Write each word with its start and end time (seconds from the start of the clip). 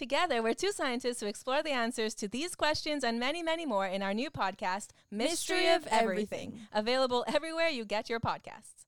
Together, 0.00 0.42
we're 0.42 0.54
two 0.54 0.72
scientists 0.72 1.20
who 1.20 1.26
explore 1.26 1.62
the 1.62 1.72
answers 1.72 2.14
to 2.14 2.26
these 2.26 2.54
questions 2.54 3.04
and 3.04 3.20
many, 3.20 3.42
many 3.42 3.66
more 3.66 3.86
in 3.86 4.00
our 4.00 4.14
new 4.14 4.30
podcast, 4.30 4.92
Mystery, 5.10 5.58
Mystery 5.58 5.68
of 5.74 5.86
Everything, 5.88 6.38
Everything. 6.38 6.60
available 6.72 7.22
everywhere 7.28 7.68
you 7.68 7.84
get 7.84 8.08
your 8.08 8.18
podcasts. 8.18 8.79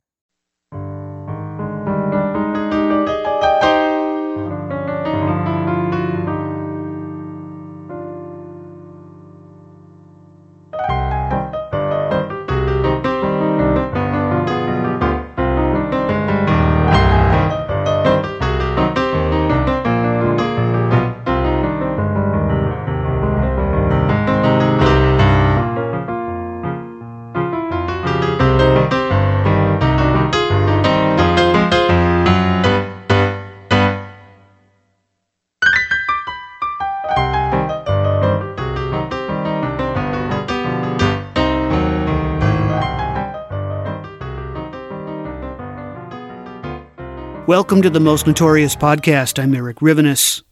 Welcome 47.52 47.82
to 47.82 47.90
the 47.90 48.00
Most 48.00 48.26
Notorious 48.26 48.74
Podcast. 48.74 49.38
I'm 49.38 49.54
Eric 49.54 49.80
Rivenes. 49.80 50.42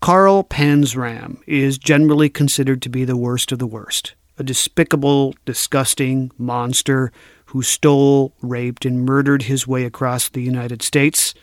Carl 0.00 0.42
Panzram 0.44 1.42
is 1.46 1.76
generally 1.76 2.30
considered 2.30 2.80
to 2.80 2.88
be 2.88 3.04
the 3.04 3.18
worst 3.18 3.52
of 3.52 3.58
the 3.58 3.66
worst. 3.66 4.14
A 4.38 4.42
despicable, 4.42 5.34
disgusting 5.44 6.30
monster 6.38 7.12
who 7.44 7.60
stole, 7.60 8.32
raped, 8.40 8.86
and 8.86 9.04
murdered 9.04 9.42
his 9.42 9.66
way 9.66 9.84
across 9.84 10.30
the 10.30 10.40
United 10.40 10.80
States, 10.80 11.34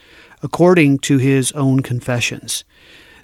according 0.42 0.98
to 0.98 1.18
his 1.18 1.52
own 1.52 1.84
confessions. 1.84 2.64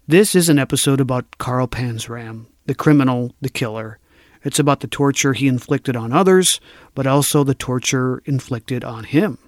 This 0.07 0.37
is 0.37 0.49
an 0.49 0.61
episode 0.61 1.01
about 1.01 1.39
Carl 1.39 1.67
Panzram, 1.67 2.47
the 2.67 2.77
criminal, 2.77 3.35
the 3.41 3.51
killer. 3.51 3.99
It's 4.45 4.61
about 4.61 4.81
the 4.81 4.87
torture 4.87 5.33
he 5.33 5.49
inflicted 5.49 5.97
on 5.97 6.13
others, 6.13 6.61
but 6.95 7.09
also 7.09 7.43
the 7.43 7.57
torture 7.57 8.23
inflicted 8.25 8.85
on 8.85 9.03
him. 9.03 9.39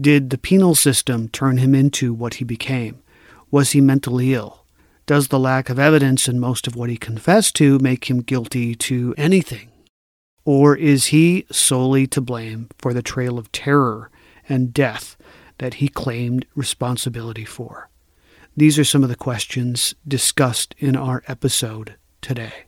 Did 0.00 0.30
the 0.30 0.38
penal 0.38 0.74
system 0.74 1.28
turn 1.28 1.58
him 1.58 1.74
into 1.74 2.14
what 2.14 2.34
he 2.34 2.44
became? 2.44 3.02
Was 3.50 3.72
he 3.72 3.80
mentally 3.80 4.34
ill? 4.34 4.64
Does 5.04 5.28
the 5.28 5.38
lack 5.38 5.68
of 5.68 5.78
evidence 5.78 6.28
in 6.28 6.40
most 6.40 6.66
of 6.66 6.74
what 6.74 6.88
he 6.88 6.96
confessed 6.96 7.54
to 7.56 7.78
make 7.78 8.08
him 8.08 8.22
guilty 8.22 8.74
to 8.76 9.14
anything? 9.18 9.68
Or 10.44 10.74
is 10.74 11.06
he 11.06 11.46
solely 11.50 12.06
to 12.08 12.20
blame 12.20 12.68
for 12.78 12.94
the 12.94 13.02
trail 13.02 13.38
of 13.38 13.52
terror 13.52 14.10
and 14.48 14.72
death 14.72 15.16
that 15.58 15.74
he 15.74 15.88
claimed 15.88 16.46
responsibility 16.54 17.44
for? 17.44 17.90
These 18.56 18.78
are 18.78 18.84
some 18.84 19.02
of 19.02 19.08
the 19.08 19.16
questions 19.16 19.94
discussed 20.06 20.74
in 20.78 20.96
our 20.96 21.22
episode 21.28 21.96
today. 22.20 22.64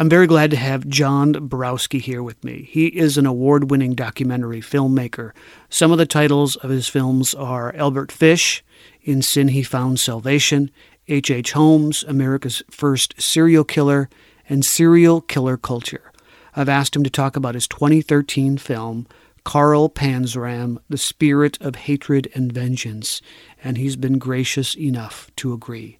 I'm 0.00 0.08
very 0.08 0.26
glad 0.26 0.50
to 0.52 0.56
have 0.56 0.88
John 0.88 1.32
Borowski 1.32 1.98
here 1.98 2.22
with 2.22 2.42
me. 2.42 2.66
He 2.70 2.86
is 2.86 3.18
an 3.18 3.26
award 3.26 3.70
winning 3.70 3.94
documentary 3.94 4.62
filmmaker. 4.62 5.32
Some 5.68 5.92
of 5.92 5.98
the 5.98 6.06
titles 6.06 6.56
of 6.56 6.70
his 6.70 6.88
films 6.88 7.34
are 7.34 7.76
Albert 7.76 8.10
Fish, 8.10 8.64
In 9.02 9.20
Sin 9.20 9.48
He 9.48 9.62
Found 9.62 10.00
Salvation, 10.00 10.70
H.H. 11.06 11.30
H. 11.30 11.52
Holmes, 11.52 12.02
America's 12.04 12.62
First 12.70 13.20
Serial 13.20 13.62
Killer, 13.62 14.08
and 14.48 14.64
Serial 14.64 15.20
Killer 15.20 15.58
Culture. 15.58 16.10
I've 16.56 16.70
asked 16.70 16.96
him 16.96 17.04
to 17.04 17.10
talk 17.10 17.36
about 17.36 17.54
his 17.54 17.68
2013 17.68 18.56
film, 18.56 19.06
Carl 19.44 19.90
Panzram, 19.90 20.78
The 20.88 20.96
Spirit 20.96 21.60
of 21.60 21.74
Hatred 21.74 22.30
and 22.34 22.50
Vengeance, 22.50 23.20
and 23.62 23.76
he's 23.76 23.96
been 23.96 24.16
gracious 24.16 24.74
enough 24.78 25.30
to 25.36 25.52
agree. 25.52 25.98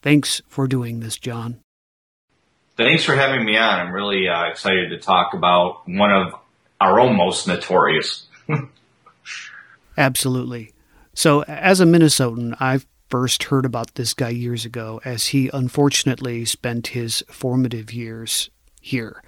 Thanks 0.00 0.40
for 0.48 0.66
doing 0.66 1.00
this, 1.00 1.18
John. 1.18 1.60
Thanks 2.78 3.04
for 3.04 3.16
having 3.16 3.44
me 3.44 3.56
on. 3.56 3.80
I'm 3.80 3.92
really 3.92 4.28
uh, 4.28 4.44
excited 4.44 4.90
to 4.90 4.98
talk 4.98 5.34
about 5.34 5.82
one 5.88 6.12
of 6.12 6.32
our 6.80 7.00
own 7.00 7.16
most 7.16 7.48
notorious. 7.48 8.28
Absolutely. 9.98 10.72
So, 11.12 11.42
as 11.42 11.80
a 11.80 11.84
Minnesotan, 11.84 12.56
I 12.60 12.78
first 13.10 13.42
heard 13.44 13.64
about 13.64 13.96
this 13.96 14.14
guy 14.14 14.28
years 14.28 14.64
ago 14.64 15.00
as 15.04 15.26
he 15.26 15.50
unfortunately 15.52 16.44
spent 16.44 16.88
his 16.88 17.24
formative 17.28 17.92
years 17.92 18.48
here. 18.80 19.24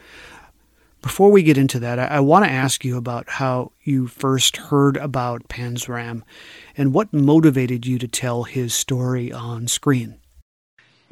Before 1.02 1.32
we 1.32 1.42
get 1.42 1.58
into 1.58 1.80
that, 1.80 1.98
I, 1.98 2.04
I 2.04 2.20
want 2.20 2.44
to 2.44 2.50
ask 2.52 2.84
you 2.84 2.96
about 2.96 3.28
how 3.28 3.72
you 3.82 4.06
first 4.06 4.58
heard 4.58 4.96
about 4.96 5.48
Panzram 5.48 6.22
and 6.76 6.94
what 6.94 7.12
motivated 7.12 7.84
you 7.84 7.98
to 7.98 8.06
tell 8.06 8.44
his 8.44 8.74
story 8.74 9.32
on 9.32 9.66
screen. 9.66 10.19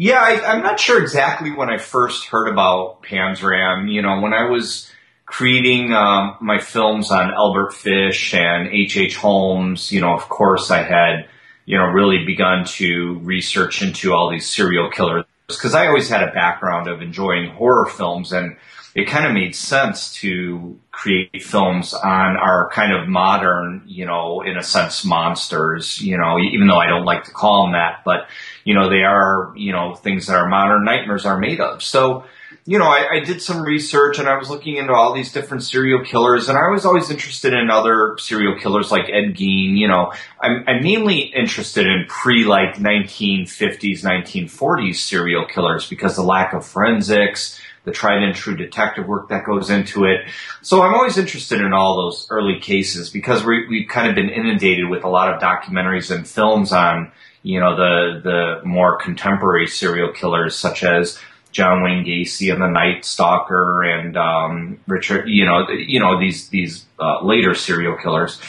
Yeah, 0.00 0.20
I, 0.20 0.52
I'm 0.52 0.62
not 0.62 0.78
sure 0.78 1.02
exactly 1.02 1.50
when 1.50 1.68
I 1.68 1.78
first 1.78 2.26
heard 2.26 2.46
about 2.48 3.02
Panzram. 3.02 3.92
You 3.92 4.00
know, 4.00 4.20
when 4.20 4.32
I 4.32 4.48
was 4.48 4.88
creating 5.26 5.92
um, 5.92 6.36
my 6.40 6.60
films 6.60 7.10
on 7.10 7.34
Albert 7.34 7.74
Fish 7.74 8.32
and 8.32 8.68
H.H. 8.68 8.96
H. 8.96 9.16
Holmes, 9.16 9.90
you 9.90 10.00
know, 10.00 10.14
of 10.14 10.28
course 10.28 10.70
I 10.70 10.84
had, 10.84 11.26
you 11.66 11.76
know, 11.76 11.86
really 11.86 12.24
begun 12.24 12.64
to 12.64 13.18
research 13.24 13.82
into 13.82 14.14
all 14.14 14.30
these 14.30 14.48
serial 14.48 14.88
killers 14.88 15.24
because 15.48 15.74
I 15.74 15.88
always 15.88 16.08
had 16.08 16.22
a 16.22 16.32
background 16.32 16.86
of 16.86 17.02
enjoying 17.02 17.50
horror 17.50 17.86
films 17.86 18.32
and 18.32 18.56
it 18.98 19.06
kind 19.06 19.24
of 19.24 19.32
made 19.32 19.54
sense 19.54 20.12
to 20.12 20.76
create 20.90 21.40
films 21.40 21.94
on 21.94 22.36
our 22.36 22.68
kind 22.72 22.92
of 22.92 23.06
modern, 23.06 23.80
you 23.86 24.04
know, 24.04 24.40
in 24.40 24.56
a 24.56 24.62
sense, 24.62 25.04
monsters, 25.04 26.00
you 26.00 26.18
know, 26.18 26.40
even 26.40 26.66
though 26.66 26.80
I 26.80 26.88
don't 26.88 27.04
like 27.04 27.22
to 27.24 27.30
call 27.30 27.62
them 27.62 27.74
that, 27.74 28.02
but, 28.04 28.26
you 28.64 28.74
know, 28.74 28.90
they 28.90 29.04
are, 29.04 29.52
you 29.56 29.70
know, 29.70 29.94
things 29.94 30.26
that 30.26 30.34
our 30.34 30.48
modern 30.48 30.84
nightmares 30.84 31.24
are 31.26 31.38
made 31.38 31.60
of. 31.60 31.80
So, 31.80 32.24
you 32.68 32.78
know, 32.78 32.84
I, 32.84 33.06
I 33.14 33.20
did 33.20 33.40
some 33.40 33.62
research 33.62 34.18
and 34.18 34.28
I 34.28 34.36
was 34.36 34.50
looking 34.50 34.76
into 34.76 34.92
all 34.92 35.14
these 35.14 35.32
different 35.32 35.62
serial 35.62 36.04
killers 36.04 36.50
and 36.50 36.58
I 36.58 36.68
was 36.70 36.84
always 36.84 37.08
interested 37.08 37.54
in 37.54 37.70
other 37.70 38.18
serial 38.18 38.58
killers 38.58 38.90
like 38.90 39.08
Ed 39.08 39.34
Gein, 39.34 39.78
you 39.78 39.88
know, 39.88 40.12
I'm, 40.38 40.64
I'm 40.66 40.84
mainly 40.84 41.20
interested 41.34 41.86
in 41.86 42.04
pre 42.08 42.44
like 42.44 42.74
1950s, 42.74 44.04
1940s 44.04 44.96
serial 44.96 45.46
killers 45.46 45.88
because 45.88 46.16
the 46.16 46.22
lack 46.22 46.52
of 46.52 46.66
forensics, 46.66 47.58
the 47.84 47.90
tried 47.90 48.22
and 48.22 48.34
true 48.34 48.54
detective 48.54 49.06
work 49.06 49.30
that 49.30 49.46
goes 49.46 49.70
into 49.70 50.04
it. 50.04 50.28
So 50.60 50.82
I'm 50.82 50.92
always 50.92 51.16
interested 51.16 51.62
in 51.62 51.72
all 51.72 51.96
those 51.96 52.26
early 52.28 52.60
cases 52.60 53.08
because 53.08 53.46
we, 53.46 53.66
we've 53.66 53.88
kind 53.88 54.10
of 54.10 54.14
been 54.14 54.28
inundated 54.28 54.90
with 54.90 55.04
a 55.04 55.08
lot 55.08 55.32
of 55.32 55.40
documentaries 55.40 56.14
and 56.14 56.28
films 56.28 56.70
on, 56.72 57.12
you 57.42 57.60
know, 57.60 57.74
the, 57.76 58.20
the 58.22 58.68
more 58.68 58.98
contemporary 58.98 59.68
serial 59.68 60.12
killers 60.12 60.54
such 60.54 60.84
as 60.84 61.18
John 61.52 61.82
Wayne 61.82 62.04
Gacy 62.04 62.52
and 62.52 62.62
the 62.62 62.68
Night 62.68 63.04
Stalker 63.04 63.82
and, 63.82 64.16
um, 64.16 64.80
Richard, 64.86 65.28
you 65.28 65.46
know, 65.46 65.68
you 65.70 66.00
know, 66.00 66.20
these, 66.20 66.48
these, 66.48 66.86
uh, 67.00 67.24
later 67.24 67.54
serial 67.54 67.96
killers. 67.96 68.40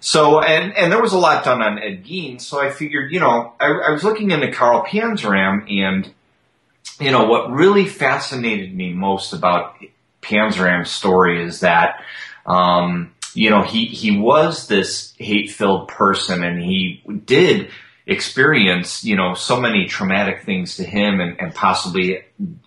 So, 0.00 0.40
and, 0.40 0.72
and 0.76 0.92
there 0.92 1.00
was 1.00 1.12
a 1.12 1.18
lot 1.18 1.44
done 1.44 1.62
on 1.62 1.78
Ed 1.78 2.04
Gein, 2.04 2.40
so 2.40 2.60
I 2.60 2.70
figured, 2.70 3.12
you 3.12 3.18
know, 3.18 3.54
I, 3.58 3.66
I 3.66 3.90
was 3.90 4.04
looking 4.04 4.30
into 4.30 4.52
Carl 4.52 4.84
Panzram 4.84 5.70
and, 5.70 6.08
you 7.00 7.10
know, 7.10 7.24
what 7.24 7.50
really 7.50 7.86
fascinated 7.86 8.74
me 8.74 8.92
most 8.92 9.32
about 9.32 9.76
Panzram's 10.22 10.90
story 10.90 11.42
is 11.42 11.60
that, 11.60 12.04
um, 12.46 13.12
you 13.34 13.50
know, 13.50 13.62
he, 13.62 13.86
he 13.86 14.18
was 14.18 14.66
this 14.68 15.12
hate 15.18 15.50
filled 15.50 15.88
person 15.88 16.44
and 16.44 16.62
he 16.62 17.02
did 17.24 17.70
experience, 18.06 19.04
you 19.04 19.16
know, 19.16 19.34
so 19.34 19.60
many 19.60 19.86
traumatic 19.86 20.44
things 20.44 20.76
to 20.76 20.84
him 20.84 21.20
and, 21.20 21.40
and 21.40 21.54
possibly 21.54 22.20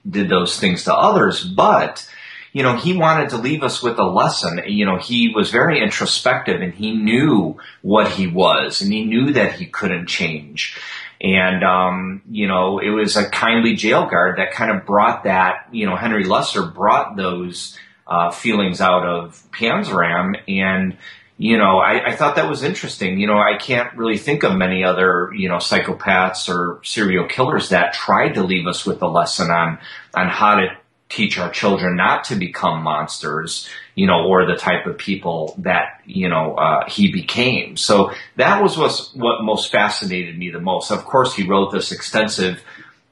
did 0.08 0.30
those 0.30 0.60
things 0.60 0.84
to 0.84 0.94
others, 0.94 1.44
but, 1.44 2.08
you 2.52 2.62
know, 2.62 2.76
he 2.76 2.98
wanted 2.98 3.30
to 3.30 3.38
leave 3.38 3.64
us 3.64 3.82
with 3.82 3.98
a 4.00 4.04
lesson. 4.04 4.60
You 4.68 4.86
know, 4.86 4.98
he 4.98 5.32
was 5.34 5.50
very 5.50 5.82
introspective 5.82 6.62
and 6.62 6.74
he 6.74 6.92
knew 6.92 7.58
what 7.82 8.12
he 8.12 8.28
was 8.28 8.82
and 8.82 8.92
he 8.92 9.06
knew 9.06 9.32
that 9.34 9.54
he 9.54 9.66
couldn't 9.66 10.08
change. 10.08 10.78
And, 11.22 11.64
um, 11.64 12.22
you 12.30 12.48
know, 12.48 12.80
it 12.80 12.90
was 12.90 13.16
a 13.16 13.30
kindly 13.30 13.76
jail 13.76 14.10
guard 14.10 14.38
that 14.40 14.52
kind 14.52 14.72
of 14.72 14.86
brought 14.86 15.24
that, 15.24 15.68
you 15.72 15.86
know, 15.86 15.96
Henry 15.96 16.26
Lesser 16.26 16.64
brought 16.64 17.16
those, 17.16 17.78
uh, 18.08 18.32
feelings 18.32 18.82
out 18.82 19.06
of 19.06 19.42
Panzram 19.52 20.34
and, 20.48 20.98
you 21.42 21.58
know, 21.58 21.80
I, 21.80 22.10
I 22.10 22.16
thought 22.18 22.36
that 22.36 22.50
was 22.50 22.64
interesting. 22.64 23.18
You 23.18 23.26
know, 23.26 23.38
I 23.40 23.58
can't 23.58 23.96
really 23.96 24.18
think 24.18 24.44
of 24.44 24.58
many 24.58 24.84
other, 24.84 25.32
you 25.34 25.48
know, 25.48 25.56
psychopaths 25.56 26.54
or 26.54 26.82
serial 26.84 27.28
killers 27.28 27.70
that 27.70 27.94
tried 27.94 28.34
to 28.34 28.44
leave 28.44 28.68
us 28.68 28.86
with 28.86 29.02
a 29.02 29.08
lesson 29.08 29.50
on, 29.50 29.80
on 30.14 30.28
how 30.28 30.56
to 30.56 30.68
teach 31.08 31.40
our 31.40 31.50
children 31.50 31.96
not 31.96 32.26
to 32.26 32.36
become 32.36 32.84
monsters, 32.84 33.70
you 33.96 34.06
know, 34.06 34.28
or 34.28 34.46
the 34.46 34.58
type 34.58 34.86
of 34.86 34.98
people 34.98 35.56
that, 35.60 36.02
you 36.06 36.28
know, 36.28 36.56
uh, 36.56 36.90
he 36.90 37.10
became. 37.10 37.78
So 37.78 38.12
that 38.36 38.62
was 38.62 38.78
what's, 38.78 39.16
what 39.16 39.42
most 39.42 39.72
fascinated 39.72 40.38
me 40.38 40.50
the 40.50 40.60
most. 40.60 40.92
Of 40.92 41.06
course, 41.06 41.34
he 41.34 41.48
wrote 41.48 41.72
this 41.72 41.94
extensive 41.94 42.62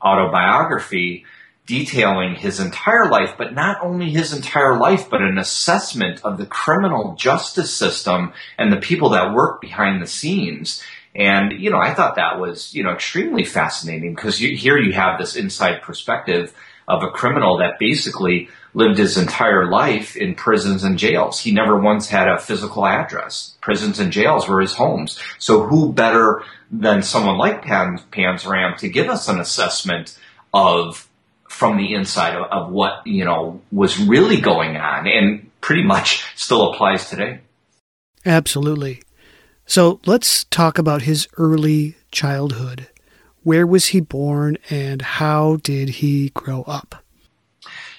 autobiography 0.03 1.23
detailing 1.67 2.33
his 2.33 2.59
entire 2.59 3.09
life, 3.09 3.35
but 3.37 3.53
not 3.53 3.77
only 3.83 4.09
his 4.09 4.33
entire 4.33 4.77
life, 4.79 5.09
but 5.09 5.21
an 5.21 5.37
assessment 5.37 6.21
of 6.23 6.37
the 6.37 6.45
criminal 6.45 7.13
justice 7.15 7.71
system 7.71 8.33
and 8.57 8.71
the 8.71 8.77
people 8.77 9.09
that 9.09 9.33
work 9.33 9.61
behind 9.61 10.01
the 10.01 10.07
scenes. 10.07 10.81
And, 11.13 11.51
you 11.51 11.69
know, 11.69 11.77
I 11.77 11.93
thought 11.93 12.15
that 12.15 12.39
was, 12.39 12.73
you 12.73 12.83
know, 12.83 12.93
extremely 12.93 13.43
fascinating 13.43 14.15
because 14.15 14.37
here 14.37 14.77
you 14.77 14.93
have 14.93 15.19
this 15.19 15.35
inside 15.35 15.81
perspective 15.81 16.53
of 16.87 17.03
a 17.03 17.11
criminal 17.11 17.57
that 17.57 17.79
basically 17.79 18.49
lived 18.73 18.97
his 18.97 19.17
entire 19.17 19.69
life 19.69 20.15
in 20.15 20.35
prisons 20.35 20.83
and 20.83 20.97
jails. 20.97 21.41
He 21.41 21.51
never 21.51 21.77
once 21.77 22.07
had 22.07 22.29
a 22.29 22.39
physical 22.39 22.85
address. 22.85 23.57
Prisons 23.59 23.99
and 23.99 24.11
jails 24.11 24.47
were 24.47 24.61
his 24.61 24.73
homes. 24.73 25.19
So 25.37 25.63
who 25.63 25.91
better 25.91 26.43
than 26.71 27.01
someone 27.01 27.37
like 27.37 27.63
Pan, 27.63 27.99
Panzram 28.11 28.77
to 28.77 28.87
give 28.87 29.09
us 29.09 29.27
an 29.27 29.39
assessment 29.39 30.17
of 30.53 31.06
from 31.47 31.77
the 31.77 31.93
inside 31.93 32.35
of, 32.35 32.43
of 32.51 32.71
what, 32.71 33.05
you 33.05 33.25
know, 33.25 33.61
was 33.71 33.99
really 33.99 34.39
going 34.41 34.77
on 34.77 35.07
and 35.07 35.49
pretty 35.61 35.83
much 35.83 36.23
still 36.35 36.71
applies 36.71 37.09
today. 37.09 37.39
Absolutely. 38.25 39.01
So 39.65 39.99
let's 40.05 40.45
talk 40.45 40.77
about 40.77 41.03
his 41.03 41.27
early 41.37 41.95
childhood. 42.11 42.87
Where 43.43 43.67
was 43.67 43.87
he 43.87 44.01
born 44.01 44.57
and 44.69 45.01
how 45.01 45.57
did 45.57 45.89
he 45.89 46.29
grow 46.29 46.63
up? 46.63 47.03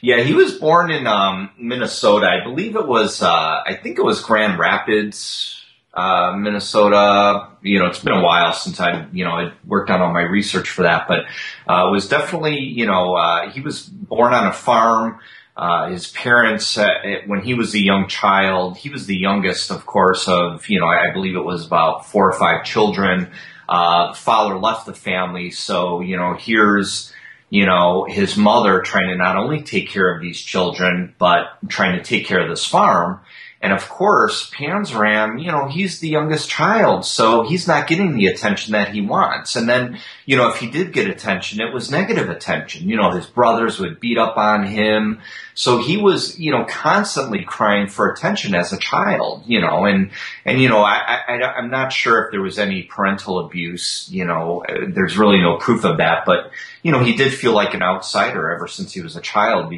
Yeah, 0.01 0.21
he 0.21 0.33
was 0.33 0.55
born 0.55 0.91
in 0.91 1.07
um, 1.07 1.51
Minnesota. 1.59 2.29
I 2.29 2.45
believe 2.45 2.77
it 2.77 2.87
was, 2.87 3.23
uh, 3.23 3.63
I 3.67 3.75
think 3.83 3.99
it 3.99 4.05
was 4.05 4.23
Grand 4.23 4.59
Rapids, 4.59 5.58
uh, 5.95 6.35
Minnesota. 6.37 7.49
You 7.63 7.81
know, 7.81 7.87
it's 7.87 8.01
been 8.01 8.15
a 8.15 8.23
while 8.23 8.53
since 8.53 8.81
I, 8.81 9.07
you 9.13 9.25
know, 9.25 9.33
I 9.33 9.53
worked 9.67 9.91
on 9.91 10.01
all 10.01 10.13
my 10.13 10.23
research 10.23 10.69
for 10.71 10.83
that, 10.83 11.09
but 11.09 11.25
uh, 11.67 11.89
was 11.91 12.09
definitely, 12.09 12.59
you 12.59 12.87
know, 12.87 13.15
uh, 13.15 13.51
he 13.51 13.61
was 13.61 13.83
born 13.83 14.33
on 14.33 14.47
a 14.47 14.53
farm. 14.53 15.19
Uh, 15.57 15.91
his 15.91 16.07
parents, 16.13 16.79
uh, 16.79 16.87
when 17.27 17.41
he 17.41 17.55
was 17.55 17.75
a 17.75 17.81
young 17.81 18.07
child, 18.07 18.77
he 18.77 18.91
was 18.91 19.07
the 19.07 19.17
youngest, 19.17 19.73
of 19.73 19.87
course, 19.87 20.29
of, 20.29 20.69
you 20.69 20.79
know, 20.79 20.87
I 20.87 21.13
believe 21.13 21.35
it 21.35 21.45
was 21.45 21.67
about 21.67 22.07
four 22.07 22.31
or 22.31 22.39
five 22.39 22.65
children. 22.65 23.33
Uh, 23.69 24.15
father 24.15 24.59
left 24.59 24.87
the 24.87 24.95
family, 24.95 25.51
so 25.51 26.01
you 26.01 26.17
know 26.17 26.35
here's 26.35 27.13
you 27.51 27.67
know 27.67 28.07
his 28.09 28.35
mother 28.35 28.81
trying 28.81 29.09
to 29.09 29.17
not 29.17 29.37
only 29.37 29.63
take 29.63 29.91
care 29.91 30.15
of 30.15 30.23
these 30.23 30.41
children 30.41 31.15
but 31.19 31.59
trying 31.69 31.99
to 31.99 32.03
take 32.03 32.25
care 32.25 32.41
of 32.41 32.49
this 32.49 32.65
farm. 32.65 33.21
And 33.61 33.73
of 33.73 33.89
course, 33.89 34.51
Panzram, 34.51 35.43
you 35.43 35.51
know, 35.51 35.67
he's 35.67 35.99
the 35.99 36.09
youngest 36.09 36.49
child, 36.49 37.05
so 37.05 37.43
he's 37.43 37.67
not 37.67 37.89
getting 37.89 38.15
the 38.15 38.27
attention 38.27 38.73
that 38.73 38.93
he 38.93 39.01
wants. 39.01 39.57
And 39.57 39.69
then, 39.69 39.99
you 40.29 40.37
know, 40.37 40.51
if 40.51 40.59
he 40.59 40.69
did 40.69 40.93
get 40.93 41.09
attention, 41.09 41.59
it 41.59 41.73
was 41.73 41.91
negative 41.91 42.29
attention. 42.29 42.87
You 42.87 42.97
know, 42.97 43.13
his 43.13 43.25
brothers 43.25 43.81
would 43.81 43.99
beat 43.99 44.19
up 44.19 44.37
on 44.37 44.67
him. 44.67 45.23
So 45.55 45.79
he 45.79 45.97
was, 45.97 46.39
you 46.39 46.53
know, 46.53 46.67
constantly 46.67 47.45
crying 47.45 47.89
for 47.89 48.13
attention 48.13 48.55
as 48.55 48.71
a 48.71 48.77
child, 48.77 49.45
you 49.47 49.63
know, 49.63 49.87
and, 49.87 50.11
and, 50.45 50.61
you 50.61 50.69
know, 50.69 50.83
I, 50.83 51.19
I, 51.27 51.43
I'm 51.57 51.71
not 51.71 51.95
sure 51.95 52.27
if 52.27 52.31
there 52.31 52.43
was 52.43 52.59
any 52.59 52.83
parental 52.83 53.39
abuse, 53.39 54.07
you 54.13 54.27
know, 54.27 54.63
there's 54.69 55.17
really 55.17 55.41
no 55.41 55.57
proof 55.57 55.87
of 55.87 55.97
that, 55.97 56.25
but, 56.27 56.51
you 56.83 56.93
know, 56.93 57.03
he 57.03 57.17
did 57.17 57.33
feel 57.33 57.55
like 57.55 57.73
an 57.73 57.83
outsider 57.83 58.51
ever 58.51 58.69
since 58.69 58.93
he 58.93 59.01
was 59.01 59.17
a 59.17 59.23
child 59.23 59.73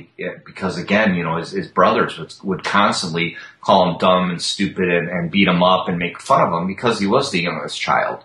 because 0.45 0.77
again, 0.77 1.15
you 1.15 1.23
know, 1.23 1.37
his, 1.37 1.53
his 1.53 1.69
brothers 1.69 2.19
would, 2.19 2.35
would 2.43 2.65
constantly 2.65 3.37
call 3.61 3.89
him 3.89 3.99
dumb 3.99 4.31
and 4.31 4.43
stupid 4.43 4.89
and, 4.89 5.09
and 5.09 5.31
beat 5.31 5.47
him 5.47 5.63
up 5.63 5.89
and 5.89 5.97
make 5.97 6.21
fun 6.21 6.43
of 6.43 6.61
him 6.61 6.67
because 6.67 6.99
he 6.99 7.07
was 7.07 7.31
the 7.31 7.41
youngest 7.41 7.81
child. 7.81 8.25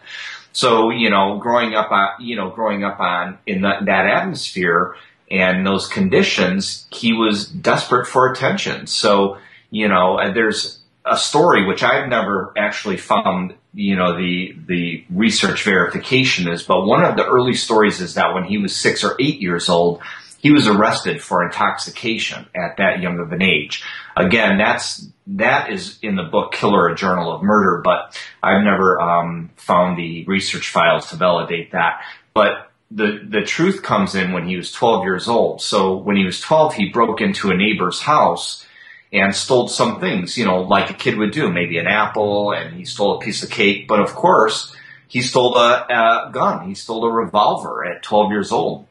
So, 0.55 0.89
you 0.89 1.09
know, 1.09 1.37
growing 1.37 1.73
up 1.75 1.91
you 2.21 2.37
know, 2.37 2.49
growing 2.49 2.85
up 2.85 3.01
on 3.01 3.37
in 3.45 3.63
that, 3.63 3.83
that 3.85 4.05
atmosphere, 4.05 4.95
and 5.29 5.67
those 5.67 5.87
conditions, 5.87 6.87
he 6.91 7.11
was 7.11 7.47
desperate 7.47 8.07
for 8.07 8.31
attention. 8.31 8.87
So, 8.87 9.37
you 9.69 9.89
know, 9.89 10.17
there's 10.33 10.79
a 11.03 11.17
story 11.17 11.65
which 11.65 11.83
I've 11.83 12.07
never 12.07 12.53
actually 12.57 12.95
found, 12.95 13.53
you 13.73 13.97
know, 13.97 14.17
the, 14.17 14.55
the 14.65 15.03
research 15.09 15.63
verification 15.63 16.47
is, 16.47 16.63
but 16.63 16.85
one 16.85 17.03
of 17.03 17.17
the 17.17 17.25
early 17.25 17.55
stories 17.55 17.99
is 17.99 18.13
that 18.13 18.33
when 18.33 18.45
he 18.45 18.57
was 18.57 18.73
six 18.73 19.03
or 19.03 19.17
eight 19.19 19.41
years 19.41 19.67
old, 19.67 20.01
he 20.39 20.51
was 20.51 20.67
arrested 20.67 21.21
for 21.21 21.43
intoxication 21.43 22.45
at 22.55 22.77
that 22.77 23.01
young 23.01 23.19
of 23.19 23.33
an 23.33 23.41
age. 23.41 23.83
Again, 24.15 24.57
that's, 24.57 25.05
that 25.27 25.71
is 25.71 25.97
in 26.01 26.15
the 26.15 26.23
book 26.23 26.51
Killer, 26.51 26.87
a 26.87 26.95
Journal 26.95 27.31
of 27.31 27.41
Murder, 27.41 27.81
but 27.83 28.19
I've 28.43 28.63
never, 28.63 29.01
um, 29.01 29.49
found 29.55 29.97
the 29.97 30.25
research 30.25 30.69
files 30.69 31.09
to 31.09 31.15
validate 31.15 31.71
that. 31.71 32.01
But 32.33 32.71
the 32.91 33.25
the 33.27 33.41
truth 33.41 33.81
comes 33.81 34.15
in 34.15 34.31
when 34.31 34.47
he 34.47 34.55
was 34.57 34.71
12 34.71 35.03
years 35.03 35.27
old. 35.27 35.61
So 35.61 35.97
when 35.97 36.15
he 36.15 36.25
was 36.25 36.39
12, 36.39 36.75
he 36.75 36.89
broke 36.89 37.21
into 37.21 37.49
a 37.49 37.57
neighbor's 37.57 38.01
house 38.01 38.65
and 39.11 39.35
stole 39.35 39.67
some 39.67 39.99
things, 39.99 40.37
you 40.37 40.45
know, 40.45 40.61
like 40.61 40.89
a 40.89 40.93
kid 40.93 41.17
would 41.17 41.31
do, 41.31 41.51
maybe 41.51 41.77
an 41.77 41.87
apple, 41.87 42.51
and 42.51 42.75
he 42.75 42.85
stole 42.85 43.17
a 43.17 43.19
piece 43.19 43.43
of 43.43 43.49
cake. 43.49 43.87
But 43.87 44.01
of 44.01 44.13
course, 44.13 44.75
he 45.07 45.21
stole 45.21 45.55
a, 45.55 45.85
a 45.89 46.29
gun. 46.31 46.67
He 46.67 46.75
stole 46.75 47.05
a 47.05 47.11
revolver 47.11 47.85
at 47.85 48.03
12 48.03 48.31
years 48.31 48.51
old. 48.51 48.87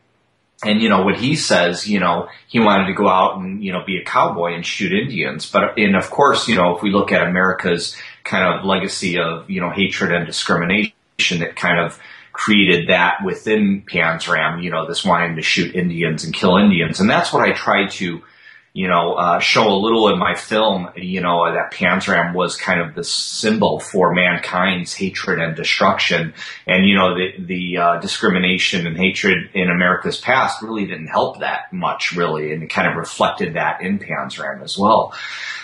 And 0.64 0.80
you 0.80 0.88
know 0.88 1.02
what 1.02 1.16
he 1.16 1.37
says, 1.37 1.87
you 1.87 2.00
know, 2.00 2.28
he 2.49 2.61
wanted 2.61 2.87
to 2.87 2.94
go 2.94 3.09
out 3.09 3.38
and 3.38 3.62
you 3.62 3.73
know 3.73 3.85
be 3.85 3.99
a 3.99 4.04
cowboy 4.04 4.54
and 4.54 4.64
shoot 4.64 4.92
Indians. 4.92 5.50
But 5.50 5.78
and 5.78 5.97
of 5.97 6.11
course, 6.11 6.49
you 6.49 6.56
know, 6.56 6.76
if 6.76 6.83
we 6.83 6.90
look 6.90 7.12
at 7.12 7.26
America's 7.26 7.97
kind 8.25 8.44
of 8.44 8.64
legacy 8.64 9.18
of 9.18 9.49
you 9.50 9.61
know 9.61 9.71
hatred 9.71 10.12
and 10.12 10.26
discrimination, 10.26 10.94
that 11.38 11.56
kind 11.56 11.78
of 11.78 11.99
created 12.35 12.88
that 12.88 13.18
within 13.25 13.83
Panzram, 13.83 14.62
you 14.62 14.71
know, 14.71 14.87
this 14.87 15.04
wanting 15.04 15.37
to 15.37 15.42
shoot 15.42 15.75
Indians 15.75 16.25
and 16.25 16.35
kill 16.35 16.56
Indians. 16.56 17.00
And 17.00 17.09
that's 17.09 17.33
what 17.33 17.49
I 17.49 17.52
tried 17.52 17.90
to, 17.92 18.23
you 18.75 18.88
know, 18.88 19.14
uh, 19.14 19.38
show 19.38 19.69
a 19.69 19.78
little 19.78 20.09
in 20.09 20.19
my 20.19 20.35
film, 20.35 20.88
you 20.97 21.21
know, 21.21 21.45
that 21.54 21.73
Panzram 21.73 22.35
was 22.35 22.57
kind 22.57 22.81
of 22.81 22.97
the 22.97 23.04
symbol 23.04 23.78
for 23.78 24.12
mankind's 24.12 24.93
hatred 24.93 25.38
and 25.38 25.54
destruction. 25.54 26.35
And, 26.66 26.85
you 26.85 26.97
know, 26.97 27.14
the, 27.14 27.35
the, 27.38 27.76
uh, 27.78 28.00
discrimination 28.00 28.85
and 28.85 28.97
hatred 28.97 29.50
in 29.54 29.71
America's 29.71 30.21
past 30.21 30.61
really 30.61 30.87
didn't 30.87 31.07
help 31.07 31.38
that 31.38 31.73
much, 31.73 32.16
really. 32.16 32.52
And 32.52 32.64
it 32.64 32.71
kind 32.71 32.88
of 32.88 32.97
reflected 32.97 33.54
that 33.54 33.81
in 33.81 34.00
Panzram 34.00 34.61
as 34.64 34.76
well. 34.76 35.14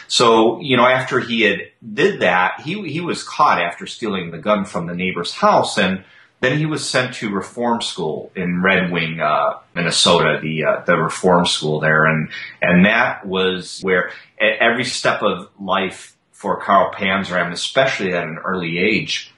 So, 0.07 0.61
you 0.61 0.76
know, 0.76 0.87
after 0.87 1.19
he 1.19 1.43
had 1.43 1.62
did 1.93 2.21
that, 2.21 2.61
he, 2.61 2.88
he 2.88 3.00
was 3.00 3.25
caught 3.25 3.61
after 3.61 3.88
stealing 3.88 4.31
the 4.31 4.38
gun 4.38 4.64
from 4.64 4.87
the 4.87 4.95
neighbor's 4.95 5.35
house 5.35 5.79
and, 5.79 6.05
then 6.40 6.56
he 6.56 6.66
was 6.66 6.88
sent 6.88 7.14
to 7.16 7.30
reform 7.30 7.82
school 7.82 8.32
in 8.35 8.62
Red 8.62 8.90
Wing, 8.90 9.20
uh, 9.20 9.59
Minnesota, 9.75 10.38
the 10.42 10.64
uh, 10.64 10.85
the 10.87 10.97
reform 10.97 11.44
school 11.44 11.80
there, 11.80 12.06
and 12.06 12.30
and 12.62 12.87
that 12.87 13.26
was 13.26 13.80
where 13.82 14.11
every 14.38 14.85
step 14.85 15.23
of 15.23 15.49
life 15.61 16.16
for 16.32 16.59
Carl 16.61 16.92
Panzram, 16.92 17.52
especially 17.52 18.14
at 18.14 18.25
an 18.25 18.38
early 18.42 18.78
age, 18.78 19.32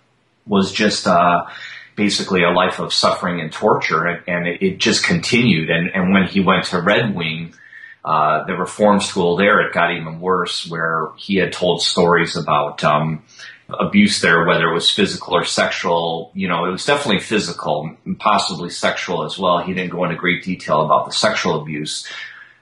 was 0.46 0.70
just 0.70 1.08
uh, 1.08 1.46
basically 1.96 2.44
a 2.44 2.50
life 2.50 2.78
of 2.78 2.92
suffering 2.92 3.40
and 3.40 3.52
torture, 3.52 4.06
and, 4.06 4.22
and 4.28 4.46
it, 4.46 4.62
it, 4.62 4.78
just 4.78 5.04
continued. 5.04 5.70
And 5.70 5.90
and 5.94 6.12
when 6.12 6.28
he 6.28 6.40
went 6.40 6.66
to 6.66 6.80
Red 6.80 7.14
Wing. 7.14 7.54
Uh, 8.04 8.44
the 8.46 8.54
reform 8.54 8.98
school 8.98 9.36
there, 9.36 9.60
it 9.60 9.72
got 9.72 9.92
even 9.92 10.18
worse 10.18 10.68
where 10.68 11.10
he 11.16 11.36
had 11.36 11.52
told 11.52 11.80
stories 11.80 12.36
about, 12.36 12.82
um, 12.82 13.22
abuse 13.78 14.20
there, 14.20 14.44
whether 14.44 14.70
it 14.70 14.74
was 14.74 14.90
physical 14.90 15.34
or 15.34 15.44
sexual. 15.44 16.30
You 16.34 16.48
know, 16.48 16.64
it 16.66 16.70
was 16.70 16.84
definitely 16.84 17.20
physical, 17.20 17.96
and 18.04 18.18
possibly 18.18 18.70
sexual 18.70 19.24
as 19.24 19.38
well. 19.38 19.58
He 19.58 19.74
didn't 19.74 19.92
go 19.92 20.04
into 20.04 20.16
great 20.16 20.44
detail 20.44 20.82
about 20.82 21.06
the 21.06 21.12
sexual 21.12 21.60
abuse, 21.60 22.08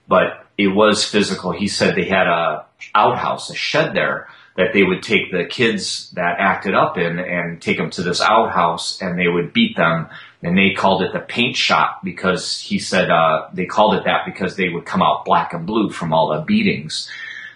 but 0.08 0.46
it 0.58 0.68
was 0.68 1.04
physical. 1.04 1.52
He 1.52 1.68
said 1.68 1.94
they 1.94 2.04
had 2.04 2.26
a 2.26 2.66
outhouse, 2.94 3.50
a 3.50 3.54
shed 3.54 3.94
there 3.94 4.28
that 4.56 4.72
they 4.72 4.82
would 4.82 5.02
take 5.02 5.30
the 5.30 5.44
kids 5.44 6.10
that 6.10 6.36
acted 6.38 6.74
up 6.74 6.98
in 6.98 7.18
and 7.18 7.62
take 7.62 7.78
them 7.78 7.90
to 7.90 8.02
this 8.02 8.20
outhouse 8.20 9.00
and 9.00 9.18
they 9.18 9.28
would 9.28 9.52
beat 9.52 9.76
them 9.76 10.08
and 10.42 10.56
they 10.56 10.74
called 10.74 11.02
it 11.02 11.12
the 11.12 11.20
paint 11.20 11.56
shop 11.56 12.00
because 12.02 12.60
he 12.60 12.78
said 12.78 13.10
uh, 13.10 13.48
they 13.52 13.64
called 13.64 13.94
it 13.94 14.04
that 14.04 14.26
because 14.26 14.56
they 14.56 14.68
would 14.68 14.84
come 14.84 15.02
out 15.02 15.24
black 15.24 15.52
and 15.52 15.66
blue 15.66 15.90
from 15.90 16.12
all 16.12 16.34
the 16.34 16.42
beatings 16.42 17.08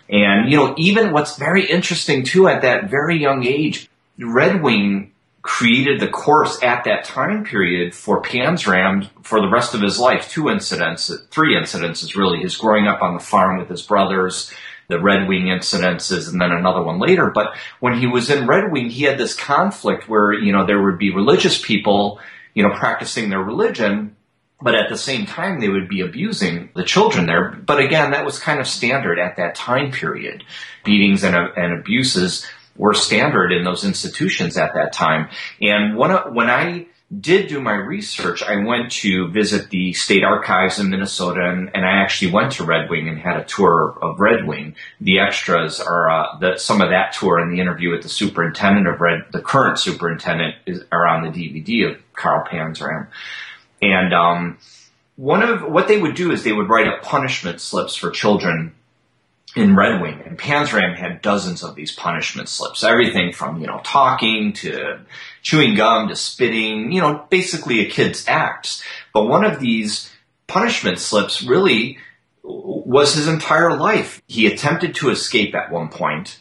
and 0.09 0.51
you 0.51 0.57
know 0.57 0.75
even 0.77 1.13
what's 1.13 1.37
very 1.37 1.65
interesting 1.67 2.25
too 2.25 2.49
at 2.49 2.63
that 2.63 2.91
very 2.91 3.19
young 3.19 3.45
age 3.45 3.89
red 4.19 4.63
wing 4.63 5.11
created 5.45 6.01
the 6.01 6.09
course 6.09 6.63
at 6.63 6.85
that 6.85 7.05
time 7.05 7.45
period 7.45 7.95
for 7.95 8.23
Panzram 8.23 9.11
for 9.23 9.43
the 9.43 9.51
rest 9.51 9.75
of 9.75 9.83
his 9.83 9.99
life. 10.01 10.31
Two 10.31 10.49
incidents, 10.49 11.13
three 11.31 11.55
incidences 11.55 12.17
really. 12.17 12.41
His 12.41 12.57
growing 12.57 12.89
up 12.89 13.03
on 13.03 13.13
the 13.13 13.21
farm 13.21 13.59
with 13.59 13.69
his 13.69 13.83
brothers, 13.83 14.51
the 14.89 14.99
Red 14.99 15.29
Wing 15.29 15.45
incidences 15.45 16.31
and 16.31 16.41
then 16.41 16.51
another 16.51 16.83
one 16.83 16.99
later. 16.99 17.31
But 17.31 17.55
when 17.81 17.99
he 17.99 18.07
was 18.07 18.31
in 18.31 18.47
Red 18.47 18.73
Wing, 18.73 18.89
he 18.89 19.05
had 19.05 19.19
this 19.19 19.35
conflict 19.35 20.09
where, 20.09 20.33
you 20.33 20.51
know, 20.51 20.65
there 20.65 20.83
would 20.83 20.99
be 20.99 21.15
religious 21.15 21.61
people, 21.61 22.21
you 22.55 22.63
know, 22.63 22.75
practicing 22.75 23.29
their 23.29 23.43
religion, 23.43 24.17
but 24.64 24.75
at 24.75 24.88
the 24.88 24.97
same 24.97 25.26
time 25.26 25.61
they 25.61 25.68
would 25.68 25.90
be 25.90 26.00
abusing 26.00 26.71
the 26.75 26.83
children 26.83 27.26
there. 27.26 27.50
But 27.50 27.80
again, 27.80 28.12
that 28.12 28.25
was 28.25 28.38
kind 28.38 28.61
of 28.61 28.66
standard 28.66 29.18
at 29.18 29.37
that 29.37 29.54
time 29.54 29.92
period. 29.92 30.42
Beatings 30.85 31.23
and, 31.23 31.37
and 31.37 31.78
abuses 31.78 32.47
were 32.75 32.94
standard 32.94 33.52
in 33.52 33.62
those 33.62 33.85
institutions 33.85 34.56
at 34.56 34.73
that 34.75 34.94
time. 34.94 35.28
And 35.61 35.99
when, 35.99 36.11
when 36.35 36.49
I 36.49 36.87
did 37.21 37.49
do 37.49 37.61
my 37.61 37.75
research, 37.75 38.42
I 38.42 38.64
went 38.64 38.90
to 38.92 39.28
visit 39.28 39.68
the 39.68 39.92
state 39.92 40.25
archives 40.25 40.78
in 40.78 40.88
Minnesota, 40.88 41.42
and, 41.42 41.71
and 41.75 41.85
I 41.85 42.02
actually 42.02 42.33
went 42.33 42.52
to 42.52 42.64
Red 42.64 42.88
Wing 42.88 43.06
and 43.06 43.18
had 43.18 43.37
a 43.37 43.44
tour 43.44 43.99
of 44.00 44.18
Red 44.18 44.47
Wing. 44.47 44.76
The 45.02 45.21
extras 45.21 45.78
are 45.78 46.11
uh, 46.11 46.38
the, 46.38 46.56
some 46.56 46.80
of 46.80 46.88
that 46.88 47.12
tour 47.12 47.38
and 47.38 47.52
the 47.52 47.61
interview 47.61 47.90
with 47.90 48.02
the 48.02 48.09
superintendent 48.09 48.88
of 48.88 49.00
Red, 49.00 49.26
the 49.30 49.42
current 49.42 49.78
superintendent, 49.78 50.54
is, 50.64 50.83
are 50.90 51.06
on 51.06 51.23
the 51.23 51.28
DVD 51.28 51.90
of 51.90 52.00
Carl 52.14 52.47
Panzram. 52.50 53.09
And 53.83 54.14
um, 54.14 54.59
one 55.16 55.43
of 55.43 55.62
what 55.62 55.88
they 55.88 56.00
would 56.00 56.14
do 56.14 56.33
is 56.33 56.43
they 56.43 56.52
would 56.52 56.69
write 56.69 56.88
up 56.88 57.02
punishment 57.02 57.61
slips 57.61 57.97
for 57.97 58.11
children 58.11 58.75
in 59.57 59.76
Red 59.76 60.00
Wing, 60.00 60.21
and 60.26 60.37
Panzram 60.37 60.97
had 60.97 61.23
dozens 61.23 61.62
of 61.62 61.76
these 61.76 61.93
punishment 61.93 62.49
slips. 62.49 62.83
Everything 62.83 63.33
from, 63.33 63.61
you 63.61 63.69
know, 63.69 63.81
talking 63.85 64.52
to 64.54 64.99
chewing 65.43 65.76
gum 65.76 66.09
to 66.09 66.16
spitting, 66.16 66.90
you 66.90 67.00
know, 67.00 67.25
basically 67.31 67.81
a 67.81 67.88
kid's 67.88 68.26
acts. 68.26 68.83
But 69.12 69.28
one 69.28 69.45
of 69.45 69.61
these 69.61 70.11
punishment 70.49 70.99
slips 70.99 71.43
really 71.43 71.99
was 72.43 73.14
his 73.14 73.28
entire 73.28 73.76
life. 73.76 74.21
He 74.26 74.47
attempted 74.47 74.97
to 74.97 75.11
escape 75.11 75.54
at 75.54 75.71
one 75.71 75.88
point. 75.88 76.40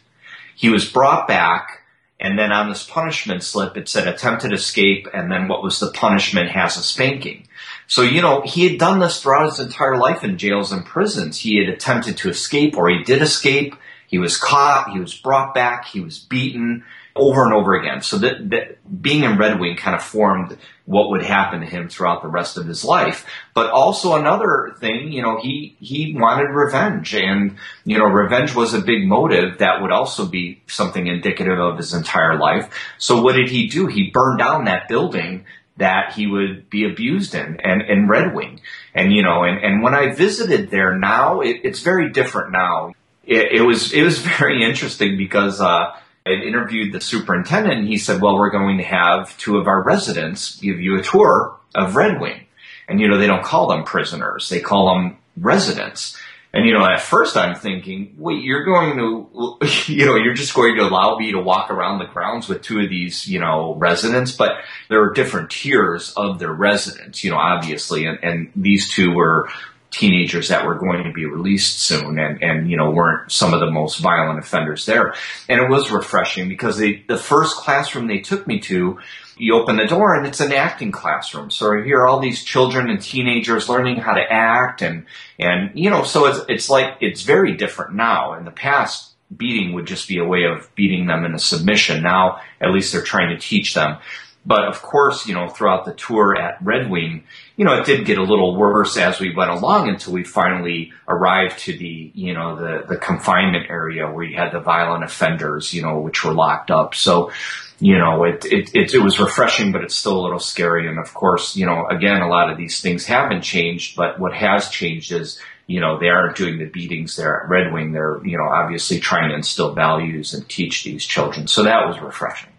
He 0.56 0.70
was 0.70 0.90
brought 0.90 1.28
back, 1.28 1.83
and 2.20 2.38
then 2.38 2.52
on 2.52 2.70
this 2.70 2.84
punishment 2.84 3.44
slip, 3.44 3.76
it 3.76 3.90
said 3.90 4.08
attempted 4.08 4.54
escape, 4.54 5.08
and 5.14 5.32
then 5.32 5.48
what 5.48 5.64
was 5.64 5.80
the 5.80 5.92
punishment 5.92 6.52
has 6.52 6.78
a 6.78 6.84
spanking. 6.84 7.48
So, 7.88 8.02
you 8.02 8.22
know, 8.22 8.42
he 8.42 8.70
had 8.70 8.80
done 8.80 9.00
this 9.00 9.22
throughout 9.22 9.50
his 9.50 9.60
entire 9.60 9.98
life 9.98 10.24
in 10.24 10.38
jails 10.38 10.72
and 10.72 10.86
prisons. 10.86 11.40
He 11.40 11.58
had 11.58 11.74
attempted 11.74 12.18
to 12.18 12.30
escape 12.30 12.78
or 12.78 12.90
he 12.90 13.04
did 13.04 13.22
escape. 13.22 13.76
He 14.08 14.20
was 14.20 14.38
caught. 14.38 14.92
He 14.92 15.00
was 15.00 15.14
brought 15.14 15.54
back. 15.54 15.86
He 15.86 16.00
was 16.00 16.20
beaten 16.20 16.86
over 17.16 17.44
and 17.44 17.54
over 17.54 17.76
again. 17.76 18.02
So 18.02 18.18
that, 18.20 18.50
that 18.50 19.02
being 19.02 19.24
in 19.24 19.38
Red 19.38 19.60
Wing 19.60 19.76
kind 19.76 19.96
of 19.96 20.02
formed 20.02 20.58
what 20.86 21.12
would 21.12 21.24
happen 21.24 21.62
to 21.62 21.66
him 21.66 21.88
throughout 21.88 22.24
the 22.24 22.28
rest 22.28 22.58
of 22.58 22.66
his 22.66 22.84
life. 22.84 23.26
But 23.54 23.70
also 23.70 24.16
another 24.16 24.76
thing, 24.80 25.12
you 25.12 25.22
know, 25.22 25.40
he, 25.40 25.78
he 25.80 26.16
wanted 26.18 26.50
revenge 26.50 27.14
and, 27.14 27.58
you 27.86 27.98
know, 27.98 28.06
revenge 28.06 28.56
was 28.56 28.74
a 28.74 28.82
big 28.82 29.08
motive 29.08 29.60
that 29.60 29.82
would 29.82 29.92
also 29.92 30.26
be 30.26 30.62
something 30.68 31.06
indicative 31.06 31.60
of 31.60 31.78
his 31.78 31.94
entire 31.94 32.38
life. 32.38 32.74
So 32.98 33.22
what 33.22 33.36
did 33.36 33.50
he 33.50 33.68
do? 33.68 33.88
He 33.88 34.10
burned 34.10 34.40
down 34.40 34.66
that 34.66 34.88
building 34.88 35.46
that 35.78 36.14
he 36.14 36.28
would 36.28 36.70
be 36.70 36.86
abused 36.86 37.36
in 37.36 37.60
and 37.62 37.82
in 37.84 38.08
Red 38.08 38.34
Wing. 38.34 38.60
And, 38.94 39.14
you 39.14 39.24
know, 39.24 39.44
and, 39.44 39.64
and 39.64 39.84
when 39.84 39.94
I 39.94 40.14
visited 40.14 40.70
there 40.70 40.98
now, 40.98 41.42
it, 41.42 41.62
it's 41.64 41.80
very 41.80 42.12
different 42.12 42.52
now. 42.52 42.94
It, 43.24 43.60
it, 43.60 43.62
was, 43.62 43.94
it 43.94 44.04
was 44.04 44.20
very 44.40 44.64
interesting 44.64 45.16
because, 45.18 45.62
uh, 45.62 45.96
I 46.26 46.32
interviewed 46.32 46.94
the 46.94 47.02
superintendent 47.02 47.80
and 47.80 47.88
he 47.88 47.98
said, 47.98 48.22
well, 48.22 48.38
we're 48.38 48.50
going 48.50 48.78
to 48.78 48.84
have 48.84 49.38
two 49.38 49.58
of 49.58 49.68
our 49.68 49.84
residents 49.84 50.58
give 50.60 50.80
you 50.80 50.98
a 50.98 51.04
tour 51.04 51.58
of 51.76 51.96
Red 51.96 52.22
Wing. 52.22 52.46
And, 52.88 53.00
you 53.00 53.08
know, 53.08 53.18
they 53.18 53.28
don't 53.28 53.44
call 53.44 53.68
them 53.68 53.84
prisoners. 53.84 54.50
They 54.50 54.60
call 54.60 54.94
them 54.94 55.18
residents. 55.38 56.18
And, 56.54 56.68
you 56.68 56.74
know, 56.74 56.86
at 56.86 57.02
first 57.02 57.36
I'm 57.36 57.56
thinking, 57.56 58.16
wait, 58.18 58.44
you're 58.44 58.64
going 58.64 58.98
to, 58.98 59.58
you 59.92 60.06
know, 60.06 60.16
you're 60.16 60.36
just 60.36 60.54
going 60.54 60.76
to 60.76 60.84
allow 60.84 61.18
me 61.18 61.32
to 61.32 61.40
walk 61.40 61.72
around 61.72 62.00
the 62.00 62.06
grounds 62.06 62.48
with 62.48 62.62
two 62.62 62.80
of 62.80 62.90
these, 62.90 63.28
you 63.28 63.40
know, 63.40 63.76
residents, 63.76 64.32
but 64.34 64.52
there 64.88 65.02
are 65.04 65.14
different 65.14 65.50
tiers 65.50 66.14
of 66.16 66.40
their 66.40 66.54
residents, 66.54 67.24
you 67.24 67.32
know, 67.32 67.38
obviously. 67.38 68.06
And, 68.06 68.20
and 68.24 68.52
these 68.56 68.94
two 68.94 69.12
were 69.12 69.50
teenagers 69.94 70.50
that 70.50 70.66
were 70.66 70.76
going 70.76 71.04
to 71.04 71.14
be 71.14 71.26
released 71.26 71.80
soon 71.80 72.18
and, 72.18 72.42
and, 72.42 72.70
you 72.70 72.76
know, 72.76 72.90
weren't 72.90 73.32
some 73.32 73.54
of 73.54 73.60
the 73.60 73.70
most 73.70 74.00
violent 74.00 74.40
offenders 74.40 74.86
there. 74.86 75.14
And 75.48 75.62
it 75.62 75.70
was 75.70 75.92
refreshing 75.92 76.50
because 76.50 76.78
they, 76.78 77.04
the 77.08 77.18
first 77.18 77.56
classroom 77.58 78.08
they 78.08 78.20
took 78.20 78.48
me 78.48 78.60
to, 78.62 79.00
you 79.38 79.56
open 79.56 79.78
the 79.78 79.86
door 79.86 80.16
and 80.16 80.26
it's 80.26 80.40
an 80.40 80.52
acting 80.52 80.92
classroom. 80.92 81.52
So 81.52 81.72
here 81.72 81.84
hear 81.84 82.06
all 82.06 82.20
these 82.20 82.44
children 82.44 82.90
and 82.90 83.02
teenagers 83.02 83.70
learning 83.70 83.98
how 83.98 84.14
to 84.14 84.22
act 84.22 84.82
and, 84.82 85.06
and, 85.38 85.72
you 85.76 85.92
know, 85.92 86.04
so 86.04 86.26
it's, 86.26 86.40
it's 86.50 86.70
like, 86.70 86.98
it's 87.00 87.22
very 87.22 87.56
different 87.56 87.94
now. 87.94 88.34
In 88.34 88.46
the 88.46 88.52
past, 88.52 89.12
beating 89.36 89.74
would 89.74 89.86
just 89.86 90.08
be 90.08 90.18
a 90.18 90.26
way 90.26 90.46
of 90.46 90.74
beating 90.76 91.06
them 91.06 91.24
in 91.24 91.36
a 91.36 91.40
submission. 91.40 92.02
Now, 92.02 92.40
at 92.60 92.72
least 92.72 92.92
they're 92.92 93.04
trying 93.04 93.30
to 93.30 93.40
teach 93.40 93.76
them. 93.76 93.98
But 94.46 94.66
of 94.66 94.82
course, 94.82 95.28
you 95.28 95.34
know, 95.34 95.48
throughout 95.50 95.86
the 95.86 95.94
tour 95.94 96.36
at 96.36 96.58
Red 96.62 96.90
Wing, 96.90 97.24
you 97.56 97.66
know, 97.66 97.80
it 97.80 97.86
did 97.86 98.06
get 98.06 98.18
a 98.18 98.24
little 98.24 98.56
worse 98.56 98.98
as 98.98 99.20
we 99.20 99.36
went 99.36 99.52
along 99.52 99.88
until 99.88 100.14
we 100.14 100.24
finally 100.24 100.92
arrived 101.08 101.60
to 101.60 101.78
the, 101.78 102.12
you 102.16 102.34
know, 102.34 102.56
the, 102.56 102.86
the 102.88 102.98
confinement 102.98 103.70
area 103.70 104.10
where 104.10 104.24
you 104.24 104.36
had 104.36 104.52
the 104.52 104.60
violent 104.60 105.04
offenders, 105.04 105.74
you 105.74 105.84
know, 105.84 106.00
which 106.00 106.24
were 106.24 106.34
locked 106.34 106.72
up. 106.72 106.96
So, 106.96 107.32
you 107.80 107.98
know, 107.98 108.24
it, 108.24 108.46
it, 108.46 108.74
it, 108.74 108.94
it 108.96 109.00
was 109.00 109.20
refreshing, 109.20 109.72
but 109.72 109.84
it's 109.84 109.96
still 109.96 110.20
a 110.20 110.24
little 110.24 110.40
scary. 110.40 110.88
And 110.88 110.98
of 110.98 111.14
course, 111.14 111.56
you 111.56 111.66
know, 111.68 111.86
again, 111.88 112.22
a 112.22 112.28
lot 112.28 112.50
of 112.50 112.58
these 112.58 112.82
things 112.82 113.06
haven't 113.06 113.42
changed, 113.42 113.96
but 113.96 114.20
what 114.20 114.34
has 114.34 114.70
changed 114.70 115.12
is, 115.12 115.40
you 115.68 115.80
know, 115.80 116.00
they 116.00 116.10
aren't 116.10 116.36
doing 116.36 116.58
the 116.58 116.66
beatings 116.66 117.16
there 117.16 117.44
at 117.44 117.50
Red 117.50 117.72
Wing. 117.72 117.92
They're, 117.92 118.20
you 118.26 118.38
know, 118.38 118.46
obviously 118.46 119.00
trying 119.00 119.30
to 119.30 119.36
instill 119.36 119.74
values 119.74 120.34
and 120.34 120.48
teach 120.50 120.84
these 120.84 121.06
children. 121.06 121.48
So 121.48 121.64
that 121.64 121.86
was 121.86 122.00
refreshing. 122.02 122.53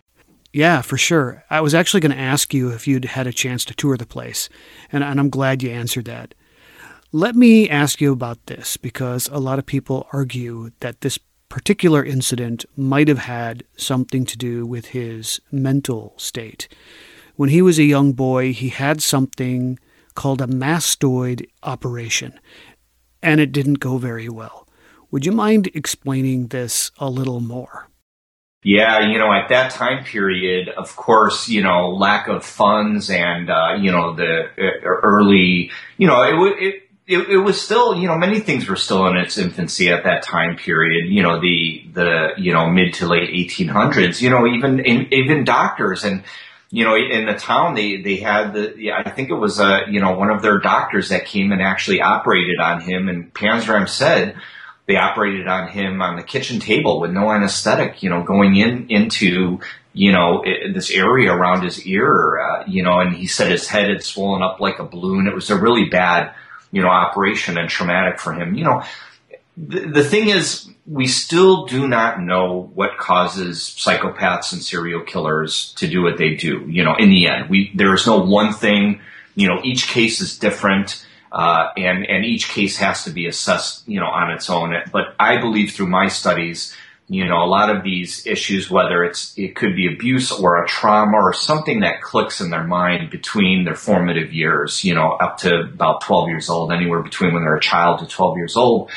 Yeah, 0.54 0.82
for 0.82 0.96
sure. 0.96 1.42
I 1.50 1.60
was 1.60 1.74
actually 1.74 1.98
going 1.98 2.12
to 2.12 2.22
ask 2.22 2.54
you 2.54 2.70
if 2.70 2.86
you'd 2.86 3.06
had 3.06 3.26
a 3.26 3.32
chance 3.32 3.64
to 3.64 3.74
tour 3.74 3.96
the 3.96 4.06
place, 4.06 4.48
and, 4.92 5.02
and 5.02 5.18
I'm 5.18 5.28
glad 5.28 5.64
you 5.64 5.70
answered 5.70 6.04
that. 6.04 6.32
Let 7.10 7.34
me 7.34 7.68
ask 7.68 8.00
you 8.00 8.12
about 8.12 8.46
this 8.46 8.76
because 8.76 9.28
a 9.32 9.40
lot 9.40 9.58
of 9.58 9.66
people 9.66 10.06
argue 10.12 10.70
that 10.78 11.00
this 11.00 11.18
particular 11.48 12.04
incident 12.04 12.64
might 12.76 13.08
have 13.08 13.18
had 13.18 13.64
something 13.76 14.24
to 14.26 14.38
do 14.38 14.64
with 14.64 14.86
his 14.86 15.40
mental 15.50 16.14
state. 16.18 16.68
When 17.34 17.48
he 17.48 17.60
was 17.60 17.80
a 17.80 17.84
young 17.84 18.12
boy, 18.12 18.52
he 18.52 18.68
had 18.68 19.02
something 19.02 19.80
called 20.14 20.40
a 20.40 20.46
mastoid 20.46 21.48
operation, 21.64 22.38
and 23.20 23.40
it 23.40 23.50
didn't 23.50 23.80
go 23.80 23.98
very 23.98 24.28
well. 24.28 24.68
Would 25.10 25.26
you 25.26 25.32
mind 25.32 25.68
explaining 25.74 26.46
this 26.48 26.92
a 26.98 27.10
little 27.10 27.40
more? 27.40 27.88
Yeah, 28.64 29.10
you 29.10 29.18
know, 29.18 29.30
at 29.30 29.50
that 29.50 29.72
time 29.72 30.04
period, 30.04 30.70
of 30.70 30.96
course, 30.96 31.50
you 31.50 31.62
know, 31.62 31.90
lack 31.90 32.28
of 32.28 32.46
funds 32.46 33.10
and, 33.10 33.50
uh, 33.50 33.74
you 33.78 33.92
know, 33.92 34.14
the 34.14 34.44
uh, 34.56 34.86
early, 35.02 35.70
you 35.98 36.06
know, 36.06 36.22
it, 36.22 36.62
it, 36.62 36.82
it, 37.06 37.28
it, 37.28 37.36
was 37.36 37.60
still, 37.60 37.94
you 37.94 38.08
know, 38.08 38.16
many 38.16 38.40
things 38.40 38.66
were 38.66 38.76
still 38.76 39.06
in 39.08 39.18
its 39.18 39.36
infancy 39.36 39.90
at 39.90 40.04
that 40.04 40.22
time 40.22 40.56
period. 40.56 41.10
You 41.10 41.22
know, 41.22 41.42
the, 41.42 41.84
the, 41.92 42.28
you 42.38 42.54
know, 42.54 42.70
mid 42.70 42.94
to 42.94 43.06
late 43.06 43.28
1800s, 43.28 44.22
you 44.22 44.30
know, 44.30 44.46
even, 44.46 44.80
in, 44.80 45.12
even 45.12 45.44
doctors 45.44 46.02
and, 46.02 46.24
you 46.70 46.84
know, 46.84 46.96
in 46.96 47.26
the 47.26 47.34
town, 47.34 47.74
they, 47.74 48.00
they 48.00 48.16
had 48.16 48.54
the, 48.54 48.74
yeah, 48.78 49.02
I 49.04 49.10
think 49.10 49.28
it 49.28 49.34
was, 49.34 49.60
uh, 49.60 49.80
you 49.90 50.00
know, 50.00 50.12
one 50.12 50.30
of 50.30 50.40
their 50.40 50.58
doctors 50.58 51.10
that 51.10 51.26
came 51.26 51.52
and 51.52 51.60
actually 51.60 52.00
operated 52.00 52.58
on 52.58 52.80
him 52.80 53.10
and 53.10 53.32
Panzram 53.34 53.86
said, 53.86 54.36
they 54.86 54.96
operated 54.96 55.48
on 55.48 55.68
him 55.68 56.02
on 56.02 56.16
the 56.16 56.22
kitchen 56.22 56.60
table 56.60 57.00
with 57.00 57.10
no 57.10 57.30
anesthetic, 57.30 58.02
you 58.02 58.10
know, 58.10 58.22
going 58.22 58.56
in 58.56 58.90
into, 58.90 59.58
you 59.92 60.12
know, 60.12 60.44
this 60.72 60.90
area 60.90 61.32
around 61.32 61.62
his 61.62 61.86
ear, 61.86 62.38
uh, 62.38 62.64
you 62.66 62.82
know, 62.82 63.00
and 63.00 63.14
he 63.14 63.26
said 63.26 63.50
his 63.50 63.68
head 63.68 63.88
had 63.88 64.02
swollen 64.02 64.42
up 64.42 64.60
like 64.60 64.78
a 64.78 64.84
balloon. 64.84 65.26
It 65.26 65.34
was 65.34 65.50
a 65.50 65.58
really 65.58 65.88
bad, 65.88 66.34
you 66.70 66.82
know, 66.82 66.88
operation 66.88 67.56
and 67.56 67.68
traumatic 67.68 68.20
for 68.20 68.34
him. 68.34 68.54
You 68.54 68.64
know, 68.64 68.82
the, 69.56 69.80
the 69.86 70.04
thing 70.04 70.28
is, 70.28 70.68
we 70.86 71.06
still 71.06 71.64
do 71.64 71.88
not 71.88 72.20
know 72.20 72.70
what 72.74 72.98
causes 72.98 73.60
psychopaths 73.60 74.52
and 74.52 74.62
serial 74.62 75.00
killers 75.00 75.72
to 75.76 75.88
do 75.88 76.02
what 76.02 76.18
they 76.18 76.34
do. 76.34 76.66
You 76.68 76.84
know, 76.84 76.94
in 76.96 77.08
the 77.08 77.26
end, 77.26 77.48
we 77.48 77.72
there 77.74 77.94
is 77.94 78.06
no 78.06 78.18
one 78.18 78.52
thing. 78.52 79.00
You 79.34 79.48
know, 79.48 79.60
each 79.64 79.88
case 79.88 80.20
is 80.20 80.38
different, 80.38 81.06
uh, 81.34 81.68
and 81.76 82.06
and 82.06 82.24
each 82.24 82.48
case 82.48 82.76
has 82.78 83.04
to 83.04 83.10
be 83.10 83.26
assessed. 83.26 83.86
You 83.88 84.00
know, 84.00 84.06
on 84.06 84.30
its 84.30 84.48
own. 84.48 84.74
But 84.92 85.14
I 85.18 85.40
believe 85.40 85.72
through 85.72 85.88
my 85.88 86.08
studies, 86.08 86.74
you 87.08 87.26
know, 87.26 87.42
a 87.42 87.46
lot 87.46 87.74
of 87.74 87.82
these 87.82 88.26
issues, 88.26 88.70
whether 88.70 89.04
it's 89.04 89.36
it 89.36 89.56
could 89.56 89.76
be 89.76 89.92
abuse 89.92 90.32
or 90.32 90.62
a 90.62 90.66
trauma 90.68 91.16
or 91.16 91.32
something 91.32 91.80
that 91.80 92.00
clicks 92.00 92.40
in 92.40 92.50
their 92.50 92.64
mind 92.64 93.10
between 93.10 93.64
their 93.64 93.74
formative 93.74 94.32
years. 94.32 94.84
You 94.84 94.94
know, 94.94 95.12
up 95.12 95.38
to 95.38 95.60
about 95.60 96.02
12 96.02 96.28
years 96.28 96.48
old, 96.48 96.72
anywhere 96.72 97.02
between 97.02 97.34
when 97.34 97.42
they're 97.42 97.56
a 97.56 97.60
child 97.60 97.98
to 97.98 98.06
12 98.06 98.36
years 98.38 98.56
old 98.56 98.90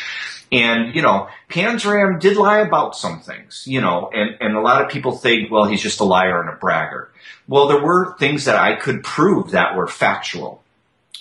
and, 0.52 0.96
you 0.96 1.02
know, 1.02 1.28
Panzram 1.50 2.20
did 2.20 2.38
lie 2.38 2.60
about 2.60 2.96
some 2.96 3.20
things, 3.20 3.64
you 3.68 3.82
know, 3.82 4.10
and, 4.14 4.38
and 4.40 4.56
a 4.56 4.62
lot 4.62 4.82
of 4.82 4.90
people 4.90 5.12
think, 5.12 5.52
well, 5.52 5.66
he's 5.66 5.82
just 5.82 6.00
a 6.00 6.06
liar 6.06 6.40
and 6.40 6.50
a 6.50 6.54
bragger. 6.54 7.10
Well, 7.48 7.68
there 7.68 7.84
were 7.84 8.16
things 8.18 8.46
that 8.46 8.56
I 8.56 8.76
could 8.76 9.04
prove 9.04 9.52
that 9.52 9.76
were 9.76 9.88
factual. 9.88 10.64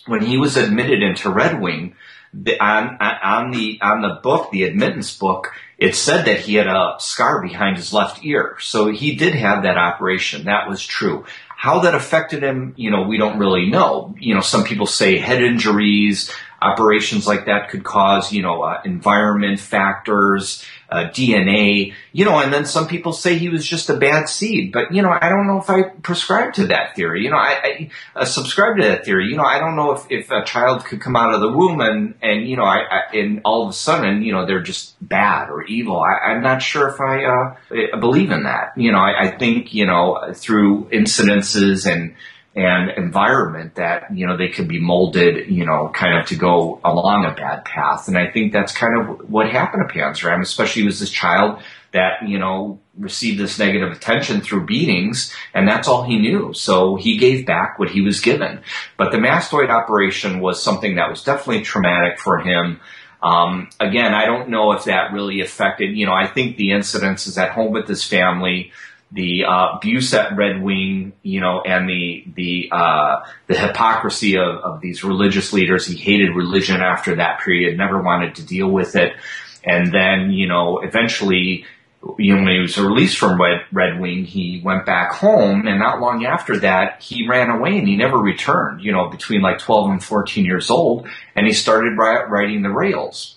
When 0.07 0.23
he 0.23 0.39
was 0.39 0.57
admitted 0.57 1.03
into 1.03 1.31
Red 1.31 1.61
Wing, 1.61 1.95
the, 2.33 2.59
on, 2.61 2.99
on 3.01 3.51
the, 3.51 3.79
on 3.83 4.03
the 4.03 4.21
book, 4.23 4.51
the 4.51 4.65
admittance 4.65 5.17
book, 5.17 5.53
it 5.79 5.95
said 5.95 6.27
that 6.27 6.41
he 6.41 6.55
had 6.55 6.67
a 6.67 6.97
scar 6.99 7.43
behind 7.43 7.77
his 7.77 7.93
left 7.93 8.25
ear. 8.25 8.57
So 8.61 8.91
he 8.91 9.15
did 9.15 9.35
have 9.35 9.63
that 9.63 9.77
operation. 9.77 10.45
That 10.45 10.69
was 10.69 10.85
true. 10.85 11.25
How 11.49 11.81
that 11.81 11.95
affected 11.95 12.43
him, 12.43 12.75
you 12.77 12.91
know, 12.91 13.03
we 13.03 13.17
don't 13.17 13.39
really 13.39 13.69
know. 13.69 14.15
You 14.19 14.35
know, 14.35 14.41
some 14.41 14.65
people 14.65 14.87
say 14.87 15.19
head 15.19 15.43
injuries, 15.43 16.31
operations 16.61 17.27
like 17.27 17.47
that 17.47 17.71
could 17.71 17.85
cause, 17.85 18.33
you 18.33 18.43
know, 18.43 18.63
uh, 18.63 18.81
environment 18.85 19.61
factors, 19.61 20.65
uh, 20.89 21.11
DNA, 21.11 21.95
you 22.13 22.25
know, 22.25 22.39
and 22.39 22.53
then 22.53 22.65
some 22.65 22.87
people 22.87 23.13
say 23.13 23.37
he 23.37 23.49
was 23.49 23.67
just 23.67 23.91
a 23.91 23.97
bad 23.97 24.29
seed. 24.29 24.73
But, 24.73 24.93
you 24.93 25.03
know, 25.03 25.11
I 25.11 25.29
don't 25.29 25.47
know 25.47 25.61
if 25.61 25.69
I 25.69 25.83
prescribe 25.83 26.55
to 26.55 26.69
that 26.69 26.95
theory. 26.95 27.25
You 27.25 27.31
know, 27.31 27.37
I, 27.37 27.51
I 27.65 27.91
uh, 28.15 28.25
subscribe 28.25 28.77
to 28.77 28.85
that 28.85 29.05
theory. 29.05 29.27
You 29.27 29.37
know, 29.37 29.45
I 29.45 29.59
don't 29.59 29.77
know 29.77 29.93
if, 29.93 30.07
if 30.11 30.31
a 30.31 30.45
child 30.45 30.85
could 30.85 31.01
come 31.01 31.17
out 31.17 31.35
of 31.35 31.41
the 31.41 31.51
womb 31.51 31.81
and, 31.81 32.15
and 32.23 32.49
you 32.49 32.57
know, 32.57 32.65
I, 32.65 32.79
I 32.79 33.17
and 33.17 33.41
all 33.45 33.65
of 33.65 33.71
a 33.71 33.73
sudden, 33.73 34.23
you 34.23 34.33
know, 34.33 34.47
they're 34.47 34.63
just 34.63 34.95
bad 35.07 35.51
or 35.51 35.65
evil. 35.65 36.01
I, 36.01 36.33
am 36.33 36.43
not 36.43 36.63
sure 36.63 36.89
if 36.89 37.01
I 37.01 37.25
uh, 37.25 37.99
believe 37.99 38.31
in 38.31 38.45
that. 38.45 38.73
You 38.77 38.93
know, 38.93 38.99
I, 38.99 39.29
I 39.29 39.39
think, 39.39 39.75
you 39.75 39.87
know, 39.87 40.33
through 40.35 40.89
incidences 40.93 41.91
and, 41.91 42.15
and 42.57 42.91
environment 42.97 43.75
that, 43.75 44.17
you 44.17 44.27
know, 44.27 44.37
they 44.37 44.49
could 44.49 44.67
be 44.67 44.81
molded, 44.81 45.51
you 45.51 45.67
know, 45.67 45.91
kind 45.95 46.19
of 46.19 46.27
to 46.27 46.37
go 46.37 46.81
along 46.83 47.27
a 47.27 47.35
bad 47.35 47.67
path. 47.67 48.09
And 48.09 48.17
I 48.17 48.31
think 48.31 48.53
that's 48.53 48.73
kind 48.73 48.99
of 48.99 49.31
what 49.31 49.51
happened 49.51 49.87
to 49.87 49.95
Panzram, 49.95 50.41
especially 50.41 50.85
was 50.85 50.99
this 50.99 51.11
child 51.11 51.63
that, 51.93 52.27
you 52.27 52.39
know, 52.39 52.81
received 52.99 53.39
this 53.39 53.59
negative 53.59 53.93
attention 53.93 54.41
through 54.41 54.65
beatings, 54.65 55.35
and 55.53 55.69
that's 55.69 55.87
all 55.87 56.03
he 56.03 56.19
knew. 56.19 56.55
So 56.55 56.97
he 56.97 57.19
gave 57.19 57.45
back 57.45 57.79
what 57.79 57.91
he 57.91 58.01
was 58.01 58.21
given. 58.21 58.61
But 58.97 59.13
the 59.13 59.19
mastoid 59.19 59.69
operation 59.69 60.41
was 60.41 60.63
something 60.63 60.97
that 60.97 61.11
was 61.11 61.23
definitely 61.23 61.63
traumatic 61.63 62.19
for 62.19 62.39
him. 62.39 62.81
Um, 63.23 63.69
again, 63.79 64.15
I 64.15 64.25
don't 64.25 64.49
know 64.49 64.73
if 64.73 64.85
that 64.85 65.13
really 65.13 65.43
affected, 65.43 65.95
you 65.95 66.07
know, 66.07 66.15
I 66.15 66.27
think 66.27 66.57
the 66.57 66.73
incidents 66.73 67.27
is 67.27 67.37
at 67.37 67.51
home 67.51 67.73
with 67.73 67.87
his 67.87 68.03
family 68.03 68.73
the 69.13 69.45
uh, 69.45 69.77
abuse 69.77 70.13
at 70.15 70.37
Red 70.37 70.63
Wing, 70.63 71.13
you 71.23 71.41
know, 71.41 71.61
and 71.61 71.89
the 71.89 72.25
the 72.35 72.69
uh, 72.73 73.25
the 73.47 73.57
hypocrisy 73.57 74.37
of, 74.37 74.57
of 74.57 74.81
these 74.81 75.05
religious 75.05 75.53
leaders. 75.53 75.87
He 75.87 75.97
hated 75.97 76.35
religion 76.35 76.81
after 76.81 77.17
that 77.17 77.41
period, 77.41 77.77
never 77.77 78.03
wanted 78.03 78.35
to 78.37 78.45
deal 78.45 78.69
with 78.69 78.97
it, 78.97 79.13
and 79.65 79.93
then 79.93 80.33
you 80.33 80.49
know, 80.49 80.81
eventually, 80.81 81.65
you 82.19 82.35
know, 82.35 82.43
when 82.43 82.53
he 82.53 82.61
was 82.61 82.79
released 82.79 83.17
from 83.17 83.41
Red, 83.41 83.65
Red 83.73 84.01
Wing, 84.01 84.25
he 84.25 84.61
went 84.65 84.87
back 84.87 85.13
home, 85.13 85.69
and 85.69 85.79
not 85.79 86.01
long 86.01 86.27
after 86.27 86.59
that, 86.61 87.01
he 87.01 87.29
ran 87.29 87.51
away 87.51 87.79
and 87.79 87.87
he 87.87 87.97
never 87.97 88.19
returned. 88.19 88.83
You 88.83 88.91
know, 88.91 89.09
between 89.09 89.41
like 89.41 89.61
twelve 89.61 89.89
and 89.91 90.03
fourteen 90.03 90.45
years 90.45 90.69
old, 90.69 91.09
and 91.37 91.47
he 91.47 91.53
started 91.53 91.97
riding 91.97 92.63
the 92.63 92.71
rails 92.71 93.36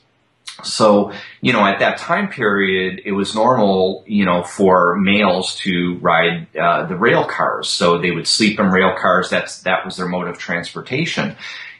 so, 0.63 1.11
you 1.41 1.53
know, 1.53 1.65
at 1.65 1.79
that 1.79 1.97
time 1.97 2.29
period, 2.29 3.01
it 3.05 3.11
was 3.11 3.35
normal, 3.35 4.03
you 4.07 4.25
know, 4.25 4.43
for 4.43 4.97
males 4.99 5.55
to 5.57 5.97
ride 5.99 6.47
uh, 6.55 6.85
the 6.85 6.95
rail 6.95 7.25
cars. 7.25 7.69
So 7.69 7.97
they 7.97 8.11
would 8.11 8.27
sleep 8.27 8.59
in 8.59 8.67
rail 8.67 8.95
cars. 8.99 9.29
That's 9.29 9.61
that 9.61 9.85
was 9.85 9.97
their 9.97 10.07
mode 10.07 10.27
of 10.27 10.37
transportation. 10.37 11.35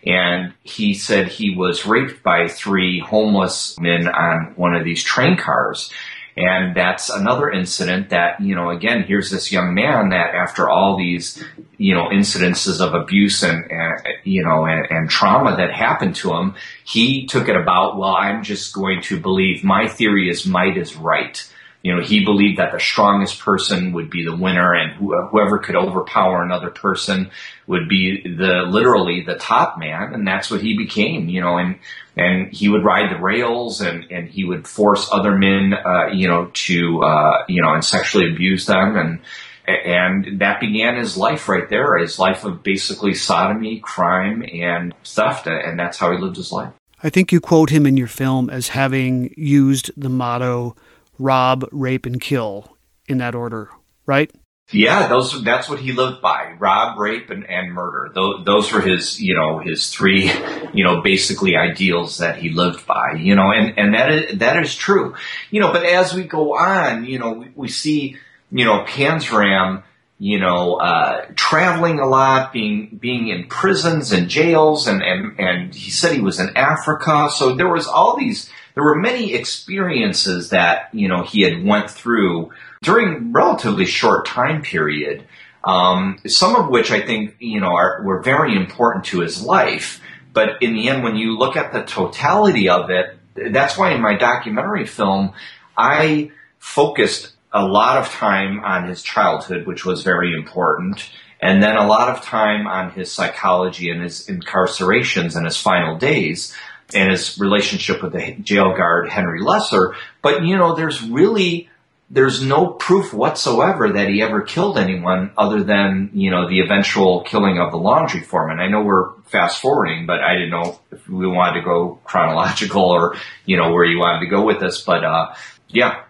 And 0.05 0.53
he 0.63 0.93
said 0.93 1.27
he 1.27 1.55
was 1.55 1.85
raped 1.85 2.23
by 2.23 2.47
three 2.47 2.99
homeless 2.99 3.77
men 3.79 4.07
on 4.07 4.53
one 4.55 4.73
of 4.73 4.85
these 4.85 5.03
train 5.03 5.37
cars. 5.37 5.91
And 6.39 6.73
that's 6.73 7.09
another 7.09 7.51
incident 7.51 8.11
that, 8.11 8.39
you 8.39 8.55
know, 8.55 8.69
again, 8.69 9.03
here's 9.03 9.29
this 9.29 9.51
young 9.51 9.73
man 9.73 10.11
that 10.11 10.33
after 10.33 10.69
all 10.69 10.97
these, 10.97 11.43
you 11.77 11.93
know, 11.93 12.05
incidences 12.05 12.79
of 12.79 12.93
abuse 12.93 13.43
and, 13.43 13.69
and 13.69 14.07
you 14.23 14.45
know, 14.45 14.65
and, 14.65 14.87
and, 14.89 15.09
trauma 15.09 15.57
that 15.57 15.73
happened 15.73 16.15
to 16.15 16.33
him, 16.33 16.55
he 16.85 17.27
took 17.27 17.49
it 17.49 17.57
about, 17.57 17.97
well, 17.97 18.15
I'm 18.15 18.43
just 18.43 18.73
going 18.73 19.01
to 19.03 19.19
believe 19.19 19.65
my 19.65 19.89
theory 19.89 20.29
is 20.29 20.45
might 20.45 20.77
is 20.77 20.95
right. 20.95 21.45
You 21.81 21.95
know, 21.95 22.01
he 22.01 22.25
believed 22.25 22.59
that 22.59 22.73
the 22.73 22.79
strongest 22.79 23.39
person 23.39 23.93
would 23.93 24.09
be 24.09 24.25
the 24.25 24.35
winner 24.35 24.73
and 24.73 24.91
whoever 24.93 25.59
could 25.59 25.77
overpower 25.77 26.43
another 26.43 26.69
person 26.69 27.31
would 27.67 27.87
be 27.87 28.21
the, 28.23 28.63
literally 28.67 29.23
the 29.23 29.35
top 29.35 29.79
man. 29.79 30.13
And 30.13 30.27
that's 30.27 30.51
what 30.51 30.61
he 30.61 30.75
became, 30.75 31.29
you 31.29 31.39
know, 31.39 31.57
and, 31.57 31.79
and 32.17 32.51
he 32.51 32.67
would 32.67 32.83
ride 32.83 33.15
the 33.15 33.21
rails 33.21 33.79
and, 33.79 34.05
and 34.11 34.27
he 34.27 34.43
would 34.43 34.67
force 34.67 35.07
other 35.09 35.37
men, 35.37 35.73
uh, 35.73 36.07
you 36.07 36.27
know, 36.27 36.51
to, 36.53 37.01
uh, 37.01 37.45
you 37.47 37.61
know, 37.61 37.73
and 37.73 37.85
sexually 37.85 38.29
abuse 38.29 38.65
them. 38.65 38.97
And, 38.97 39.19
and 39.65 40.41
that 40.41 40.59
began 40.59 40.97
his 40.97 41.15
life 41.15 41.47
right 41.47 41.69
there, 41.69 41.97
his 41.97 42.19
life 42.19 42.43
of 42.43 42.61
basically 42.61 43.13
sodomy, 43.13 43.79
crime, 43.79 44.43
and 44.51 44.93
theft. 45.05 45.47
And 45.47 45.79
that's 45.79 45.97
how 45.97 46.11
he 46.11 46.17
lived 46.17 46.35
his 46.35 46.51
life. 46.51 46.73
I 47.01 47.09
think 47.09 47.31
you 47.31 47.39
quote 47.39 47.69
him 47.69 47.85
in 47.85 47.95
your 47.95 48.07
film 48.07 48.49
as 48.49 48.69
having 48.69 49.33
used 49.37 49.91
the 49.95 50.09
motto, 50.09 50.75
rob, 51.19 51.67
rape, 51.71 52.05
and 52.07 52.19
kill 52.19 52.77
in 53.07 53.19
that 53.19 53.35
order, 53.35 53.69
right? 54.07 54.31
Yeah, 54.71 55.07
those 55.07 55.43
that's 55.43 55.67
what 55.67 55.79
he 55.79 55.93
lived 55.93 56.21
by: 56.21 56.55
rob, 56.59 56.99
rape, 56.99 57.31
and, 57.31 57.43
and 57.49 57.73
murder. 57.73 58.11
Those, 58.13 58.45
those 58.45 58.71
were 58.71 58.81
his, 58.81 59.19
you 59.19 59.33
know, 59.33 59.57
his 59.57 59.89
three, 59.89 60.31
you 60.73 60.83
know, 60.83 61.01
basically 61.01 61.55
ideals 61.55 62.19
that 62.19 62.37
he 62.37 62.49
lived 62.49 62.85
by. 62.85 63.13
You 63.17 63.35
know, 63.35 63.51
and 63.51 63.77
and 63.79 63.95
that 63.95 64.11
is 64.11 64.39
that 64.39 64.61
is 64.61 64.75
true. 64.75 65.15
You 65.49 65.61
know, 65.61 65.71
but 65.71 65.85
as 65.85 66.13
we 66.13 66.23
go 66.23 66.55
on, 66.55 67.05
you 67.05 67.17
know, 67.17 67.31
we, 67.31 67.51
we 67.55 67.67
see, 67.67 68.17
you 68.51 68.63
know, 68.63 68.83
Panzram, 68.83 69.81
you 70.19 70.39
know, 70.39 70.75
uh, 70.75 71.25
traveling 71.35 71.99
a 71.99 72.05
lot, 72.05 72.53
being 72.53 72.95
being 73.01 73.29
in 73.29 73.47
prisons 73.47 74.11
and 74.11 74.29
jails, 74.29 74.85
and 74.85 75.01
and 75.01 75.39
and 75.39 75.73
he 75.73 75.89
said 75.89 76.13
he 76.13 76.21
was 76.21 76.39
in 76.39 76.55
Africa. 76.55 77.29
So 77.33 77.55
there 77.55 77.69
was 77.69 77.87
all 77.87 78.17
these 78.17 78.51
there 78.73 78.83
were 78.83 78.95
many 78.95 79.33
experiences 79.33 80.49
that 80.49 80.89
you 80.93 81.07
know 81.07 81.23
he 81.23 81.41
had 81.41 81.63
went 81.63 81.89
through 81.89 82.51
during 82.81 83.31
relatively 83.31 83.85
short 83.85 84.25
time 84.25 84.61
period. 84.61 85.25
Um, 85.63 86.19
some 86.25 86.55
of 86.55 86.69
which 86.69 86.91
I 86.91 87.01
think 87.01 87.35
you 87.39 87.59
know 87.59 87.75
are 87.75 88.01
were 88.03 88.21
very 88.21 88.55
important 88.55 89.05
to 89.05 89.19
his 89.19 89.43
life. 89.43 90.01
But 90.31 90.61
in 90.61 90.73
the 90.73 90.89
end, 90.89 91.03
when 91.03 91.15
you 91.15 91.37
look 91.37 91.55
at 91.55 91.73
the 91.73 91.83
totality 91.83 92.69
of 92.69 92.89
it, 92.89 93.17
that's 93.51 93.77
why 93.77 93.91
in 93.91 94.01
my 94.01 94.15
documentary 94.15 94.85
film 94.85 95.33
I 95.77 96.31
focused 96.59 97.33
a 97.51 97.65
lot 97.65 97.97
of 97.97 98.09
time 98.09 98.59
on 98.59 98.87
his 98.87 99.01
childhood, 99.01 99.65
which 99.65 99.83
was 99.83 100.03
very 100.03 100.33
important, 100.33 101.09
and 101.41 101.63
then 101.63 101.75
a 101.75 101.87
lot 101.87 102.09
of 102.09 102.23
time 102.23 102.67
on 102.67 102.91
his 102.91 103.11
psychology 103.11 103.89
and 103.89 104.03
his 104.03 104.27
incarcerations 104.27 105.35
and 105.35 105.45
his 105.45 105.57
final 105.57 105.97
days 105.97 106.55
and 106.93 107.11
his 107.11 107.39
relationship 107.39 108.01
with 108.01 108.13
the 108.13 108.35
jail 108.41 108.75
guard 108.75 109.09
Henry 109.09 109.41
Lesser. 109.41 109.95
But 110.21 110.43
you 110.43 110.57
know, 110.57 110.75
there's 110.75 111.01
really 111.01 111.69
there's 112.11 112.43
no 112.43 112.67
proof 112.67 113.13
whatsoever 113.13 113.93
that 113.93 114.09
he 114.09 114.21
ever 114.21 114.41
killed 114.41 114.77
anyone 114.77 115.31
other 115.37 115.63
than 115.63 116.09
you 116.13 116.31
know 116.31 116.49
the 116.49 116.61
eventual 116.61 117.21
killing 117.21 117.59
of 117.59 117.71
the 117.71 117.77
laundry 117.77 118.21
foreman. 118.21 118.59
I 118.59 118.67
know 118.67 118.81
we're 118.81 119.13
fast 119.23 119.61
forwarding, 119.61 120.05
but 120.05 120.19
I 120.21 120.33
didn't 120.33 120.49
know 120.49 120.79
if 120.91 121.07
we 121.07 121.27
wanted 121.27 121.59
to 121.59 121.65
go 121.65 121.99
chronological 122.03 122.83
or 122.83 123.15
you 123.45 123.57
know 123.57 123.71
where 123.71 123.85
you 123.85 123.99
wanted 123.99 124.21
to 124.21 124.29
go 124.29 124.43
with 124.43 124.59
this. 124.59 124.81
But 124.81 125.03
uh, 125.03 125.33
yeah, 125.67 126.03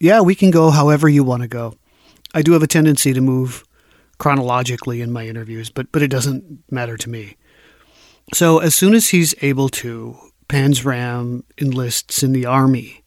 yeah, 0.00 0.20
we 0.20 0.34
can 0.34 0.50
go 0.50 0.70
however 0.70 1.08
you 1.08 1.22
want 1.22 1.42
to 1.42 1.48
go. 1.48 1.74
I 2.34 2.42
do 2.42 2.52
have 2.52 2.62
a 2.62 2.68
tendency 2.68 3.12
to 3.12 3.20
move 3.20 3.64
chronologically 4.18 5.00
in 5.00 5.12
my 5.12 5.26
interviews, 5.26 5.70
but 5.70 5.92
but 5.92 6.02
it 6.02 6.08
doesn't 6.08 6.64
matter 6.70 6.96
to 6.96 7.08
me. 7.08 7.36
So 8.34 8.58
as 8.58 8.74
soon 8.74 8.94
as 8.94 9.08
he's 9.08 9.34
able 9.42 9.68
to, 9.70 10.16
Panzram 10.48 11.44
enlists 11.58 12.22
in 12.22 12.32
the 12.32 12.46
army. 12.46 13.02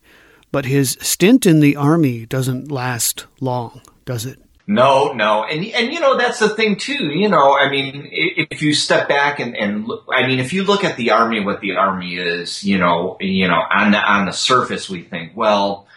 But 0.51 0.65
his 0.65 0.97
stint 0.99 1.45
in 1.45 1.59
the 1.61 1.75
army 1.75 2.25
doesn't 2.25 2.71
last 2.71 3.25
long, 3.39 3.81
does 4.05 4.25
it? 4.25 4.39
No, 4.67 5.11
no, 5.11 5.43
and 5.43 5.65
and 5.65 5.91
you 5.91 5.99
know 5.99 6.17
that's 6.17 6.39
the 6.39 6.49
thing 6.49 6.77
too. 6.77 7.05
You 7.05 7.29
know, 7.29 7.57
I 7.57 7.69
mean, 7.69 8.07
if 8.11 8.61
you 8.61 8.73
step 8.73 9.09
back 9.09 9.39
and 9.39 9.55
and 9.55 9.87
look, 9.87 10.05
I 10.09 10.27
mean, 10.27 10.39
if 10.39 10.53
you 10.53 10.63
look 10.63 10.83
at 10.83 10.97
the 10.97 11.11
army, 11.11 11.43
what 11.43 11.61
the 11.61 11.75
army 11.77 12.15
is, 12.15 12.63
you 12.63 12.77
know, 12.77 13.17
you 13.19 13.47
know, 13.47 13.59
on 13.69 13.91
the 13.91 13.97
on 13.97 14.25
the 14.25 14.31
surface, 14.31 14.89
we 14.89 15.01
think, 15.01 15.35
well, 15.35 15.87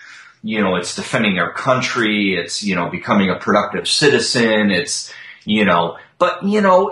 you 0.42 0.60
know, 0.60 0.76
it's 0.76 0.96
defending 0.96 1.38
our 1.38 1.52
country, 1.52 2.36
it's 2.36 2.64
you 2.64 2.74
know, 2.74 2.88
becoming 2.88 3.30
a 3.30 3.36
productive 3.36 3.86
citizen, 3.86 4.70
it's 4.70 5.12
you 5.44 5.64
know, 5.64 5.98
but 6.18 6.42
you 6.42 6.60
know, 6.60 6.90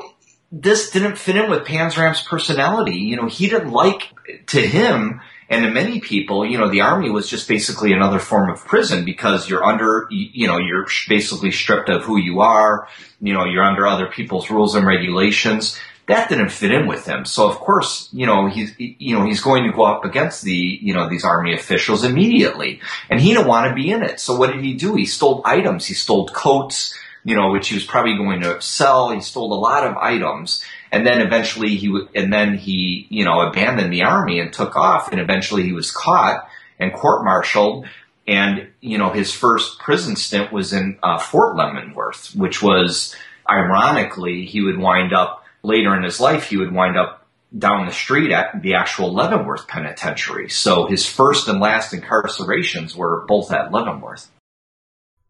this 0.52 0.90
didn't 0.90 1.16
fit 1.16 1.36
in 1.36 1.50
with 1.50 1.66
Panzram's 1.66 2.20
personality. 2.20 2.96
You 2.96 3.16
know, 3.16 3.26
he 3.26 3.48
didn't 3.48 3.72
like 3.72 4.12
to 4.48 4.60
him 4.60 5.20
and 5.52 5.66
to 5.66 5.70
many 5.70 6.00
people, 6.00 6.46
you 6.46 6.56
know, 6.56 6.70
the 6.70 6.80
army 6.80 7.10
was 7.10 7.28
just 7.28 7.46
basically 7.46 7.92
another 7.92 8.18
form 8.18 8.48
of 8.48 8.64
prison 8.64 9.04
because 9.04 9.50
you're 9.50 9.62
under, 9.62 10.06
you 10.10 10.46
know, 10.46 10.56
you're 10.56 10.86
basically 11.08 11.50
stripped 11.50 11.90
of 11.90 12.04
who 12.04 12.16
you 12.16 12.40
are. 12.40 12.88
You 13.20 13.34
know, 13.34 13.44
you're 13.44 13.62
under 13.62 13.86
other 13.86 14.06
people's 14.06 14.48
rules 14.48 14.74
and 14.74 14.86
regulations. 14.86 15.78
That 16.06 16.30
didn't 16.30 16.52
fit 16.52 16.72
in 16.72 16.86
with 16.86 17.04
him. 17.04 17.26
So 17.26 17.50
of 17.50 17.56
course, 17.56 18.08
you 18.12 18.24
know, 18.24 18.48
he's, 18.48 18.74
you 18.78 19.14
know, 19.14 19.26
he's 19.26 19.42
going 19.42 19.64
to 19.64 19.76
go 19.76 19.84
up 19.84 20.06
against 20.06 20.42
the, 20.42 20.78
you 20.80 20.94
know, 20.94 21.10
these 21.10 21.22
army 21.22 21.52
officials 21.52 22.02
immediately. 22.02 22.80
And 23.10 23.20
he 23.20 23.34
didn't 23.34 23.46
want 23.46 23.68
to 23.68 23.74
be 23.74 23.90
in 23.90 24.02
it. 24.02 24.20
So 24.20 24.36
what 24.36 24.54
did 24.54 24.64
he 24.64 24.72
do? 24.72 24.94
He 24.94 25.04
stole 25.04 25.42
items. 25.44 25.84
He 25.84 25.92
stole 25.92 26.28
coats, 26.28 26.98
you 27.24 27.36
know, 27.36 27.50
which 27.50 27.68
he 27.68 27.74
was 27.74 27.84
probably 27.84 28.16
going 28.16 28.40
to 28.40 28.60
sell. 28.60 29.10
He 29.10 29.20
stole 29.20 29.52
a 29.52 29.54
lot 29.54 29.86
of 29.86 29.96
items. 29.96 30.64
And 30.90 31.06
then 31.06 31.20
eventually 31.20 31.76
he 31.76 32.06
and 32.14 32.32
then 32.32 32.56
he 32.56 33.06
you 33.08 33.24
know 33.24 33.40
abandoned 33.40 33.92
the 33.92 34.02
army 34.02 34.40
and 34.40 34.52
took 34.52 34.76
off. 34.76 35.10
And 35.10 35.20
eventually 35.20 35.62
he 35.62 35.72
was 35.72 35.90
caught 35.90 36.46
and 36.78 36.92
court-martialed. 36.92 37.86
And 38.26 38.68
you 38.80 38.98
know 38.98 39.10
his 39.10 39.32
first 39.32 39.78
prison 39.78 40.16
stint 40.16 40.52
was 40.52 40.72
in 40.72 40.98
uh, 41.02 41.18
Fort 41.18 41.56
Leavenworth 41.56 42.34
which 42.36 42.62
was 42.62 43.16
ironically 43.48 44.44
he 44.44 44.60
would 44.60 44.78
wind 44.78 45.12
up 45.12 45.44
later 45.64 45.96
in 45.96 46.04
his 46.04 46.20
life 46.20 46.44
he 46.44 46.56
would 46.56 46.72
wind 46.72 46.96
up 46.96 47.26
down 47.56 47.86
the 47.86 47.92
street 47.92 48.30
at 48.30 48.62
the 48.62 48.74
actual 48.74 49.12
Leavenworth 49.12 49.66
penitentiary. 49.66 50.48
So 50.48 50.86
his 50.86 51.06
first 51.06 51.48
and 51.48 51.60
last 51.60 51.92
incarcerations 51.92 52.96
were 52.96 53.24
both 53.26 53.52
at 53.52 53.72
Leavenworth. 53.72 54.30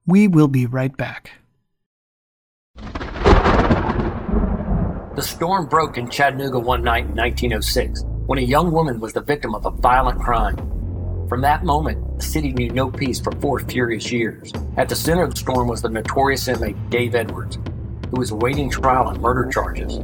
We 0.07 0.29
will 0.29 0.49
be 0.49 0.67
right 0.67 0.97
back 0.97 1.33
The 5.15 5.21
storm 5.21 5.67
broke 5.67 5.99
in 5.99 6.09
Chattanooga 6.09 6.59
one 6.59 6.83
night 6.83 7.05
in 7.05 7.15
1906 7.15 8.03
when 8.25 8.39
a 8.39 8.43
young 8.43 8.73
woman 8.73 8.99
was 8.99 9.13
the 9.13 9.21
victim 9.21 9.55
of 9.55 9.67
a 9.67 9.71
violent 9.71 10.19
crime. 10.19 10.57
From 11.29 11.43
that 11.43 11.65
moment, 11.65 12.17
the 12.19 12.25
city 12.25 12.51
knew 12.55 12.71
no 12.71 12.91
peace 12.91 13.21
for 13.21 13.31
four 13.33 13.59
furious 13.59 14.11
years. 14.11 14.51
At 14.79 14.89
the 14.89 14.97
center 14.97 15.23
of 15.23 15.35
the 15.35 15.37
storm 15.37 15.69
was 15.69 15.83
the 15.83 15.91
notorious 15.91 16.49
inmate 16.49 16.77
Dave 16.89 17.15
Edwards, 17.15 17.59
who 18.11 18.21
was 18.21 18.31
awaiting 18.31 18.71
trial 18.71 19.07
on 19.07 19.21
murder 19.21 19.51
charges. 19.51 20.01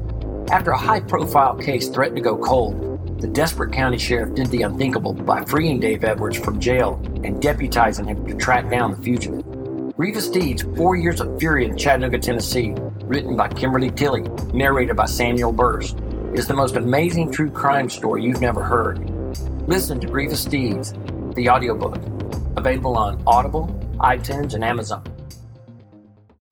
After 0.51 0.73
a 0.73 0.79
high 0.79 1.01
profile 1.01 1.57
case 1.57 1.89
threatened 1.89 2.17
to 2.17 2.23
go 2.23 2.37
cold, 2.37 3.19
the 3.19 3.29
desperate 3.29 3.73
county 3.73 3.97
sheriff 3.97 4.35
did 4.35 4.49
the 4.49 4.61
unthinkable 4.61 5.15
by 5.15 5.43
freeing 5.47 5.81
Dave 5.81 6.05
Edwards 6.05 6.39
from 6.39 6.61
jail 6.61 7.01
and 7.25 7.43
deputizing 7.43 8.09
him 8.09 8.27
to 8.27 8.35
track 8.35 8.69
down 8.69 8.91
the 8.91 9.03
fugitive. 9.03 9.48
Grievous 9.99 10.29
Deeds 10.29 10.63
Four 10.77 10.95
Years 10.95 11.21
of 11.21 11.41
Fury 11.41 11.65
in 11.65 11.77
Chattanooga, 11.77 12.21
Tennessee, 12.21 12.73
written 13.03 13.35
by 13.35 13.49
Kimberly 13.49 13.91
Tilley, 13.91 14.23
narrated 14.55 14.95
by 14.95 15.07
Samuel 15.07 15.51
Burse, 15.51 15.97
is 16.35 16.47
the 16.47 16.55
most 16.55 16.77
amazing 16.77 17.33
true 17.33 17.51
crime 17.51 17.91
story 17.91 18.23
you've 18.23 18.41
never 18.41 18.63
heard. 18.63 19.11
Listen 19.67 19.99
to 19.99 20.07
Grievous 20.07 20.45
Deeds, 20.45 20.95
the 21.35 21.49
audiobook, 21.49 21.97
available 22.57 22.97
on 22.97 23.21
Audible, 23.27 23.67
iTunes, 23.99 24.55
and 24.55 24.63
Amazon. 24.63 25.03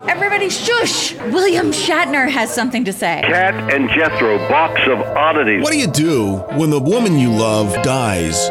Everybody 0.00 0.50
shush! 0.50 1.14
William 1.30 1.70
Shatner 1.70 2.28
has 2.28 2.52
something 2.52 2.84
to 2.84 2.92
say. 2.92 3.22
Kat 3.24 3.54
and 3.72 3.88
Jethro, 3.90 4.38
box 4.48 4.80
of 4.88 4.98
oddities. 5.16 5.62
What 5.62 5.70
do 5.70 5.78
you 5.78 5.86
do 5.86 6.38
when 6.58 6.70
the 6.70 6.80
woman 6.80 7.16
you 7.16 7.30
love 7.30 7.72
dies? 7.84 8.50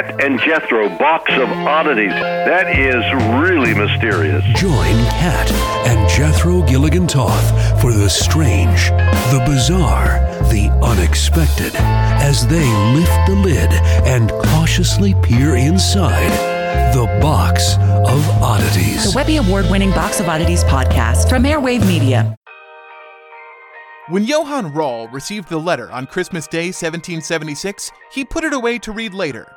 Kat 0.00 0.24
and 0.24 0.40
Jethro, 0.40 0.88
box 0.88 1.30
of 1.32 1.50
oddities. 1.50 2.10
That 2.10 2.78
is 2.78 3.04
really 3.38 3.74
mysterious. 3.74 4.42
Join 4.58 4.96
Kat 5.10 5.52
and 5.86 6.08
Jethro 6.08 6.62
Gilligan 6.62 7.06
Toth 7.06 7.50
for 7.82 7.92
the 7.92 8.08
strange, 8.08 8.88
the 9.30 9.42
bizarre, 9.46 10.20
the 10.48 10.70
unexpected 10.82 11.74
as 11.76 12.46
they 12.46 12.66
lift 12.94 13.12
the 13.26 13.34
lid 13.34 13.70
and 14.06 14.30
cautiously 14.30 15.14
peer 15.22 15.56
inside 15.56 16.30
the 16.94 17.04
box 17.20 17.74
of 17.76 18.42
oddities. 18.42 19.12
The 19.12 19.16
Webby 19.16 19.36
Award 19.36 19.66
winning 19.70 19.90
Box 19.90 20.18
of 20.18 20.28
Oddities 20.28 20.64
podcast 20.64 21.28
from 21.28 21.42
Airwave 21.42 21.86
Media. 21.86 22.34
When 24.08 24.24
Johann 24.24 24.72
Rall 24.72 25.08
received 25.08 25.50
the 25.50 25.58
letter 25.58 25.90
on 25.92 26.06
Christmas 26.06 26.46
Day 26.46 26.68
1776, 26.68 27.92
he 28.12 28.24
put 28.24 28.44
it 28.44 28.54
away 28.54 28.78
to 28.78 28.92
read 28.92 29.12
later. 29.12 29.56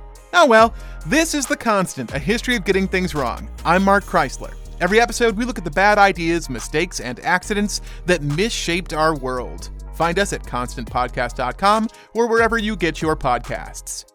Oh 0.33 0.45
well, 0.45 0.73
this 1.05 1.33
is 1.33 1.45
The 1.45 1.57
Constant, 1.57 2.13
a 2.13 2.19
history 2.19 2.55
of 2.55 2.63
getting 2.63 2.87
things 2.87 3.13
wrong. 3.13 3.49
I'm 3.65 3.83
Mark 3.83 4.05
Chrysler. 4.05 4.53
Every 4.79 5.01
episode, 5.01 5.37
we 5.37 5.43
look 5.45 5.57
at 5.57 5.65
the 5.65 5.71
bad 5.71 5.97
ideas, 5.97 6.49
mistakes, 6.49 7.01
and 7.01 7.19
accidents 7.19 7.81
that 8.05 8.21
misshaped 8.23 8.93
our 8.93 9.15
world. 9.15 9.69
Find 9.93 10.17
us 10.17 10.31
at 10.31 10.43
constantpodcast.com 10.43 11.89
or 12.13 12.27
wherever 12.27 12.57
you 12.57 12.75
get 12.77 13.01
your 13.01 13.15
podcasts. 13.15 14.05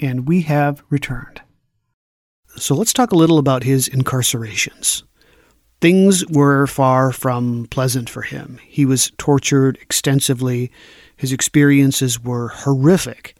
And 0.00 0.26
we 0.26 0.42
have 0.42 0.82
returned. 0.88 1.42
So 2.56 2.74
let's 2.74 2.92
talk 2.92 3.12
a 3.12 3.16
little 3.16 3.38
about 3.38 3.64
his 3.64 3.88
incarcerations. 3.88 5.02
Things 5.82 6.24
were 6.28 6.68
far 6.68 7.10
from 7.10 7.66
pleasant 7.68 8.08
for 8.08 8.22
him. 8.22 8.60
He 8.64 8.86
was 8.86 9.10
tortured 9.18 9.76
extensively. 9.82 10.70
His 11.16 11.32
experiences 11.32 12.22
were 12.22 12.50
horrific 12.50 13.34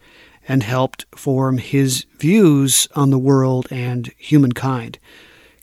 and 0.49 0.65
helped 0.65 1.07
form 1.15 1.59
his 1.59 2.05
views 2.19 2.89
on 2.97 3.11
the 3.11 3.19
world 3.19 3.69
and 3.71 4.11
humankind. 4.19 4.99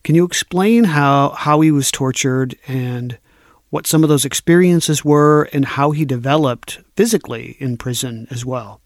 Can 0.06 0.15
you 0.15 0.24
explain 0.24 0.86
how, 0.86 1.32
how 1.32 1.60
he 1.60 1.70
was 1.70 1.92
tortured 1.92 2.58
and 2.65 3.18
what 3.72 3.86
some 3.86 4.02
of 4.02 4.08
those 4.08 4.24
experiences 4.24 5.04
were 5.04 5.50
and 5.52 5.65
how 5.65 5.92
he 5.92 6.06
developed 6.06 6.80
physically 6.96 7.58
in 7.60 7.76
prison 7.76 8.26
as 8.32 8.46
well? 8.46 8.80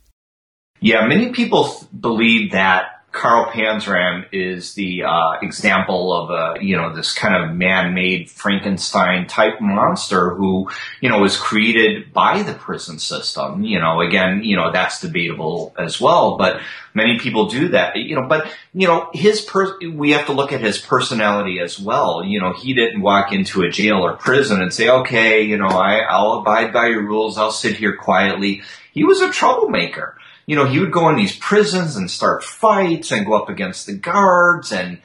Yeah, 0.80 1.06
many 1.06 1.32
people 1.32 1.88
believe 1.98 2.54
that 2.54 3.03
Carl 3.14 3.46
Panzram 3.52 4.26
is 4.32 4.74
the 4.74 5.04
uh, 5.04 5.34
example 5.44 6.12
of 6.12 6.32
a 6.32 6.64
you 6.64 6.76
know 6.76 6.94
this 6.94 7.14
kind 7.14 7.36
of 7.36 7.56
man-made 7.56 8.30
Frankenstein 8.30 9.28
type 9.28 9.62
monster 9.62 10.32
who 10.32 10.70
you 11.00 11.10
know 11.10 11.20
was 11.20 11.38
created 11.38 12.12
by 12.12 12.42
the 12.42 12.56
prison 12.56 12.98
system. 12.98 13.64
You 13.64 13.80
know, 13.80 14.02
again, 14.02 14.44
you 14.44 14.58
know 14.58 14.72
that's 14.72 15.00
debatable 15.00 15.76
as 15.78 16.02
well, 16.02 16.38
but 16.38 16.60
many 16.96 17.20
people 17.20 17.50
do 17.50 17.70
that. 17.70 17.96
You 17.96 18.16
know, 18.16 18.28
but 18.28 18.52
you 18.74 18.88
know 18.88 19.10
his 19.14 19.42
per- 19.42 19.78
we 19.80 20.12
have 20.12 20.26
to 20.26 20.34
look 20.34 20.52
at 20.52 20.62
his 20.62 20.80
personality 20.80 21.60
as 21.60 21.80
well. 21.80 22.24
You 22.26 22.42
know, 22.42 22.54
he 22.54 22.74
didn't 22.74 23.02
walk 23.02 23.32
into 23.32 23.62
a 23.62 23.70
jail 23.70 23.98
or 23.98 24.18
prison 24.18 24.60
and 24.60 24.74
say, 24.74 24.90
okay, 24.90 25.44
you 25.44 25.58
know, 25.58 25.68
I, 25.68 26.00
I'll 26.00 26.40
abide 26.40 26.74
by 26.74 26.88
your 26.88 27.04
rules. 27.04 27.38
I'll 27.38 27.52
sit 27.52 27.78
here 27.78 27.96
quietly. 27.96 28.64
He 28.92 29.04
was 29.04 29.22
a 29.22 29.32
troublemaker 29.32 30.18
you 30.46 30.56
know, 30.56 30.66
he 30.66 30.80
would 30.80 30.92
go 30.92 31.10
in 31.10 31.16
these 31.16 31.36
prisons 31.38 31.96
and 31.96 32.10
start 32.10 32.44
fights 32.44 33.12
and 33.12 33.26
go 33.26 33.34
up 33.34 33.50
against 33.50 33.86
the 33.86 33.94
guards 33.94 34.72
and, 34.72 35.00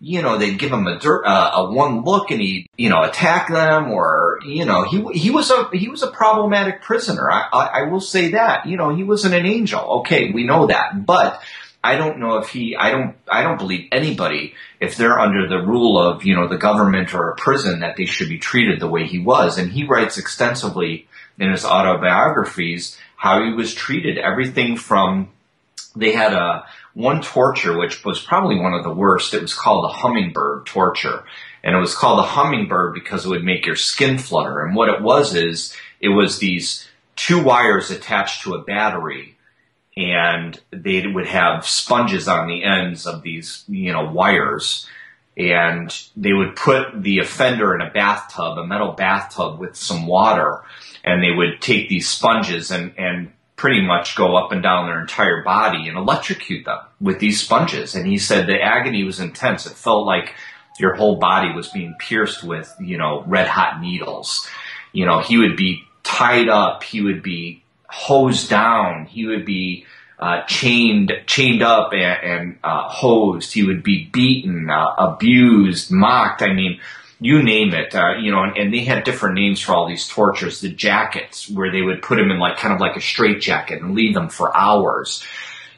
you 0.00 0.20
know, 0.20 0.36
they'd 0.36 0.58
give 0.58 0.72
him 0.72 0.86
a 0.86 0.98
dirt, 0.98 1.24
uh, 1.24 1.50
a 1.54 1.72
one 1.72 2.04
look 2.04 2.30
and 2.30 2.40
he, 2.40 2.66
you 2.76 2.88
know, 2.88 3.02
attack 3.02 3.48
them 3.48 3.90
or, 3.90 4.38
you 4.44 4.64
know, 4.64 4.84
he, 4.84 5.02
he 5.12 5.30
was 5.30 5.50
a, 5.50 5.68
he 5.72 5.88
was 5.88 6.02
a 6.02 6.10
problematic 6.10 6.82
prisoner. 6.82 7.30
I, 7.30 7.48
I, 7.52 7.66
I 7.66 7.82
will 7.84 8.00
say 8.00 8.32
that, 8.32 8.66
you 8.66 8.76
know, 8.76 8.94
he 8.94 9.04
wasn't 9.04 9.34
an 9.34 9.46
angel. 9.46 9.80
Okay. 10.00 10.30
We 10.32 10.44
know 10.44 10.66
that, 10.66 11.06
but 11.06 11.40
I 11.84 11.96
don't 11.96 12.18
know 12.18 12.36
if 12.36 12.50
he, 12.50 12.76
I 12.76 12.90
don't, 12.90 13.16
I 13.28 13.42
don't 13.42 13.58
believe 13.58 13.88
anybody, 13.92 14.54
if 14.80 14.96
they're 14.96 15.18
under 15.18 15.48
the 15.48 15.64
rule 15.64 15.98
of, 15.98 16.24
you 16.24 16.34
know, 16.36 16.48
the 16.48 16.58
government 16.58 17.14
or 17.14 17.30
a 17.30 17.36
prison 17.36 17.80
that 17.80 17.96
they 17.96 18.04
should 18.06 18.28
be 18.28 18.38
treated 18.38 18.78
the 18.78 18.88
way 18.88 19.06
he 19.06 19.18
was. 19.18 19.56
And 19.56 19.72
he 19.72 19.84
writes 19.84 20.18
extensively 20.18 21.08
in 21.38 21.50
his 21.50 21.64
autobiographies 21.64 22.98
how 23.22 23.40
he 23.44 23.52
was 23.52 23.72
treated. 23.72 24.18
Everything 24.18 24.76
from, 24.76 25.28
they 25.94 26.10
had 26.10 26.32
a, 26.32 26.66
one 26.92 27.22
torture, 27.22 27.78
which 27.78 28.04
was 28.04 28.20
probably 28.20 28.58
one 28.58 28.74
of 28.74 28.82
the 28.82 28.92
worst. 28.92 29.32
It 29.32 29.42
was 29.42 29.54
called 29.54 29.84
the 29.84 29.94
hummingbird 29.94 30.66
torture. 30.66 31.22
And 31.62 31.76
it 31.76 31.78
was 31.78 31.94
called 31.94 32.18
the 32.18 32.24
hummingbird 32.24 32.94
because 32.94 33.24
it 33.24 33.28
would 33.28 33.44
make 33.44 33.64
your 33.64 33.76
skin 33.76 34.18
flutter. 34.18 34.64
And 34.64 34.74
what 34.74 34.88
it 34.88 35.02
was 35.02 35.36
is, 35.36 35.72
it 36.00 36.08
was 36.08 36.40
these 36.40 36.88
two 37.14 37.40
wires 37.40 37.92
attached 37.92 38.42
to 38.42 38.54
a 38.54 38.62
battery 38.62 39.36
and 39.96 40.60
they 40.72 41.06
would 41.06 41.28
have 41.28 41.64
sponges 41.64 42.26
on 42.26 42.48
the 42.48 42.64
ends 42.64 43.06
of 43.06 43.22
these, 43.22 43.62
you 43.68 43.92
know, 43.92 44.10
wires. 44.10 44.84
And 45.36 45.90
they 46.16 46.32
would 46.32 46.56
put 46.56 47.02
the 47.02 47.18
offender 47.18 47.74
in 47.74 47.80
a 47.80 47.90
bathtub, 47.90 48.58
a 48.58 48.66
metal 48.66 48.92
bathtub 48.92 49.58
with 49.58 49.76
some 49.76 50.06
water, 50.06 50.62
and 51.04 51.22
they 51.22 51.30
would 51.30 51.60
take 51.60 51.88
these 51.88 52.08
sponges 52.08 52.70
and, 52.70 52.92
and 52.98 53.32
pretty 53.56 53.80
much 53.80 54.16
go 54.16 54.36
up 54.36 54.52
and 54.52 54.62
down 54.62 54.86
their 54.86 55.00
entire 55.00 55.42
body 55.42 55.88
and 55.88 55.96
electrocute 55.96 56.64
them 56.64 56.80
with 57.00 57.18
these 57.18 57.40
sponges. 57.40 57.94
And 57.94 58.06
he 58.06 58.18
said 58.18 58.46
the 58.46 58.60
agony 58.60 59.04
was 59.04 59.20
intense. 59.20 59.66
It 59.66 59.74
felt 59.74 60.06
like 60.06 60.34
your 60.78 60.94
whole 60.94 61.16
body 61.16 61.52
was 61.52 61.68
being 61.68 61.94
pierced 61.98 62.42
with, 62.42 62.74
you 62.80 62.98
know, 62.98 63.22
red 63.26 63.46
hot 63.46 63.80
needles. 63.80 64.48
You 64.92 65.06
know, 65.06 65.20
he 65.20 65.38
would 65.38 65.56
be 65.56 65.84
tied 66.02 66.48
up. 66.48 66.82
He 66.82 67.00
would 67.00 67.22
be 67.22 67.62
hosed 67.86 68.50
down. 68.50 69.06
He 69.06 69.26
would 69.26 69.44
be 69.44 69.86
uh, 70.22 70.44
chained, 70.46 71.12
chained 71.26 71.62
up 71.62 71.92
and, 71.92 72.22
and 72.22 72.58
uh, 72.62 72.88
hosed. 72.88 73.52
He 73.52 73.64
would 73.64 73.82
be 73.82 74.04
beaten, 74.12 74.70
uh, 74.70 74.94
abused, 74.96 75.90
mocked. 75.90 76.42
I 76.42 76.52
mean, 76.52 76.80
you 77.18 77.42
name 77.42 77.74
it. 77.74 77.92
Uh, 77.92 78.18
you 78.20 78.30
know, 78.30 78.44
and, 78.44 78.56
and, 78.56 78.72
they 78.72 78.84
had 78.84 79.02
different 79.02 79.34
names 79.34 79.60
for 79.60 79.74
all 79.74 79.88
these 79.88 80.06
tortures. 80.06 80.60
The 80.60 80.68
jackets, 80.68 81.50
where 81.50 81.72
they 81.72 81.82
would 81.82 82.02
put 82.02 82.20
him 82.20 82.30
in 82.30 82.38
like 82.38 82.56
kind 82.56 82.72
of 82.72 82.78
like 82.78 82.94
a 82.94 83.00
straitjacket 83.00 83.82
and 83.82 83.96
leave 83.96 84.14
them 84.14 84.28
for 84.28 84.56
hours. 84.56 85.24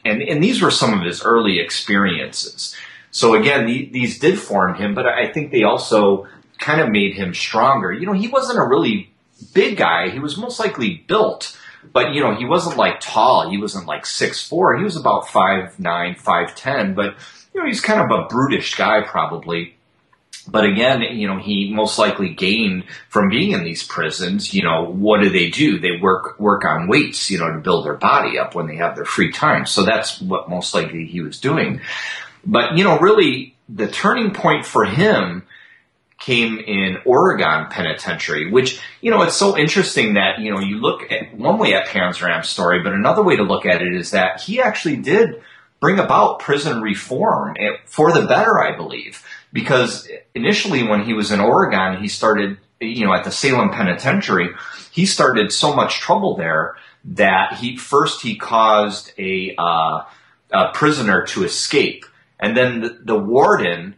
And 0.05 0.21
and 0.21 0.43
these 0.43 0.61
were 0.61 0.69
some 0.69 0.93
of 0.93 1.03
his 1.03 1.23
early 1.23 1.59
experiences. 1.59 2.75
So 3.09 3.33
again, 3.33 3.65
the, 3.65 3.89
these 3.91 4.19
did 4.19 4.37
form 4.37 4.75
him, 4.75 4.93
but 4.93 5.07
I 5.07 5.31
think 5.31 5.51
they 5.51 5.63
also 5.63 6.27
kind 6.59 6.81
of 6.81 6.91
made 6.91 7.15
him 7.15 7.33
stronger. 7.33 7.91
You 7.91 8.05
know, 8.05 8.13
he 8.13 8.27
wasn't 8.27 8.59
a 8.59 8.67
really 8.67 9.09
big 9.55 9.77
guy. 9.77 10.09
He 10.09 10.19
was 10.19 10.37
most 10.37 10.59
likely 10.59 11.03
built 11.07 11.57
but 11.93 12.13
you 12.13 12.21
know, 12.21 12.35
he 12.35 12.45
wasn't 12.45 12.77
like 12.77 12.99
tall. 12.99 13.49
He 13.49 13.57
wasn't 13.57 13.87
like 13.87 14.05
six 14.05 14.45
four. 14.45 14.77
He 14.77 14.83
was 14.83 14.95
about 14.95 15.29
five 15.29 15.79
nine, 15.79 16.15
five 16.15 16.55
ten. 16.55 16.93
But 16.93 17.15
you 17.53 17.61
know, 17.61 17.67
he's 17.67 17.81
kind 17.81 17.99
of 17.99 18.11
a 18.11 18.27
brutish 18.27 18.75
guy 18.75 19.01
probably. 19.01 19.75
But 20.47 20.65
again, 20.65 21.01
you 21.01 21.27
know, 21.27 21.39
he 21.39 21.73
most 21.73 21.97
likely 21.97 22.33
gained 22.33 22.83
from 23.09 23.29
being 23.29 23.51
in 23.51 23.63
these 23.63 23.83
prisons. 23.83 24.53
You 24.53 24.63
know, 24.63 24.85
what 24.85 25.21
do 25.21 25.29
they 25.29 25.49
do? 25.49 25.79
They 25.79 25.97
work 25.99 26.39
work 26.39 26.65
on 26.65 26.87
weights, 26.87 27.31
you 27.31 27.39
know, 27.39 27.51
to 27.51 27.59
build 27.59 27.85
their 27.85 27.95
body 27.95 28.37
up 28.37 28.53
when 28.53 28.67
they 28.67 28.75
have 28.75 28.95
their 28.95 29.05
free 29.05 29.31
time. 29.31 29.65
So 29.65 29.83
that's 29.83 30.21
what 30.21 30.49
most 30.49 30.73
likely 30.73 31.05
he 31.05 31.21
was 31.21 31.39
doing. 31.39 31.81
But 32.45 32.77
you 32.77 32.83
know, 32.83 32.99
really, 32.99 33.55
the 33.69 33.87
turning 33.87 34.33
point 34.33 34.65
for 34.65 34.85
him 34.85 35.43
came 36.19 36.57
in 36.59 36.97
Oregon 37.05 37.67
Penitentiary, 37.69 38.49
which, 38.49 38.79
you 39.01 39.11
know, 39.11 39.21
it's 39.21 39.35
so 39.35 39.57
interesting 39.57 40.13
that, 40.13 40.39
you 40.39 40.51
know, 40.51 40.59
you 40.59 40.77
look 40.79 41.11
at 41.11 41.35
one 41.35 41.57
way 41.57 41.73
at 41.73 41.87
Panzram's 41.87 42.49
story, 42.49 42.81
but 42.81 42.93
another 42.93 43.21
way 43.21 43.35
to 43.35 43.43
look 43.43 43.65
at 43.65 43.81
it 43.81 43.93
is 43.93 44.11
that 44.11 44.41
he 44.41 44.61
actually 44.61 44.97
did 44.97 45.41
bring 45.79 45.99
about 45.99 46.39
prison 46.39 46.81
reform 46.81 47.55
for 47.85 48.11
the 48.11 48.25
better, 48.25 48.59
I 48.59 48.75
believe. 48.75 49.23
Because 49.51 50.07
initially 50.33 50.83
when 50.83 51.03
he 51.03 51.13
was 51.13 51.31
in 51.31 51.39
Oregon, 51.39 52.01
he 52.01 52.07
started, 52.07 52.57
you 52.79 53.05
know, 53.05 53.13
at 53.13 53.23
the 53.23 53.31
Salem 53.31 53.71
Penitentiary, 53.71 54.49
he 54.91 55.05
started 55.05 55.51
so 55.51 55.75
much 55.75 55.99
trouble 55.99 56.37
there 56.37 56.75
that 57.03 57.57
he 57.57 57.77
first 57.77 58.21
he 58.21 58.35
caused 58.35 59.11
a, 59.19 59.53
uh, 59.57 60.03
a 60.51 60.71
prisoner 60.73 61.25
to 61.27 61.43
escape. 61.43 62.05
And 62.39 62.55
then 62.55 62.81
the, 62.81 62.99
the 63.03 63.17
warden, 63.17 63.95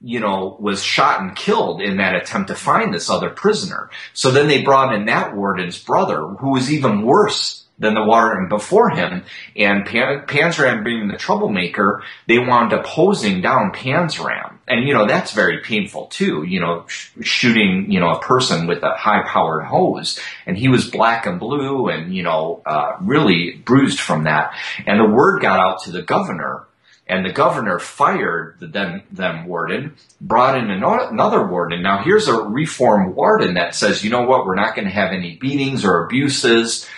you 0.00 0.20
know, 0.20 0.56
was 0.58 0.82
shot 0.82 1.20
and 1.20 1.36
killed 1.36 1.82
in 1.82 1.98
that 1.98 2.14
attempt 2.14 2.48
to 2.48 2.54
find 2.54 2.92
this 2.92 3.10
other 3.10 3.30
prisoner. 3.30 3.90
So 4.14 4.30
then 4.30 4.48
they 4.48 4.62
brought 4.62 4.94
in 4.94 5.06
that 5.06 5.36
warden's 5.36 5.78
brother, 5.78 6.20
who 6.20 6.50
was 6.50 6.72
even 6.72 7.02
worse 7.02 7.60
than 7.80 7.94
the 7.94 8.04
warden 8.04 8.48
before 8.48 8.90
him. 8.90 9.24
And 9.56 9.86
Pan- 9.86 10.26
Panzram 10.26 10.84
being 10.84 11.08
the 11.08 11.16
troublemaker, 11.16 12.02
they 12.28 12.38
wound 12.38 12.72
up 12.72 12.86
hosing 12.86 13.40
down 13.40 13.72
Panzram. 13.72 14.58
And, 14.68 14.86
you 14.86 14.94
know, 14.94 15.06
that's 15.06 15.32
very 15.32 15.58
painful 15.62 16.06
too, 16.06 16.44
you 16.44 16.60
know, 16.60 16.84
sh- 16.86 17.10
shooting, 17.22 17.90
you 17.90 17.98
know, 17.98 18.10
a 18.10 18.20
person 18.20 18.66
with 18.66 18.82
a 18.82 18.94
high 18.96 19.22
powered 19.26 19.64
hose. 19.64 20.20
And 20.46 20.56
he 20.56 20.68
was 20.68 20.90
black 20.90 21.26
and 21.26 21.40
blue 21.40 21.88
and, 21.88 22.14
you 22.14 22.22
know, 22.22 22.62
uh, 22.66 22.96
really 23.00 23.52
bruised 23.64 23.98
from 23.98 24.24
that. 24.24 24.54
And 24.86 25.00
the 25.00 25.12
word 25.12 25.40
got 25.40 25.58
out 25.58 25.82
to 25.84 25.90
the 25.90 26.02
governor 26.02 26.66
and 27.10 27.26
the 27.26 27.32
governor 27.32 27.80
fired 27.80 28.54
the 28.60 28.68
then, 28.68 29.02
then 29.10 29.44
warden, 29.44 29.96
brought 30.20 30.56
in 30.56 30.70
another 30.70 31.44
warden. 31.44 31.82
Now 31.82 32.04
here's 32.04 32.28
a 32.28 32.40
reform 32.40 33.16
warden 33.16 33.54
that 33.54 33.74
says, 33.74 34.04
you 34.04 34.10
know 34.10 34.22
what, 34.22 34.46
we're 34.46 34.54
not 34.54 34.76
going 34.76 34.86
to 34.86 34.94
have 34.94 35.10
any 35.10 35.36
beatings 35.36 35.84
or 35.84 36.04
abuses. 36.04 36.88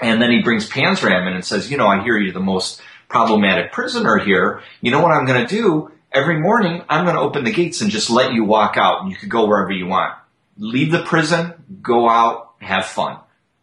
And 0.00 0.22
then 0.22 0.30
he 0.30 0.42
brings 0.42 0.70
Panzram 0.70 1.26
in 1.26 1.34
and 1.34 1.44
says, 1.44 1.72
you 1.72 1.76
know, 1.76 1.88
I 1.88 2.04
hear 2.04 2.16
you're 2.16 2.32
the 2.32 2.38
most 2.38 2.80
problematic 3.08 3.72
prisoner 3.72 4.18
here. 4.18 4.62
You 4.80 4.92
know 4.92 5.00
what 5.00 5.10
I'm 5.10 5.26
going 5.26 5.44
to 5.44 5.52
do? 5.52 5.90
Every 6.12 6.38
morning, 6.38 6.84
I'm 6.88 7.04
going 7.04 7.16
to 7.16 7.22
open 7.22 7.42
the 7.42 7.52
gates 7.52 7.80
and 7.80 7.90
just 7.90 8.10
let 8.10 8.32
you 8.32 8.44
walk 8.44 8.76
out 8.76 9.02
and 9.02 9.10
you 9.10 9.16
could 9.16 9.28
go 9.28 9.46
wherever 9.46 9.72
you 9.72 9.86
want. 9.86 10.14
Leave 10.56 10.92
the 10.92 11.02
prison, 11.02 11.54
go 11.82 12.08
out, 12.08 12.52
have 12.60 12.86
fun. 12.86 13.18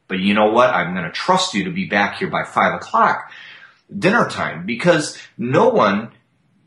But 0.10 0.20
you 0.20 0.34
know 0.34 0.52
what? 0.52 0.72
I'm 0.72 0.94
going 0.94 1.06
to 1.06 1.12
trust 1.12 1.54
you 1.54 1.64
to 1.66 1.72
be 1.72 1.86
back 1.86 2.18
here 2.18 2.30
by 2.30 2.44
five 2.44 2.74
o'clock 2.74 3.32
dinner 3.98 4.30
time 4.30 4.66
because 4.66 5.18
no 5.38 5.70
one, 5.70 6.12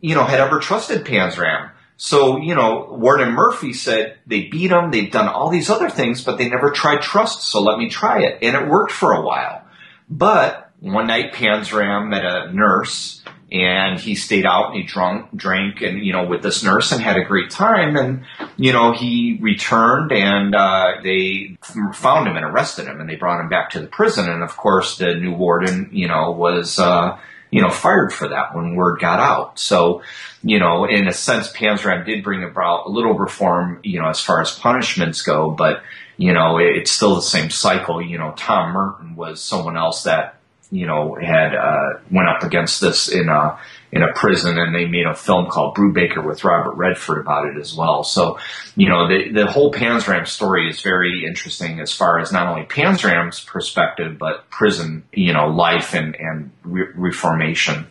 you 0.01 0.15
know, 0.15 0.25
had 0.25 0.41
ever 0.41 0.59
trusted 0.59 1.05
Panzram. 1.05 1.71
So, 1.97 2.39
you 2.39 2.55
know, 2.55 2.89
Warden 2.91 3.33
Murphy 3.33 3.73
said 3.73 4.19
they 4.27 4.47
beat 4.47 4.73
him, 4.73 4.91
they've 4.91 5.11
done 5.11 5.29
all 5.29 5.51
these 5.51 5.71
other 5.71 5.89
things, 5.89 6.25
but 6.25 6.37
they 6.37 6.49
never 6.49 6.71
tried 6.71 7.01
trust, 7.01 7.43
so 7.43 7.63
let 7.63 7.79
me 7.79 7.89
try 7.89 8.23
it. 8.23 8.39
And 8.43 8.57
it 8.57 8.69
worked 8.69 8.93
for 8.93 9.13
a 9.13 9.23
while. 9.23 9.65
But 10.09 10.73
one 10.81 11.07
night 11.07 11.33
Panzram 11.33 12.09
met 12.09 12.25
a 12.25 12.53
nurse 12.53 13.22
and 13.53 14.01
he 14.01 14.15
stayed 14.15 14.47
out 14.47 14.69
and 14.69 14.77
he 14.77 14.83
drunk, 14.83 15.29
drank 15.37 15.83
and, 15.83 16.03
you 16.03 16.13
know, 16.13 16.25
with 16.25 16.43
this 16.43 16.65
nurse 16.65 16.91
and 16.91 17.03
had 17.03 17.19
a 17.19 17.25
great 17.25 17.51
time. 17.51 17.97
And, 17.97 18.25
you 18.57 18.73
know, 18.73 18.93
he 18.93 19.39
returned 19.43 20.11
and, 20.11 20.55
uh, 20.55 20.95
they 21.03 21.59
found 21.93 22.29
him 22.29 22.37
and 22.37 22.47
arrested 22.47 22.87
him 22.87 22.99
and 22.99 23.11
they 23.11 23.17
brought 23.17 23.41
him 23.41 23.51
back 23.51 23.71
to 23.71 23.81
the 23.81 23.87
prison. 23.87 24.31
And 24.31 24.43
of 24.43 24.57
course, 24.57 24.97
the 24.97 25.15
new 25.15 25.35
warden, 25.35 25.91
you 25.93 26.09
know, 26.09 26.31
was, 26.31 26.79
uh, 26.79 27.19
you 27.51 27.61
know, 27.61 27.69
fired 27.69 28.15
for 28.15 28.29
that 28.29 28.55
when 28.57 28.75
word 28.75 28.99
got 29.01 29.21
out. 29.21 29.59
So, 29.59 30.03
you 30.43 30.59
know, 30.59 30.87
in 30.87 31.07
a 31.07 31.13
sense, 31.13 31.53
Panzram 31.53 32.07
did 32.07 32.25
bring 32.25 32.43
about 32.45 32.87
a 32.87 32.89
little 32.89 33.13
reform, 33.13 33.81
you 33.83 34.01
know, 34.01 34.09
as 34.09 34.19
far 34.19 34.41
as 34.41 34.59
punishments 34.59 35.21
go, 35.21 35.51
but, 35.51 35.83
you 36.17 36.33
know, 36.33 36.57
it's 36.57 36.91
still 36.91 37.17
the 37.17 37.21
same 37.21 37.51
cycle. 37.51 38.01
You 38.01 38.17
know, 38.17 38.33
Tom 38.35 38.75
Murton 38.75 39.15
was 39.15 39.43
someone 39.43 39.77
else 39.77 40.05
that 40.05 40.39
you 40.73 40.87
know, 40.87 41.15
had 41.15 41.55
uh, 41.55 42.01
went 42.11 42.29
up 42.29 42.43
against 42.43 42.81
this 42.81 43.09
in 43.09 43.29
a 43.29 43.59
in 43.93 44.03
a 44.03 44.11
prison, 44.15 44.57
and 44.57 44.75
they 44.75 44.87
made 44.87 45.05
a 45.05 45.15
film 45.15 45.47
called 45.51 45.77
Brubaker 45.77 46.27
with 46.27 46.45
Robert 46.45 46.75
Redford 46.77 47.19
about 47.19 47.47
it 47.47 47.59
as 47.61 47.75
well. 47.75 48.03
So, 48.03 48.39
you 48.75 48.89
know, 48.89 49.07
the 49.07 49.31
the 49.33 49.47
whole 49.47 49.71
Panzram 49.71 50.27
story 50.27 50.71
is 50.71 50.81
very 50.81 51.27
interesting 51.27 51.79
as 51.79 51.93
far 51.93 52.19
as 52.19 52.33
not 52.33 52.49
only 52.49 52.65
Panzram's 52.65 53.45
perspective, 53.45 54.19
but 54.19 54.49
prison, 54.49 55.05
you 55.13 55.35
know, 55.35 55.49
life 55.49 55.95
and 55.95 56.17
and 56.17 56.51
re- 56.65 56.89
reformation. 56.95 57.87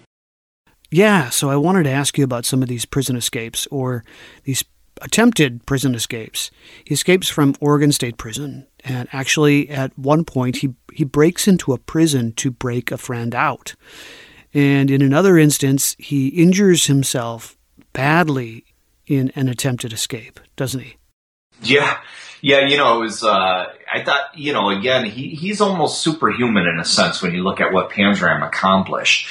Yeah, 0.90 1.30
so 1.30 1.52
I 1.52 1.56
wanted 1.58 1.84
to 1.84 1.92
ask 1.92 2.18
you 2.18 2.24
about 2.24 2.46
some 2.46 2.64
of 2.64 2.68
these 2.68 2.86
prison 2.86 3.16
escapes 3.16 3.68
or 3.68 4.04
these 4.44 4.66
attempted 5.02 5.66
prison 5.66 5.96
escapes. 5.96 6.52
He 6.84 6.94
escapes 6.94 7.30
from 7.30 7.56
Oregon 7.62 7.92
State 7.92 8.18
Prison, 8.18 8.68
and 8.84 9.08
actually, 9.12 9.70
at 9.70 9.98
one 9.98 10.26
point, 10.26 10.58
he, 10.58 10.74
he 10.92 11.04
breaks 11.04 11.48
into 11.48 11.74
a 11.74 11.78
prison 11.78 12.34
to 12.34 12.52
break 12.52 12.92
a 12.92 12.98
friend 12.98 13.36
out. 13.36 13.76
And 14.54 14.92
in 14.92 15.02
another 15.02 15.38
instance, 15.38 15.96
he 16.00 16.30
injures 16.30 16.88
himself 16.88 17.58
badly 17.94 18.66
in 19.08 19.32
an 19.36 19.48
attempted 19.48 19.94
escape, 19.94 20.40
doesn't 20.56 20.82
he? 20.82 20.96
Yeah. 21.62 21.98
Yeah, 22.44 22.66
you 22.68 22.78
know, 22.78 22.98
it 22.98 23.00
was, 23.02 23.24
uh, 23.24 23.68
I 23.94 24.04
thought, 24.04 24.36
you 24.36 24.52
know, 24.52 24.70
again, 24.72 25.06
he, 25.06 25.36
he's 25.36 25.62
almost 25.62 26.02
superhuman 26.02 26.66
in 26.66 26.80
a 26.80 26.86
sense 26.86 27.22
when 27.22 27.36
you 27.36 27.44
look 27.44 27.62
at 27.62 27.72
what 27.72 27.92
Panzram 27.92 28.46
accomplished. 28.46 29.28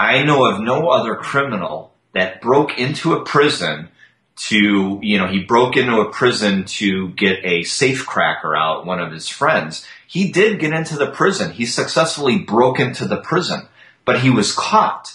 I 0.00 0.22
know 0.22 0.46
of 0.50 0.60
no 0.60 0.88
other 0.88 1.14
criminal 1.16 1.92
that 2.12 2.40
broke 2.40 2.78
into 2.78 3.12
a 3.12 3.24
prison 3.24 3.88
to, 4.36 4.98
you 5.02 5.18
know, 5.18 5.28
he 5.28 5.40
broke 5.40 5.76
into 5.76 6.00
a 6.00 6.10
prison 6.10 6.64
to 6.64 7.08
get 7.10 7.44
a 7.44 7.62
safe 7.62 8.04
cracker 8.04 8.56
out, 8.56 8.86
one 8.86 9.00
of 9.00 9.12
his 9.12 9.28
friends. 9.28 9.86
He 10.06 10.30
did 10.30 10.58
get 10.58 10.72
into 10.72 10.96
the 10.96 11.10
prison. 11.10 11.52
He 11.52 11.66
successfully 11.66 12.38
broke 12.38 12.80
into 12.80 13.06
the 13.06 13.18
prison, 13.18 13.68
but 14.04 14.20
he 14.20 14.30
was 14.30 14.52
caught. 14.52 15.14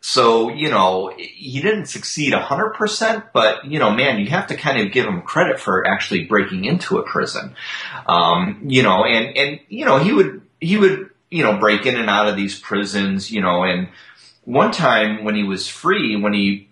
So, 0.00 0.52
you 0.52 0.70
know, 0.70 1.12
he 1.16 1.60
didn't 1.60 1.86
succeed 1.86 2.32
100%, 2.32 3.24
but, 3.32 3.64
you 3.64 3.80
know, 3.80 3.90
man, 3.90 4.20
you 4.20 4.28
have 4.28 4.46
to 4.46 4.56
kind 4.56 4.80
of 4.80 4.92
give 4.92 5.04
him 5.04 5.22
credit 5.22 5.58
for 5.58 5.84
actually 5.84 6.24
breaking 6.26 6.64
into 6.64 6.98
a 6.98 7.02
prison. 7.02 7.56
Um, 8.06 8.62
you 8.66 8.84
know, 8.84 9.04
and, 9.04 9.36
and, 9.36 9.60
you 9.68 9.84
know, 9.84 9.98
he 9.98 10.12
would, 10.12 10.42
he 10.60 10.76
would, 10.76 11.10
you 11.28 11.42
know, 11.42 11.58
break 11.58 11.86
in 11.86 11.96
and 11.96 12.08
out 12.08 12.28
of 12.28 12.36
these 12.36 12.56
prisons, 12.58 13.32
you 13.32 13.40
know, 13.40 13.64
and 13.64 13.88
one 14.44 14.70
time 14.70 15.24
when 15.24 15.34
he 15.34 15.42
was 15.42 15.66
free, 15.66 16.14
when 16.14 16.32
he 16.32 16.65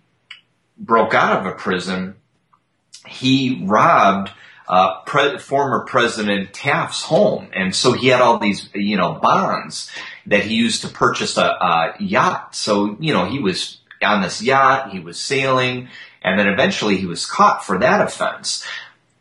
broke 0.78 1.14
out 1.14 1.40
of 1.40 1.46
a 1.46 1.52
prison, 1.52 2.16
he 3.06 3.62
robbed 3.64 4.30
uh, 4.68 5.00
pre- 5.02 5.38
former 5.38 5.84
President 5.84 6.52
Taft's 6.52 7.02
home, 7.02 7.48
and 7.54 7.74
so 7.74 7.92
he 7.92 8.08
had 8.08 8.20
all 8.20 8.38
these, 8.38 8.68
you 8.74 8.96
know, 8.96 9.14
bonds 9.14 9.90
that 10.26 10.44
he 10.44 10.54
used 10.54 10.82
to 10.82 10.88
purchase 10.88 11.36
a, 11.36 11.42
a 11.42 11.94
yacht. 12.00 12.54
So, 12.54 12.96
you 12.98 13.12
know, 13.12 13.26
he 13.26 13.38
was 13.38 13.78
on 14.02 14.22
this 14.22 14.42
yacht, 14.42 14.90
he 14.90 15.00
was 15.00 15.18
sailing, 15.18 15.88
and 16.22 16.38
then 16.38 16.48
eventually 16.48 16.96
he 16.96 17.06
was 17.06 17.26
caught 17.26 17.64
for 17.64 17.78
that 17.78 18.00
offense. 18.00 18.66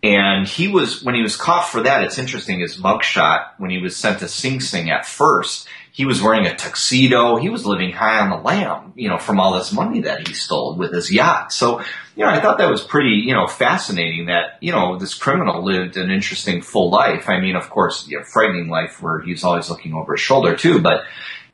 And 0.02 0.48
he 0.48 0.68
was, 0.68 1.04
when 1.04 1.16
he 1.16 1.22
was 1.22 1.38
caught 1.38 1.68
for 1.68 1.84
that, 1.84 2.04
it's 2.04 2.20
interesting, 2.20 2.60
his 2.60 2.78
mugshot, 2.78 3.52
when 3.58 3.72
he 3.72 3.80
was 3.80 3.96
sent 3.96 4.20
to 4.20 4.28
Sing 4.28 4.60
Sing 4.60 4.90
at 4.90 5.06
first, 5.06 5.68
he 5.94 6.06
was 6.06 6.24
wearing 6.24 6.48
a 6.48 6.56
tuxedo. 6.56 7.36
He 7.36 7.50
was 7.50 7.68
living 7.68 7.92
high 7.92 8.20
on 8.20 8.32
the 8.32 8.38
lamb, 8.38 8.94
you 8.96 9.10
know, 9.10 9.20
from 9.20 9.40
all 9.40 9.54
this 9.54 9.72
money 9.72 10.02
that 10.02 10.28
he 10.28 10.34
stole 10.34 10.76
with 10.76 10.92
his 10.92 11.12
yacht. 11.12 11.54
So, 11.54 11.82
you 12.16 12.26
know, 12.26 12.32
I 12.32 12.42
thought 12.42 12.58
that 12.58 12.72
was 12.72 12.84
pretty, 12.84 13.22
you 13.28 13.36
know, 13.36 13.46
fascinating 13.46 14.26
that, 14.26 14.58
you 14.60 14.72
know, 14.72 14.98
this 14.98 15.14
criminal 15.14 15.64
lived 15.64 15.96
an 15.96 16.10
interesting 16.10 16.64
full 16.64 16.90
life. 16.90 17.30
I 17.30 17.40
mean, 17.40 17.56
of 17.56 17.70
course, 17.70 18.08
you 18.08 18.18
know, 18.18 18.24
frightening 18.24 18.70
life 18.70 19.04
where 19.04 19.22
he's 19.22 19.44
always 19.44 19.70
looking 19.70 19.94
over 19.94 20.14
his 20.14 20.22
shoulder 20.22 20.56
too, 20.56 20.82
but 20.82 21.04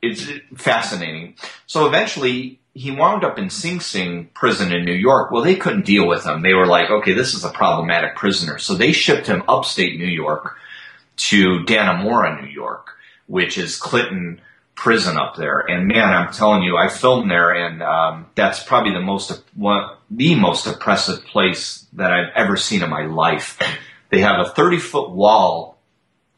it's 0.00 0.26
fascinating. 0.56 1.34
So 1.66 1.86
eventually 1.86 2.60
he 2.72 2.92
wound 2.92 3.24
up 3.24 3.38
in 3.38 3.50
Sing 3.50 3.80
Sing 3.80 4.30
prison 4.32 4.72
in 4.72 4.86
New 4.86 4.94
York. 4.94 5.30
Well, 5.30 5.44
they 5.44 5.56
couldn't 5.56 5.84
deal 5.84 6.08
with 6.08 6.24
him. 6.24 6.40
They 6.40 6.54
were 6.54 6.66
like, 6.66 6.88
okay, 6.88 7.12
this 7.12 7.34
is 7.34 7.44
a 7.44 7.50
problematic 7.50 8.16
prisoner. 8.16 8.56
So 8.56 8.74
they 8.74 8.92
shipped 8.92 9.26
him 9.26 9.42
upstate 9.48 9.98
New 9.98 10.06
York 10.06 10.56
to 11.28 11.58
Dannemora, 11.66 12.42
New 12.42 12.48
York 12.48 12.96
which 13.30 13.56
is 13.56 13.76
Clinton 13.76 14.40
prison 14.74 15.16
up 15.16 15.36
there. 15.36 15.60
And 15.60 15.86
man, 15.86 16.12
I'm 16.12 16.32
telling 16.32 16.64
you, 16.64 16.76
I 16.76 16.88
filmed 16.88 17.30
there, 17.30 17.52
and 17.52 17.80
um, 17.82 18.26
that's 18.34 18.62
probably 18.62 18.92
the 18.92 19.00
most 19.00 19.30
one, 19.54 19.90
the 20.10 20.34
most 20.34 20.66
oppressive 20.66 21.24
place 21.26 21.86
that 21.92 22.10
I've 22.10 22.32
ever 22.34 22.56
seen 22.56 22.82
in 22.82 22.90
my 22.90 23.06
life. 23.06 23.58
They 24.10 24.22
have 24.22 24.44
a 24.44 24.50
30 24.50 24.78
foot 24.78 25.10
wall 25.10 25.78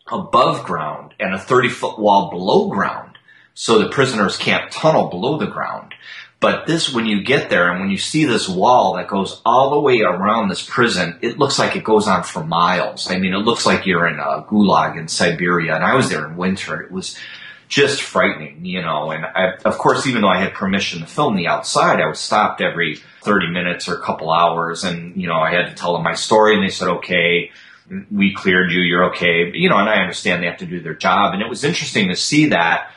above 0.06 0.64
ground 0.66 1.14
and 1.18 1.32
a 1.32 1.38
30 1.38 1.70
foot 1.70 1.98
wall 1.98 2.28
below 2.28 2.68
ground, 2.68 3.16
so 3.54 3.78
the 3.78 3.88
prisoners 3.88 4.36
can't 4.36 4.70
tunnel 4.70 5.08
below 5.08 5.38
the 5.38 5.46
ground. 5.46 5.94
But 6.42 6.66
this, 6.66 6.92
when 6.92 7.06
you 7.06 7.22
get 7.22 7.50
there 7.50 7.70
and 7.70 7.80
when 7.80 7.88
you 7.88 7.98
see 7.98 8.24
this 8.24 8.48
wall 8.48 8.96
that 8.96 9.06
goes 9.06 9.40
all 9.46 9.70
the 9.70 9.80
way 9.80 10.00
around 10.00 10.48
this 10.48 10.60
prison, 10.60 11.16
it 11.22 11.38
looks 11.38 11.56
like 11.56 11.76
it 11.76 11.84
goes 11.84 12.08
on 12.08 12.24
for 12.24 12.42
miles. 12.42 13.08
I 13.08 13.18
mean, 13.18 13.32
it 13.32 13.38
looks 13.38 13.64
like 13.64 13.86
you're 13.86 14.08
in 14.08 14.18
a 14.18 14.42
gulag 14.42 14.98
in 14.98 15.06
Siberia. 15.06 15.76
And 15.76 15.84
I 15.84 15.94
was 15.94 16.10
there 16.10 16.26
in 16.26 16.36
winter. 16.36 16.82
It 16.82 16.90
was 16.90 17.16
just 17.68 18.02
frightening, 18.02 18.64
you 18.64 18.82
know. 18.82 19.12
And 19.12 19.24
I, 19.24 19.52
of 19.64 19.78
course, 19.78 20.04
even 20.08 20.22
though 20.22 20.28
I 20.28 20.40
had 20.40 20.52
permission 20.52 20.98
to 21.02 21.06
film 21.06 21.36
the 21.36 21.46
outside, 21.46 22.00
I 22.00 22.08
was 22.08 22.18
stopped 22.18 22.60
every 22.60 22.96
30 23.22 23.52
minutes 23.52 23.88
or 23.88 23.94
a 23.94 24.02
couple 24.02 24.32
hours. 24.32 24.82
And, 24.82 25.16
you 25.16 25.28
know, 25.28 25.38
I 25.38 25.52
had 25.52 25.68
to 25.68 25.74
tell 25.76 25.92
them 25.92 26.02
my 26.02 26.14
story 26.14 26.56
and 26.56 26.64
they 26.64 26.70
said, 26.70 26.88
okay, 26.88 27.52
we 28.10 28.34
cleared 28.34 28.72
you. 28.72 28.80
You're 28.80 29.10
okay. 29.10 29.52
You 29.54 29.68
know, 29.68 29.78
and 29.78 29.88
I 29.88 30.00
understand 30.00 30.42
they 30.42 30.48
have 30.48 30.58
to 30.58 30.66
do 30.66 30.80
their 30.80 30.94
job. 30.94 31.34
And 31.34 31.40
it 31.40 31.48
was 31.48 31.62
interesting 31.62 32.08
to 32.08 32.16
see 32.16 32.46
that 32.46 32.90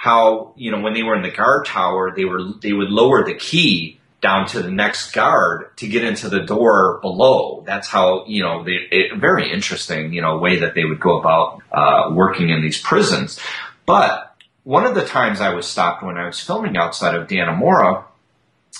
how 0.00 0.54
you 0.56 0.70
know 0.70 0.80
when 0.80 0.94
they 0.94 1.02
were 1.02 1.14
in 1.14 1.20
the 1.20 1.30
guard 1.30 1.66
tower, 1.66 2.10
they 2.16 2.24
were 2.24 2.40
they 2.62 2.72
would 2.72 2.88
lower 2.88 3.22
the 3.22 3.34
key 3.34 4.00
down 4.22 4.46
to 4.46 4.62
the 4.62 4.70
next 4.70 5.12
guard 5.12 5.76
to 5.76 5.86
get 5.86 6.02
into 6.02 6.30
the 6.30 6.40
door 6.40 7.00
below. 7.02 7.62
That's 7.66 7.86
how 7.86 8.24
you 8.24 8.42
know 8.42 8.64
they, 8.64 8.78
it, 8.90 9.18
very 9.18 9.52
interesting 9.52 10.14
you 10.14 10.22
know 10.22 10.38
way 10.38 10.60
that 10.60 10.74
they 10.74 10.86
would 10.86 11.00
go 11.00 11.20
about 11.20 11.60
uh, 11.70 12.14
working 12.14 12.48
in 12.48 12.62
these 12.62 12.80
prisons. 12.80 13.38
But 13.84 14.34
one 14.64 14.86
of 14.86 14.94
the 14.94 15.04
times 15.04 15.42
I 15.42 15.52
was 15.52 15.66
stopped 15.66 16.02
when 16.02 16.16
I 16.16 16.24
was 16.24 16.40
filming 16.40 16.78
outside 16.78 17.14
of 17.14 17.28
Dannemora, 17.28 18.04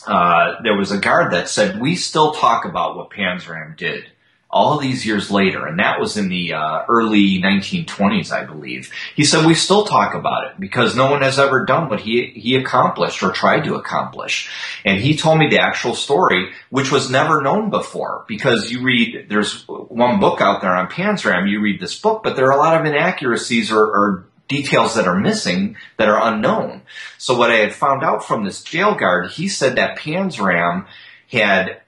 uh, 0.06 0.54
there 0.62 0.74
was 0.74 0.90
a 0.90 0.98
guard 0.98 1.34
that 1.34 1.50
said, 1.50 1.82
"We 1.82 1.96
still 1.96 2.32
talk 2.32 2.64
about 2.64 2.96
what 2.96 3.10
Panzram 3.10 3.76
did." 3.76 4.04
All 4.52 4.78
these 4.78 5.06
years 5.06 5.30
later, 5.30 5.66
and 5.66 5.78
that 5.78 6.00
was 6.00 6.16
in 6.16 6.28
the 6.28 6.54
uh, 6.54 6.82
early 6.88 7.40
1920s, 7.40 8.32
I 8.32 8.44
believe. 8.44 8.90
He 9.14 9.24
said 9.24 9.46
we 9.46 9.54
still 9.54 9.84
talk 9.84 10.14
about 10.14 10.50
it 10.50 10.60
because 10.60 10.96
no 10.96 11.08
one 11.08 11.22
has 11.22 11.38
ever 11.38 11.64
done 11.64 11.88
what 11.88 12.00
he 12.00 12.32
he 12.34 12.56
accomplished 12.56 13.22
or 13.22 13.30
tried 13.30 13.64
to 13.64 13.76
accomplish. 13.76 14.50
And 14.84 15.00
he 15.00 15.16
told 15.16 15.38
me 15.38 15.48
the 15.48 15.60
actual 15.60 15.94
story, 15.94 16.50
which 16.70 16.90
was 16.90 17.10
never 17.10 17.42
known 17.42 17.70
before. 17.70 18.24
Because 18.26 18.70
you 18.70 18.82
read, 18.82 19.26
there's 19.28 19.64
one 19.68 20.18
book 20.18 20.40
out 20.40 20.60
there 20.60 20.74
on 20.74 20.88
Panzram. 20.88 21.48
You 21.48 21.60
read 21.60 21.80
this 21.80 21.98
book, 21.98 22.22
but 22.24 22.34
there 22.34 22.46
are 22.46 22.58
a 22.58 22.62
lot 22.62 22.80
of 22.80 22.86
inaccuracies 22.86 23.70
or, 23.70 23.84
or 23.84 24.26
details 24.48 24.96
that 24.96 25.06
are 25.06 25.18
missing 25.18 25.76
that 25.96 26.08
are 26.08 26.28
unknown. 26.28 26.82
So 27.18 27.38
what 27.38 27.52
I 27.52 27.56
had 27.56 27.72
found 27.72 28.02
out 28.02 28.24
from 28.24 28.44
this 28.44 28.64
jail 28.64 28.96
guard, 28.96 29.30
he 29.30 29.48
said 29.48 29.76
that 29.76 29.98
Panzram 29.98 30.86
had 31.30 31.79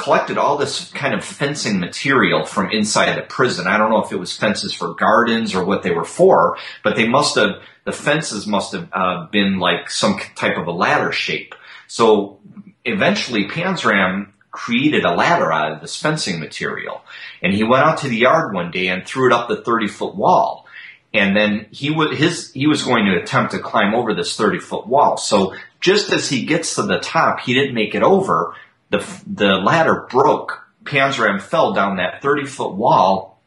collected 0.00 0.38
all 0.38 0.56
this 0.56 0.90
kind 0.92 1.14
of 1.14 1.24
fencing 1.24 1.80
material 1.80 2.44
from 2.44 2.70
inside 2.70 3.16
the 3.16 3.22
prison. 3.22 3.66
I 3.66 3.78
don't 3.78 3.90
know 3.90 4.02
if 4.02 4.12
it 4.12 4.18
was 4.18 4.36
fences 4.36 4.72
for 4.72 4.94
gardens 4.94 5.54
or 5.54 5.64
what 5.64 5.82
they 5.82 5.90
were 5.90 6.04
for, 6.04 6.56
but 6.82 6.96
they 6.96 7.08
must 7.08 7.36
have, 7.36 7.62
the 7.84 7.92
fences 7.92 8.46
must 8.46 8.72
have 8.72 8.88
uh, 8.92 9.26
been 9.26 9.58
like 9.58 9.90
some 9.90 10.18
type 10.34 10.56
of 10.56 10.66
a 10.66 10.72
ladder 10.72 11.12
shape. 11.12 11.54
So 11.86 12.38
eventually 12.84 13.48
Panzram 13.48 14.28
created 14.50 15.04
a 15.04 15.14
ladder 15.14 15.52
out 15.52 15.72
of 15.72 15.80
this 15.80 15.96
fencing 15.96 16.40
material. 16.40 17.02
And 17.42 17.52
he 17.52 17.62
went 17.62 17.84
out 17.84 17.98
to 17.98 18.08
the 18.08 18.16
yard 18.16 18.52
one 18.52 18.70
day 18.70 18.88
and 18.88 19.06
threw 19.06 19.26
it 19.26 19.32
up 19.32 19.48
the 19.48 19.62
30 19.62 19.88
foot 19.88 20.16
wall. 20.16 20.66
And 21.12 21.36
then 21.36 21.66
he 21.70 21.90
was, 21.90 22.16
his, 22.16 22.52
he 22.52 22.66
was 22.66 22.82
going 22.82 23.06
to 23.06 23.20
attempt 23.20 23.52
to 23.52 23.58
climb 23.58 23.94
over 23.94 24.14
this 24.14 24.36
30 24.36 24.60
foot 24.60 24.86
wall. 24.86 25.16
So 25.16 25.54
just 25.80 26.12
as 26.12 26.28
he 26.28 26.44
gets 26.44 26.76
to 26.76 26.82
the 26.82 26.98
top, 26.98 27.40
he 27.40 27.54
didn't 27.54 27.74
make 27.74 27.94
it 27.94 28.02
over 28.02 28.54
the, 28.90 29.22
the 29.26 29.54
ladder 29.54 30.06
broke. 30.10 30.66
Panzram 30.84 31.40
fell 31.40 31.72
down 31.72 31.96
that 31.96 32.22
30 32.22 32.46
foot 32.46 32.74
wall, 32.74 33.42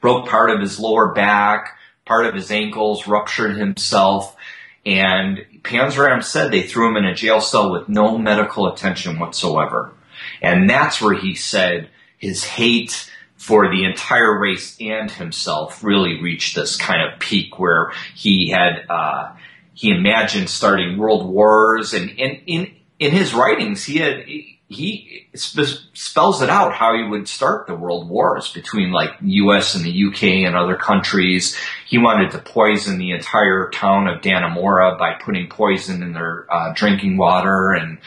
broke 0.00 0.28
part 0.28 0.50
of 0.50 0.60
his 0.60 0.78
lower 0.78 1.12
back, 1.12 1.78
part 2.04 2.26
of 2.26 2.34
his 2.34 2.50
ankles, 2.50 3.06
ruptured 3.06 3.56
himself, 3.56 4.36
and 4.84 5.44
Panzram 5.62 6.22
said 6.22 6.50
they 6.50 6.62
threw 6.62 6.88
him 6.88 6.96
in 6.96 7.04
a 7.04 7.14
jail 7.14 7.40
cell 7.40 7.70
with 7.70 7.88
no 7.88 8.18
medical 8.18 8.66
attention 8.66 9.18
whatsoever. 9.18 9.92
And 10.40 10.68
that's 10.68 11.00
where 11.00 11.14
he 11.14 11.34
said 11.34 11.88
his 12.18 12.44
hate 12.44 13.10
for 13.36 13.70
the 13.70 13.84
entire 13.84 14.38
race 14.38 14.76
and 14.80 15.10
himself 15.10 15.82
really 15.82 16.20
reached 16.20 16.54
this 16.54 16.76
kind 16.76 17.02
of 17.02 17.18
peak 17.20 17.58
where 17.58 17.92
he 18.14 18.50
had, 18.50 18.84
uh, 18.88 19.32
he 19.74 19.90
imagined 19.90 20.48
starting 20.48 20.98
world 20.98 21.28
wars 21.28 21.92
and, 21.92 22.10
and 22.18 22.40
in, 22.46 22.72
in 22.98 23.10
his 23.10 23.34
writings, 23.34 23.84
he 23.84 23.98
had, 23.98 24.24
he 24.72 25.28
sp- 25.36 25.92
spells 25.94 26.42
it 26.42 26.50
out 26.50 26.74
how 26.74 26.96
he 26.96 27.04
would 27.04 27.28
start 27.28 27.66
the 27.66 27.74
world 27.74 28.08
wars 28.08 28.52
between 28.52 28.92
like 28.92 29.10
U.S. 29.20 29.74
and 29.74 29.84
the 29.84 29.90
U.K. 29.90 30.44
and 30.44 30.56
other 30.56 30.76
countries. 30.76 31.56
He 31.86 31.98
wanted 31.98 32.30
to 32.32 32.38
poison 32.38 32.98
the 32.98 33.12
entire 33.12 33.70
town 33.70 34.08
of 34.08 34.22
Dannemora 34.22 34.98
by 34.98 35.14
putting 35.14 35.48
poison 35.48 36.02
in 36.02 36.12
their 36.12 36.46
uh, 36.52 36.72
drinking 36.74 37.16
water, 37.16 37.72
and 37.72 37.98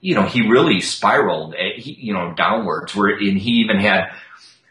you 0.00 0.14
know 0.14 0.24
he 0.24 0.48
really 0.48 0.80
spiraled, 0.80 1.54
eh, 1.56 1.72
you 1.76 2.12
know, 2.12 2.34
downwards. 2.34 2.94
Where 2.94 3.16
and 3.16 3.38
he 3.38 3.52
even 3.52 3.78
had. 3.78 4.10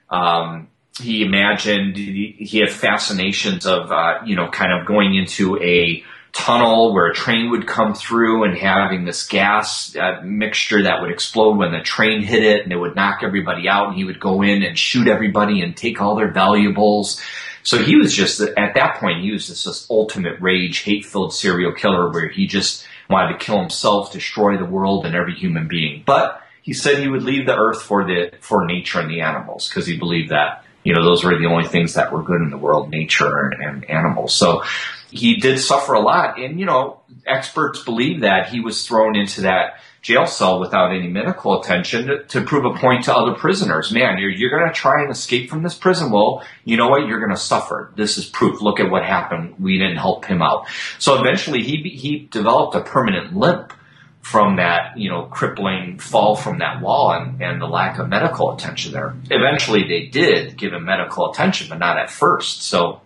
Um, 0.10 0.70
he 1.00 1.24
imagined 1.24 1.96
he 1.96 2.60
had 2.60 2.70
fascinations 2.70 3.66
of 3.66 3.92
uh, 3.92 4.20
you 4.26 4.36
know 4.36 4.50
kind 4.50 4.74
of 4.74 4.86
going 4.86 5.16
into 5.16 5.58
a 5.62 6.04
tunnel 6.32 6.94
where 6.94 7.08
a 7.08 7.14
train 7.14 7.49
would 7.49 7.68
come 7.68 7.93
through 7.93 8.43
and 8.43 8.58
having 8.58 9.06
this 9.06 9.28
gas 9.28 9.95
uh, 9.95 10.22
mixture 10.24 10.84
that 10.84 11.01
would 11.01 11.12
explode 11.12 11.58
when 11.58 11.72
the 11.72 11.82
train 11.82 12.22
hit 12.22 12.43
it 12.43 12.64
and 12.64 12.72
it 12.72 12.78
would 12.78 12.95
knock 12.95 13.22
everybody 13.24 13.68
out 13.68 13.88
and 13.88 13.97
he 13.97 14.03
would 14.03 14.20
go 14.20 14.41
in 14.41 14.64
and 14.64 14.78
shoot 14.78 15.08
everybody 15.08 15.62
and 15.62 15.76
take 15.76 16.01
all 16.01 16.16
their 16.16 16.32
valuables. 16.32 17.22
So 17.64 17.78
he 17.78 17.95
was 17.95 18.14
just, 18.14 18.39
at 18.41 18.76
that 18.76 18.99
point, 18.99 19.22
he 19.22 19.32
was 19.32 19.47
just 19.47 19.66
this 19.66 19.88
ultimate 19.89 20.39
rage, 20.39 20.80
hate-filled 20.80 21.34
serial 21.34 21.74
killer 21.74 22.12
where 22.12 22.30
he 22.30 22.47
just 22.47 22.86
wanted 23.10 23.34
to 23.34 23.45
kill 23.45 23.60
himself, 23.60 24.12
destroy 24.12 24.58
the 24.58 24.66
world 24.66 25.06
and 25.06 25.16
every 25.16 25.34
human 25.34 25.68
being. 25.68 26.03
But 26.06 26.41
he 26.62 26.74
said 26.74 26.99
he 26.99 27.10
would 27.10 27.24
leave 27.24 27.47
the 27.47 27.58
earth 27.58 27.82
for 27.82 28.03
the 28.06 28.32
for 28.41 28.66
nature 28.66 28.99
and 28.99 29.10
the 29.10 29.22
animals 29.22 29.68
because 29.68 29.88
he 29.88 29.97
believed 29.97 30.30
that 30.30 30.64
you 30.84 30.93
know 30.93 31.03
those 31.03 31.24
were 31.24 31.38
the 31.38 31.47
only 31.47 31.68
things 31.68 31.95
that 31.95 32.12
were 32.12 32.22
good 32.22 32.41
in 32.41 32.51
the 32.51 32.58
world, 32.58 32.89
nature 32.89 33.26
and, 33.26 33.62
and 33.62 33.89
animals. 33.89 34.34
So 34.36 34.64
he 35.12 35.38
did 35.38 35.60
suffer 35.60 35.93
a 35.93 36.01
lot, 36.01 36.39
and 36.39 36.60
you 36.60 36.66
know 36.66 37.01
experts 37.26 37.84
believe 37.84 38.22
that 38.22 38.49
he 38.49 38.60
was 38.60 38.86
thrown 38.86 39.16
into 39.16 39.41
that 39.41 39.80
jail 40.01 40.26
cell 40.26 40.60
without 40.60 40.91
any 40.91 41.07
medical 41.07 41.60
attention 41.60 42.07
to, 42.07 42.24
to 42.24 42.41
prove 42.41 42.66
a 42.66 42.78
point 42.78 43.03
to 43.05 43.16
other 43.16 43.34
prisoners. 43.34 43.91
Man, 43.91 44.18
you're, 44.18 44.30
you're 44.30 44.49
going 44.49 44.68
to 44.68 44.74
try 44.74 45.01
and 45.01 45.12
escape 45.12 45.49
from 45.49 45.64
this 45.64 45.76
prison. 45.76 46.12
Well, 46.12 46.43
you 46.64 46.78
know 46.78 46.88
what? 46.88 47.07
You're 47.07 47.20
going 47.20 47.36
to 47.36 47.38
suffer. 47.38 47.91
This 47.95 48.18
is 48.18 48.26
proof. 48.26 48.62
Look 48.62 48.80
at 48.80 48.89
what 48.89 49.03
happened. 49.03 49.55
We 49.60 49.78
didn't 49.78 49.97
help 49.97 50.26
him 50.26 50.41
out. 50.41 50.68
So 50.99 51.20
eventually 51.20 51.64
he, 51.64 51.84
he 51.89 52.28
developed 52.32 52.76
a 52.76 52.82
permanent 52.82 53.36
limp 53.36 53.74
from 54.22 54.57
that, 54.57 54.97
you 54.97 55.10
know, 55.10 55.24
crippling 55.24 55.97
fall 55.97 56.36
from 56.36 56.60
that 56.60 56.82
wall 56.82 57.12
and, 57.12 57.41
and 57.41 57.62
the 57.62 57.66
lack 57.66 57.99
of 57.99 58.07
medical 58.10 58.53
attention 58.53 58.91
there. 58.91 59.16
Eventually 59.30 59.88
they 59.88 60.05
did 60.07 60.57
give 60.57 60.74
him 60.74 60.86
medical 60.86 61.32
attention, 61.32 61.68
but 61.70 61.80
not 61.80 61.97
at 61.97 62.10
first. 62.10 62.62
So 62.64 63.01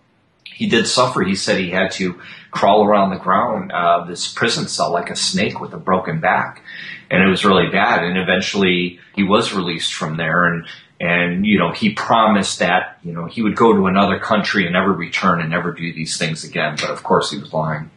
he 0.54 0.66
did 0.68 0.86
suffer. 0.86 1.22
He 1.22 1.34
said 1.34 1.58
he 1.58 1.70
had 1.70 1.90
to 1.92 2.20
crawl 2.50 2.86
around 2.86 3.10
the 3.10 3.16
ground, 3.16 3.72
uh, 3.72 4.04
this 4.04 4.32
prison 4.32 4.68
cell 4.68 4.92
like 4.92 5.10
a 5.10 5.16
snake 5.16 5.60
with 5.60 5.72
a 5.72 5.78
broken 5.78 6.20
back. 6.20 6.62
And 7.10 7.22
it 7.22 7.28
was 7.28 7.44
really 7.44 7.70
bad. 7.70 8.04
And 8.04 8.16
eventually 8.16 9.00
he 9.14 9.24
was 9.24 9.52
released 9.52 9.92
from 9.92 10.16
there 10.16 10.44
and, 10.46 10.66
and, 11.00 11.44
you 11.44 11.58
know, 11.58 11.72
he 11.72 11.92
promised 11.92 12.60
that, 12.60 12.98
you 13.02 13.12
know, 13.12 13.26
he 13.26 13.42
would 13.42 13.56
go 13.56 13.72
to 13.72 13.86
another 13.86 14.20
country 14.20 14.64
and 14.64 14.72
never 14.72 14.92
return 14.92 15.40
and 15.40 15.50
never 15.50 15.72
do 15.72 15.92
these 15.92 16.16
things 16.16 16.44
again. 16.44 16.76
But 16.80 16.90
of 16.90 17.02
course 17.02 17.32
he 17.32 17.38
was 17.38 17.52
lying. 17.52 17.90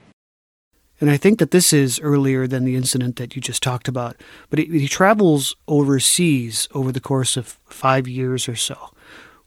And 0.99 1.11
I 1.11 1.17
think 1.17 1.37
that 1.37 1.51
this 1.51 1.73
is 1.73 1.99
earlier 1.99 2.47
than 2.47 2.65
the 2.65 2.75
incident 2.75 3.17
that 3.17 3.35
you 3.35 3.41
just 3.41 3.61
talked 3.61 3.87
about. 3.87 4.17
But 4.49 4.57
he, 4.57 4.65
he 4.79 4.87
travels 4.87 5.55
overseas 5.67 6.67
over 6.73 6.91
the 6.91 6.99
course 6.99 7.37
of 7.37 7.59
five 7.67 8.07
years 8.07 8.49
or 8.49 8.55
so. 8.55 8.89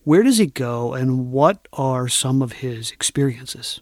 Where 0.05 0.23
does 0.23 0.39
he 0.39 0.47
go, 0.47 0.95
and 0.95 1.31
what 1.31 1.69
are 1.73 2.09
some 2.09 2.43
of 2.43 2.53
his 2.53 2.91
experiences? 2.91 3.81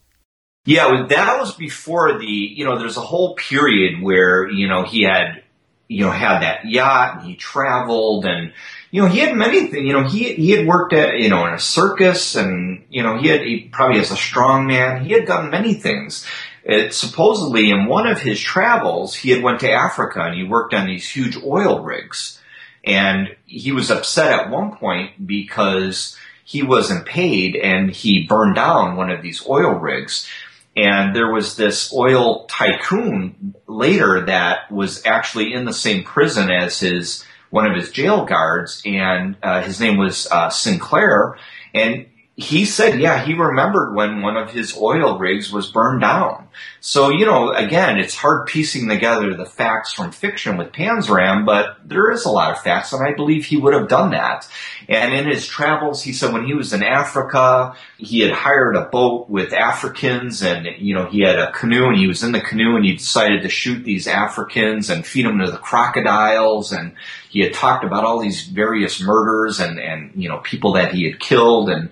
Yeah, 0.69 1.07
that 1.09 1.39
was 1.39 1.55
before 1.55 2.19
the, 2.19 2.27
you 2.27 2.65
know, 2.65 2.79
there's 2.79 2.99
a 2.99 3.01
whole 3.01 3.35
period 3.37 4.03
where, 4.03 4.51
you 4.51 4.69
know, 4.69 4.83
he 4.83 5.05
had, 5.05 5.43
you 5.89 6.05
know, 6.05 6.11
had 6.11 6.41
that 6.41 6.67
yacht 6.67 7.19
and 7.19 7.27
he 7.27 7.37
traveled 7.37 8.27
and, 8.27 8.53
you 8.91 9.01
know, 9.01 9.09
he 9.09 9.21
had 9.21 9.35
many 9.35 9.69
things, 9.69 9.87
you 9.87 9.95
know, 9.95 10.07
he, 10.07 10.35
he 10.35 10.51
had 10.51 10.67
worked 10.67 10.93
at, 10.93 11.19
you 11.21 11.31
know, 11.31 11.47
in 11.47 11.55
a 11.55 11.59
circus 11.59 12.35
and, 12.35 12.85
you 12.91 13.03
know, 13.03 13.17
he 13.17 13.29
had, 13.29 13.41
he 13.41 13.71
probably 13.73 13.99
as 13.99 14.11
a 14.11 14.17
strong 14.17 14.67
man, 14.67 15.07
he 15.07 15.15
had 15.15 15.25
done 15.25 15.51
many 15.51 15.73
things. 15.73 16.27
It, 16.65 16.93
supposedly 16.93 17.71
in 17.71 17.87
one 17.87 18.07
of 18.07 18.21
his 18.21 18.39
travels, 18.39 19.15
he 19.15 19.31
had 19.31 19.43
went 19.43 19.61
to 19.61 19.73
Africa 19.73 20.21
and 20.21 20.35
he 20.35 20.45
worked 20.45 20.75
on 20.75 20.87
these 20.87 21.09
huge 21.09 21.39
oil 21.43 21.83
rigs 21.83 22.39
and 22.85 23.35
he 23.49 23.73
was 23.73 23.91
upset 23.91 24.39
at 24.39 24.51
one 24.51 24.77
point 24.77 25.27
because 25.27 26.17
he 26.45 26.63
wasn't 26.63 27.07
paid 27.07 27.57
and 27.57 27.91
he 27.91 28.27
burned 28.27 28.55
down 28.55 28.97
one 28.97 29.11
of 29.11 29.23
these 29.23 29.47
oil 29.49 29.73
rigs. 29.73 30.29
And 30.77 31.17
there 31.17 31.33
was 31.33 31.57
this 31.57 31.93
oil 31.93 32.47
tycoon 32.47 33.55
later 33.67 34.27
that 34.27 34.71
was 34.71 35.05
actually 35.05 35.53
in 35.53 35.65
the 35.65 35.73
same 35.73 36.05
prison 36.05 36.51
as 36.51 36.79
his 36.79 37.25
one 37.51 37.67
of 37.67 37.75
his 37.75 37.91
jail 37.91 38.27
guards, 38.27 38.83
and 38.85 39.37
uh, 39.43 39.63
his 39.63 39.81
name 39.81 39.97
was 39.97 40.29
uh, 40.31 40.51
Sinclair. 40.51 41.39
And 41.75 42.07
he 42.41 42.65
said, 42.67 43.01
yeah, 43.01 43.25
he 43.25 43.35
remembered 43.35 43.97
when 43.97 44.23
one 44.23 44.37
of 44.37 44.53
his 44.53 44.77
oil 44.77 45.19
rigs 45.19 45.51
was 45.51 45.73
burned 45.73 46.03
down. 46.03 46.47
So, 46.79 47.11
you 47.11 47.27
know, 47.27 47.51
again, 47.51 47.99
it's 47.99 48.15
hard 48.15 48.47
piecing 48.47 48.89
together 48.89 49.35
the 49.35 49.45
facts 49.45 49.93
from 49.93 50.13
fiction 50.13 50.57
with 50.57 50.71
Panzram, 50.71 51.45
but 51.45 51.79
there 51.85 52.13
is 52.13 52.25
a 52.25 52.31
lot 52.31 52.53
of 52.53 52.63
facts, 52.63 52.93
and 52.93 53.05
I 53.05 53.13
believe 53.13 53.45
he 53.45 53.57
would 53.57 53.75
have 53.75 53.89
done 53.89 54.13
that. 54.13 54.49
And 54.89 55.13
in 55.13 55.27
his 55.27 55.49
travels, 55.49 56.01
he 56.01 56.13
said 56.13 56.33
when 56.33 56.47
he 56.47 56.55
was 56.55 56.73
in 56.73 56.85
Africa, 56.85 57.75
he 57.97 58.21
had 58.21 58.31
hired 58.31 58.77
a 58.77 58.85
boat 58.85 59.29
with 59.29 59.53
Africans, 59.53 60.41
and, 60.41 60.65
you 60.79 60.95
know, 60.95 61.07
he 61.07 61.23
had 61.23 61.41
a 61.41 61.51
canoe, 61.51 61.89
and 61.89 61.99
he 61.99 62.07
was 62.07 62.23
in 62.23 62.31
the 62.31 62.41
canoe, 62.41 62.77
and 62.77 62.85
he 62.85 62.95
decided 62.95 63.43
to 63.43 63.49
shoot 63.49 63.83
these 63.83 64.07
Africans 64.07 64.91
and 64.91 65.05
feed 65.05 65.27
them 65.27 65.41
to 65.41 65.51
the 65.51 65.59
crocodiles, 65.59 66.71
and 66.71 66.95
he 67.31 67.41
had 67.41 67.53
talked 67.53 67.83
about 67.83 68.05
all 68.05 68.21
these 68.21 68.47
various 68.47 69.03
murders 69.03 69.59
and, 69.59 69.81
and, 69.81 70.13
you 70.15 70.29
know, 70.29 70.39
people 70.39 70.75
that 70.75 70.95
he 70.95 71.11
had 71.11 71.19
killed, 71.19 71.69
and 71.69 71.91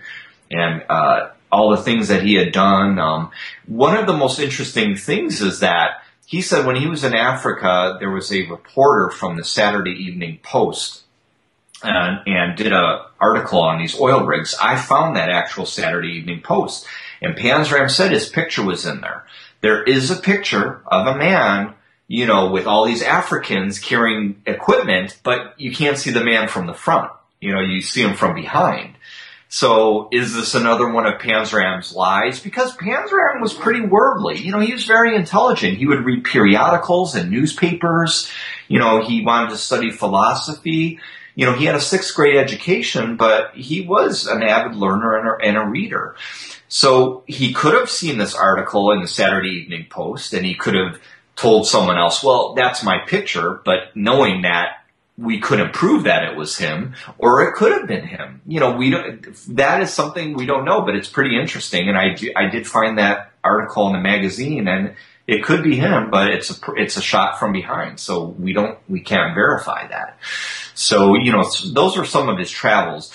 and 0.50 0.84
uh, 0.88 1.30
all 1.50 1.70
the 1.70 1.82
things 1.82 2.08
that 2.08 2.22
he 2.22 2.34
had 2.34 2.52
done. 2.52 2.98
Um, 2.98 3.30
one 3.66 3.96
of 3.96 4.06
the 4.06 4.16
most 4.16 4.38
interesting 4.38 4.96
things 4.96 5.40
is 5.40 5.60
that 5.60 6.02
he 6.26 6.42
said 6.42 6.66
when 6.66 6.76
he 6.76 6.88
was 6.88 7.04
in 7.04 7.14
Africa, 7.14 7.96
there 8.00 8.10
was 8.10 8.32
a 8.32 8.46
reporter 8.46 9.10
from 9.10 9.36
the 9.36 9.44
Saturday 9.44 9.92
Evening 9.92 10.40
Post 10.42 11.02
and, 11.82 12.20
and 12.26 12.56
did 12.56 12.72
a 12.72 13.06
article 13.20 13.60
on 13.60 13.78
these 13.78 13.98
oil 13.98 14.24
rigs. 14.24 14.54
I 14.60 14.76
found 14.76 15.16
that 15.16 15.30
actual 15.30 15.66
Saturday 15.66 16.08
Evening 16.08 16.40
Post, 16.42 16.86
and 17.22 17.36
Panzram 17.36 17.90
said 17.90 18.10
his 18.10 18.28
picture 18.28 18.64
was 18.64 18.84
in 18.86 19.00
there. 19.00 19.24
There 19.60 19.82
is 19.84 20.10
a 20.10 20.16
picture 20.16 20.82
of 20.86 21.06
a 21.06 21.16
man, 21.16 21.74
you 22.08 22.26
know, 22.26 22.50
with 22.50 22.66
all 22.66 22.84
these 22.84 23.02
Africans 23.02 23.78
carrying 23.78 24.42
equipment, 24.46 25.18
but 25.22 25.58
you 25.58 25.72
can't 25.72 25.98
see 25.98 26.10
the 26.10 26.24
man 26.24 26.48
from 26.48 26.66
the 26.66 26.74
front. 26.74 27.10
You 27.40 27.52
know, 27.52 27.60
you 27.60 27.80
see 27.80 28.02
him 28.02 28.14
from 28.14 28.34
behind. 28.34 28.95
So 29.48 30.08
is 30.10 30.34
this 30.34 30.54
another 30.54 30.88
one 30.88 31.06
of 31.06 31.20
Panzram's 31.20 31.94
lies? 31.94 32.40
Because 32.40 32.76
Panzram 32.76 33.40
was 33.40 33.54
pretty 33.54 33.80
worldly. 33.80 34.38
You 34.38 34.52
know, 34.52 34.60
he 34.60 34.72
was 34.72 34.84
very 34.84 35.14
intelligent. 35.14 35.78
He 35.78 35.86
would 35.86 36.04
read 36.04 36.24
periodicals 36.24 37.14
and 37.14 37.30
newspapers. 37.30 38.30
You 38.68 38.80
know, 38.80 39.02
he 39.02 39.24
wanted 39.24 39.50
to 39.50 39.56
study 39.56 39.90
philosophy. 39.90 40.98
You 41.36 41.46
know, 41.46 41.54
he 41.54 41.66
had 41.66 41.76
a 41.76 41.80
sixth 41.80 42.14
grade 42.14 42.36
education, 42.36 43.16
but 43.16 43.54
he 43.54 43.82
was 43.82 44.26
an 44.26 44.42
avid 44.42 44.74
learner 44.76 45.16
and 45.16 45.28
a, 45.28 45.46
and 45.46 45.56
a 45.56 45.70
reader. 45.70 46.16
So 46.68 47.22
he 47.26 47.52
could 47.52 47.74
have 47.74 47.90
seen 47.90 48.18
this 48.18 48.34
article 48.34 48.90
in 48.90 49.00
the 49.00 49.08
Saturday 49.08 49.50
Evening 49.50 49.86
Post 49.88 50.32
and 50.32 50.44
he 50.44 50.54
could 50.54 50.74
have 50.74 51.00
told 51.36 51.68
someone 51.68 51.98
else, 51.98 52.24
well, 52.24 52.54
that's 52.54 52.82
my 52.82 52.98
picture, 53.06 53.60
but 53.64 53.94
knowing 53.94 54.42
that 54.42 54.75
we 55.18 55.40
couldn't 55.40 55.72
prove 55.72 56.04
that 56.04 56.24
it 56.24 56.36
was 56.36 56.58
him, 56.58 56.94
or 57.18 57.48
it 57.48 57.54
could 57.54 57.72
have 57.72 57.86
been 57.86 58.06
him. 58.06 58.42
You 58.46 58.60
know, 58.60 58.76
we 58.76 58.90
don't. 58.90 59.26
That 59.56 59.80
is 59.80 59.92
something 59.92 60.34
we 60.34 60.46
don't 60.46 60.64
know, 60.64 60.82
but 60.82 60.94
it's 60.94 61.08
pretty 61.08 61.38
interesting. 61.38 61.88
And 61.88 61.96
I 61.96 62.16
I 62.36 62.48
did 62.50 62.66
find 62.66 62.98
that 62.98 63.32
article 63.42 63.86
in 63.86 63.94
the 63.94 64.00
magazine, 64.00 64.68
and 64.68 64.94
it 65.26 65.42
could 65.42 65.62
be 65.62 65.76
him, 65.76 66.10
but 66.10 66.28
it's 66.28 66.50
a 66.50 66.72
it's 66.74 66.96
a 66.96 67.02
shot 67.02 67.38
from 67.38 67.52
behind, 67.52 67.98
so 67.98 68.24
we 68.24 68.52
don't 68.52 68.78
we 68.88 69.00
can't 69.00 69.34
verify 69.34 69.86
that. 69.88 70.18
So 70.74 71.14
you 71.16 71.32
know, 71.32 71.44
those 71.72 71.96
are 71.96 72.04
some 72.04 72.28
of 72.28 72.38
his 72.38 72.50
travels. 72.50 73.12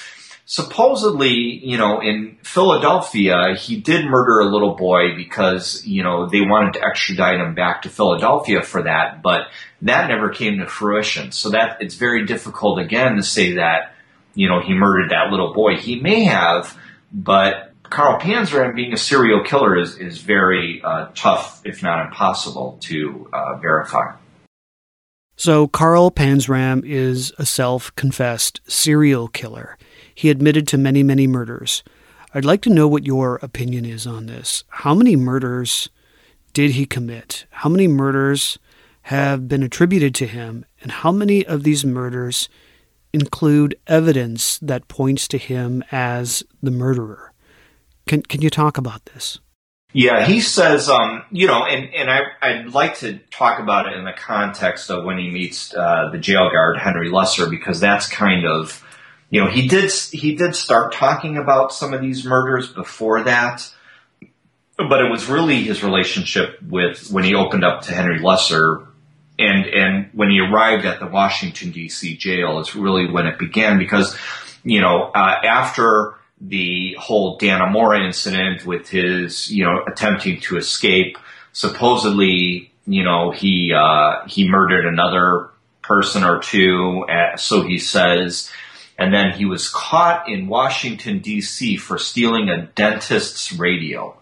Supposedly, 0.52 1.62
you 1.64 1.78
know, 1.78 2.02
in 2.02 2.36
Philadelphia, 2.44 3.56
he 3.58 3.78
did 3.78 4.04
murder 4.04 4.42
a 4.42 4.52
little 4.52 4.76
boy 4.76 5.16
because 5.16 5.82
you 5.86 6.04
know 6.04 6.28
they 6.28 6.42
wanted 6.42 6.74
to 6.74 6.86
extradite 6.86 7.40
him 7.40 7.56
back 7.56 7.84
to 7.84 7.90
Philadelphia 7.90 8.62
for 8.62 8.84
that, 8.84 9.22
but 9.22 9.48
that 9.84 10.10
never 10.10 10.30
came 10.30 10.60
to 10.60 10.68
fruition. 10.68 11.32
So 11.32 11.52
that 11.52 11.78
it's 11.80 11.96
very 11.96 12.26
difficult 12.26 12.80
again 12.80 13.16
to 13.16 13.24
say 13.24 13.54
that, 13.54 13.94
you 14.36 14.50
know, 14.50 14.60
he 14.60 14.74
murdered 14.74 15.12
that 15.12 15.32
little 15.32 15.54
boy. 15.54 15.78
He 15.78 16.02
may 16.02 16.26
have, 16.26 16.78
but 17.14 17.72
Carl 17.84 18.20
Panzram 18.20 18.76
being 18.76 18.92
a 18.92 18.98
serial 18.98 19.46
killer 19.46 19.78
is, 19.78 19.98
is 20.00 20.18
very 20.18 20.82
uh, 20.84 21.12
tough, 21.16 21.62
if 21.64 21.82
not 21.82 22.08
impossible, 22.08 22.78
to 22.82 23.30
uh, 23.32 23.56
verify. 23.56 24.16
So 25.38 25.70
Carl 25.70 26.12
Panzram 26.12 26.84
is 26.86 27.32
a 27.40 27.46
self-confessed 27.46 28.60
serial 28.68 29.30
killer. 29.30 29.78
He 30.14 30.30
admitted 30.30 30.68
to 30.68 30.78
many, 30.78 31.04
many 31.04 31.28
murders. 31.28 31.84
I'd 32.34 32.46
like 32.46 32.62
to 32.64 32.70
know 32.70 32.88
what 32.88 33.06
your 33.06 33.40
opinion 33.42 33.86
is 33.86 34.08
on 34.08 34.26
this. 34.26 34.64
How 34.70 34.94
many 34.94 35.16
murders 35.16 35.90
did 36.54 36.72
he 36.72 36.86
commit? 36.86 37.46
How 37.50 37.70
many 37.70 37.88
murders 37.88 38.58
have 39.04 39.48
been 39.48 39.64
attributed 39.64 40.14
to 40.16 40.28
him, 40.28 40.66
and 40.82 40.92
how 40.92 41.12
many 41.12 41.46
of 41.46 41.64
these 41.64 41.84
murders 41.84 42.50
include 43.14 43.76
evidence 43.88 44.58
that 44.60 44.88
points 44.88 45.28
to 45.28 45.38
him 45.38 45.84
as 45.92 46.44
the 46.62 46.72
murderer? 46.72 47.34
Can 48.08 48.22
can 48.22 48.42
you 48.42 48.50
talk 48.50 48.78
about 48.78 49.06
this? 49.06 49.40
Yeah, 49.94 50.26
he 50.26 50.40
says, 50.40 50.88
um, 50.88 51.24
you 51.32 51.48
know, 51.48 51.66
and, 51.66 51.94
and 51.94 52.10
I, 52.10 52.22
I'd 52.42 52.74
like 52.74 53.00
to 53.00 53.20
talk 53.30 53.60
about 53.60 53.88
it 53.88 53.98
in 53.98 54.06
the 54.06 54.14
context 54.14 54.90
of 54.90 55.04
when 55.04 55.18
he 55.18 55.30
meets 55.30 55.74
uh, 55.76 56.10
the 56.14 56.18
jail 56.18 56.50
guard 56.50 56.78
Henry 56.78 57.10
Lesser, 57.10 57.50
because 57.50 57.82
that's 57.82 58.08
kind 58.08 58.46
of, 58.46 58.82
you 59.32 59.42
know, 59.42 59.50
he 59.50 59.68
did 59.68 59.92
he 60.12 60.36
did 60.36 60.56
start 60.56 60.94
talking 60.94 61.38
about 61.38 61.74
some 61.74 61.94
of 61.94 62.02
these 62.02 62.26
murders 62.26 62.68
before 62.68 63.24
that, 63.24 63.68
but 64.78 65.02
it 65.02 65.10
was 65.10 65.28
really 65.28 65.64
his 65.64 65.84
relationship 65.84 66.62
with 66.62 67.10
when 67.10 67.24
he 67.24 67.34
opened 67.34 67.64
up 67.64 67.84
to 67.84 67.94
Henry 67.94 68.20
Lesser 68.20 68.88
and 69.40 69.66
and 69.66 70.10
when 70.14 70.30
he 70.30 70.42
arrived 70.42 70.86
at 70.86 71.00
the 71.00 71.08
Washington 71.08 71.72
D.C. 71.72 72.18
jail 72.18 72.60
is 72.60 72.76
really 72.76 73.10
when 73.10 73.26
it 73.26 73.40
began 73.40 73.80
because 73.80 74.18
you 74.64 74.82
know 74.82 75.12
uh, 75.16 75.36
after 75.46 76.16
the 76.42 76.96
whole 77.00 77.38
Dannemora 77.40 78.06
incident 78.06 78.66
with 78.66 78.90
his 78.90 79.50
you 79.50 79.64
know 79.64 79.84
attempting 79.88 80.42
to 80.42 80.58
escape 80.58 81.18
supposedly 81.54 82.72
you 82.86 83.04
know 83.04 83.32
he 83.32 83.74
uh, 83.74 84.26
he 84.28 84.50
murdered 84.50 84.86
another 84.86 85.52
person 85.82 86.24
or 86.26 86.40
two, 86.42 87.06
uh, 87.08 87.38
so 87.38 87.62
he 87.62 87.78
says. 87.78 88.52
And 88.98 89.14
then 89.14 89.32
he 89.34 89.46
was 89.46 89.70
caught 89.70 90.30
in 90.30 90.48
Washington, 90.48 91.20
D.C. 91.20 91.78
for 91.78 91.98
stealing 91.98 92.50
a 92.50 92.68
dentist's 92.68 93.52
radio. 93.54 94.18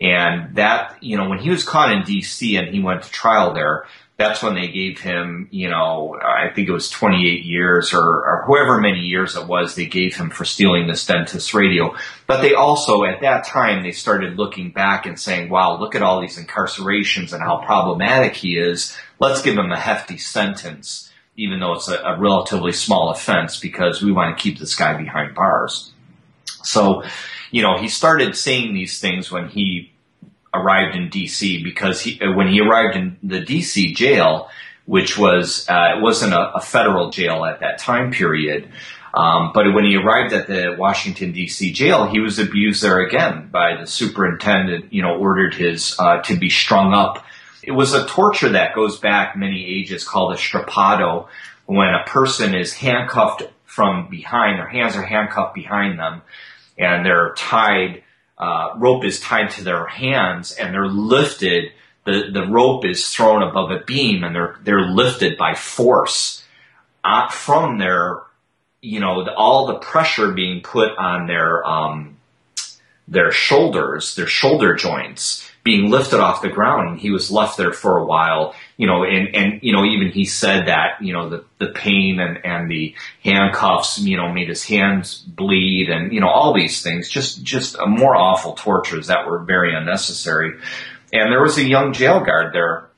And 0.00 0.56
that, 0.56 1.02
you 1.02 1.16
know, 1.16 1.28
when 1.28 1.38
he 1.38 1.50
was 1.50 1.64
caught 1.64 1.90
in 1.90 2.02
D.C. 2.02 2.56
and 2.56 2.68
he 2.68 2.80
went 2.80 3.02
to 3.02 3.10
trial 3.10 3.54
there, 3.54 3.86
that's 4.18 4.42
when 4.42 4.54
they 4.54 4.68
gave 4.68 4.98
him, 4.98 5.48
you 5.50 5.68
know, 5.68 6.18
I 6.22 6.48
think 6.54 6.68
it 6.68 6.72
was 6.72 6.88
28 6.88 7.44
years 7.44 7.92
or, 7.92 8.00
or 8.48 8.80
many 8.80 9.00
years 9.00 9.36
it 9.36 9.46
was 9.46 9.74
they 9.74 9.86
gave 9.86 10.16
him 10.16 10.30
for 10.30 10.46
stealing 10.46 10.86
this 10.86 11.04
dentist's 11.04 11.52
radio. 11.52 11.94
But 12.26 12.40
they 12.40 12.54
also, 12.54 13.04
at 13.04 13.20
that 13.20 13.44
time, 13.44 13.82
they 13.82 13.92
started 13.92 14.38
looking 14.38 14.70
back 14.70 15.04
and 15.04 15.20
saying, 15.20 15.50
wow, 15.50 15.78
look 15.78 15.94
at 15.94 16.02
all 16.02 16.20
these 16.20 16.38
incarcerations 16.38 17.34
and 17.34 17.42
how 17.42 17.62
problematic 17.66 18.34
he 18.34 18.56
is. 18.56 18.96
Let's 19.18 19.42
give 19.42 19.56
him 19.56 19.70
a 19.70 19.78
hefty 19.78 20.16
sentence, 20.16 21.10
even 21.36 21.60
though 21.60 21.74
it's 21.74 21.88
a, 21.88 21.96
a 21.98 22.18
relatively 22.18 22.72
small 22.72 23.10
offense 23.10 23.58
because 23.58 24.02
we 24.02 24.12
want 24.12 24.36
to 24.36 24.42
keep 24.42 24.58
this 24.58 24.74
guy 24.74 24.96
behind 24.96 25.34
bars. 25.34 25.92
So, 26.62 27.04
you 27.50 27.62
know, 27.62 27.78
he 27.78 27.88
started 27.88 28.34
saying 28.36 28.74
these 28.74 29.00
things 29.00 29.30
when 29.30 29.48
he 29.48 29.92
arrived 30.52 30.96
in 30.96 31.10
D.C. 31.10 31.62
because 31.62 32.00
he, 32.00 32.20
uh, 32.20 32.32
when 32.32 32.48
he 32.48 32.60
arrived 32.60 32.96
in 32.96 33.18
the 33.22 33.40
D.C. 33.40 33.94
jail, 33.94 34.48
which 34.86 35.18
was 35.18 35.68
uh, 35.68 35.96
it 35.96 36.02
wasn't 36.02 36.32
a, 36.32 36.54
a, 36.54 36.60
federal 36.60 37.10
jail 37.10 37.44
at 37.44 37.60
that 37.60 37.78
time 37.78 38.12
period, 38.12 38.68
um, 39.14 39.52
but 39.54 39.72
when 39.72 39.84
he 39.84 39.96
arrived 39.96 40.32
at 40.32 40.46
the 40.46 40.76
Washington 40.78 41.32
D.C. 41.32 41.72
jail, 41.72 42.06
he 42.06 42.20
was 42.20 42.38
abused 42.38 42.82
there 42.82 43.00
again 43.00 43.48
by 43.50 43.76
the 43.80 43.86
superintendent. 43.86 44.92
You 44.92 45.02
know, 45.02 45.16
ordered 45.16 45.54
his 45.54 45.96
uh, 45.98 46.20
to 46.22 46.36
be 46.36 46.50
strung 46.50 46.92
up. 46.92 47.24
It 47.62 47.72
was 47.72 47.94
a 47.94 48.06
torture 48.06 48.50
that 48.50 48.74
goes 48.74 48.98
back 48.98 49.36
many 49.36 49.64
ages 49.66 50.04
called 50.04 50.32
a 50.32 50.36
strappado, 50.36 51.28
when 51.66 51.88
a 51.88 52.04
person 52.06 52.54
is 52.54 52.74
handcuffed 52.74 53.42
from 53.64 54.08
behind, 54.08 54.58
their 54.58 54.68
hands 54.68 54.94
are 54.96 55.02
handcuffed 55.02 55.54
behind 55.54 55.98
them, 55.98 56.22
and 56.78 57.04
they're 57.04 57.34
tied 57.36 58.02
uh, 58.38 58.74
rope 58.76 59.04
is 59.04 59.20
tied 59.20 59.50
to 59.50 59.64
their 59.64 59.86
hands 59.86 60.52
and 60.52 60.74
they're 60.74 60.88
lifted. 60.88 61.72
The, 62.04 62.30
the 62.32 62.46
rope 62.46 62.84
is 62.84 63.08
thrown 63.08 63.42
above 63.42 63.70
a 63.70 63.80
beam 63.80 64.24
and 64.24 64.34
they're, 64.34 64.56
they're 64.62 64.86
lifted 64.86 65.38
by 65.38 65.54
force 65.54 66.44
uh, 67.02 67.28
from 67.28 67.78
their, 67.78 68.22
you 68.82 69.00
know, 69.00 69.26
all 69.36 69.66
the 69.66 69.78
pressure 69.78 70.32
being 70.32 70.60
put 70.60 70.96
on 70.98 71.26
their, 71.26 71.64
um, 71.64 72.15
their 73.08 73.30
shoulders, 73.30 74.14
their 74.16 74.26
shoulder 74.26 74.74
joints 74.74 75.48
being 75.66 75.90
lifted 75.90 76.20
off 76.20 76.42
the 76.42 76.48
ground 76.48 76.88
and 76.88 76.98
he 77.00 77.10
was 77.10 77.28
left 77.28 77.56
there 77.56 77.72
for 77.72 77.98
a 77.98 78.04
while, 78.04 78.54
you 78.76 78.86
know, 78.86 79.02
and, 79.02 79.34
and, 79.34 79.60
you 79.62 79.72
know, 79.72 79.84
even 79.84 80.12
he 80.12 80.24
said 80.24 80.68
that, 80.68 81.02
you 81.02 81.12
know, 81.12 81.28
the, 81.28 81.44
the 81.58 81.72
pain 81.72 82.20
and, 82.20 82.38
and 82.44 82.70
the 82.70 82.94
handcuffs, 83.24 83.98
you 83.98 84.16
know, 84.16 84.32
made 84.32 84.48
his 84.48 84.62
hands 84.62 85.18
bleed 85.18 85.90
and, 85.90 86.12
you 86.12 86.20
know, 86.20 86.28
all 86.28 86.54
these 86.54 86.82
things, 86.82 87.08
just, 87.08 87.42
just 87.42 87.76
more 87.84 88.14
awful 88.14 88.52
tortures 88.52 89.08
that 89.08 89.26
were 89.26 89.40
very 89.40 89.74
unnecessary. 89.74 90.52
And 91.12 91.32
there 91.32 91.42
was 91.42 91.58
a 91.58 91.64
young 91.64 91.92
jail 91.92 92.20
guard 92.20 92.54
there 92.54 92.88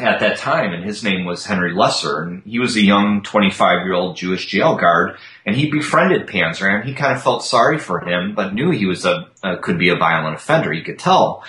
at 0.00 0.18
that 0.20 0.38
time, 0.38 0.72
and 0.72 0.84
his 0.84 1.04
name 1.04 1.24
was 1.24 1.46
Henry 1.46 1.72
Lesser, 1.72 2.22
and 2.22 2.42
he 2.42 2.58
was 2.58 2.76
a 2.76 2.82
young 2.82 3.22
25 3.22 3.84
year 3.84 3.94
old 3.94 4.16
Jewish 4.16 4.46
jail 4.46 4.76
guard, 4.76 5.16
and 5.46 5.54
he 5.54 5.70
befriended 5.70 6.26
Panzram. 6.26 6.84
He 6.84 6.94
kind 6.94 7.14
of 7.14 7.22
felt 7.22 7.44
sorry 7.44 7.78
for 7.78 8.00
him, 8.00 8.34
but 8.34 8.54
knew 8.54 8.70
he 8.70 8.86
was 8.86 9.04
a, 9.04 9.28
a 9.42 9.56
could 9.58 9.78
be 9.78 9.90
a 9.90 9.96
violent 9.96 10.36
offender. 10.36 10.72
He 10.72 10.82
could 10.82 10.98
tell. 10.98 11.44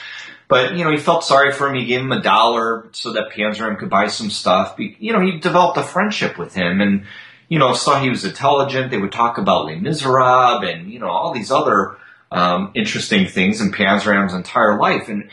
But, 0.48 0.76
you 0.76 0.84
know, 0.84 0.91
he 0.91 0.98
felt 0.98 1.24
sorry 1.24 1.52
for 1.52 1.68
him. 1.68 1.76
He 1.76 1.86
gave 1.86 2.02
him 2.02 2.12
a 2.12 2.22
dollar 2.22 2.88
so 2.91 3.14
that 3.14 3.32
Panzram 3.32 3.80
could 3.80 3.89
buy 3.89 4.08
some 4.08 4.30
stuff. 4.30 4.76
You 4.78 5.12
know, 5.12 5.22
he 5.22 5.39
developed 5.39 5.78
a 5.78 5.84
friendship 5.84 6.38
with 6.38 6.54
him 6.54 6.82
and, 6.82 7.06
you 7.50 7.58
know, 7.58 7.74
saw 7.74 8.00
he 8.00 8.10
was 8.10 8.26
intelligent. 8.26 8.91
They 8.91 9.00
would 9.00 9.12
talk 9.12 9.39
about 9.39 9.66
Les 9.66 9.80
Miserables 9.80 10.64
and, 10.64 10.91
you 10.91 11.00
know, 11.00 11.10
all 11.10 11.34
these 11.34 11.50
other 11.50 11.98
um, 12.32 12.72
interesting 12.76 13.28
things 13.28 13.60
in 13.60 13.72
Panzram's 13.72 14.36
entire 14.36 14.78
life. 14.78 15.10
And 15.10 15.30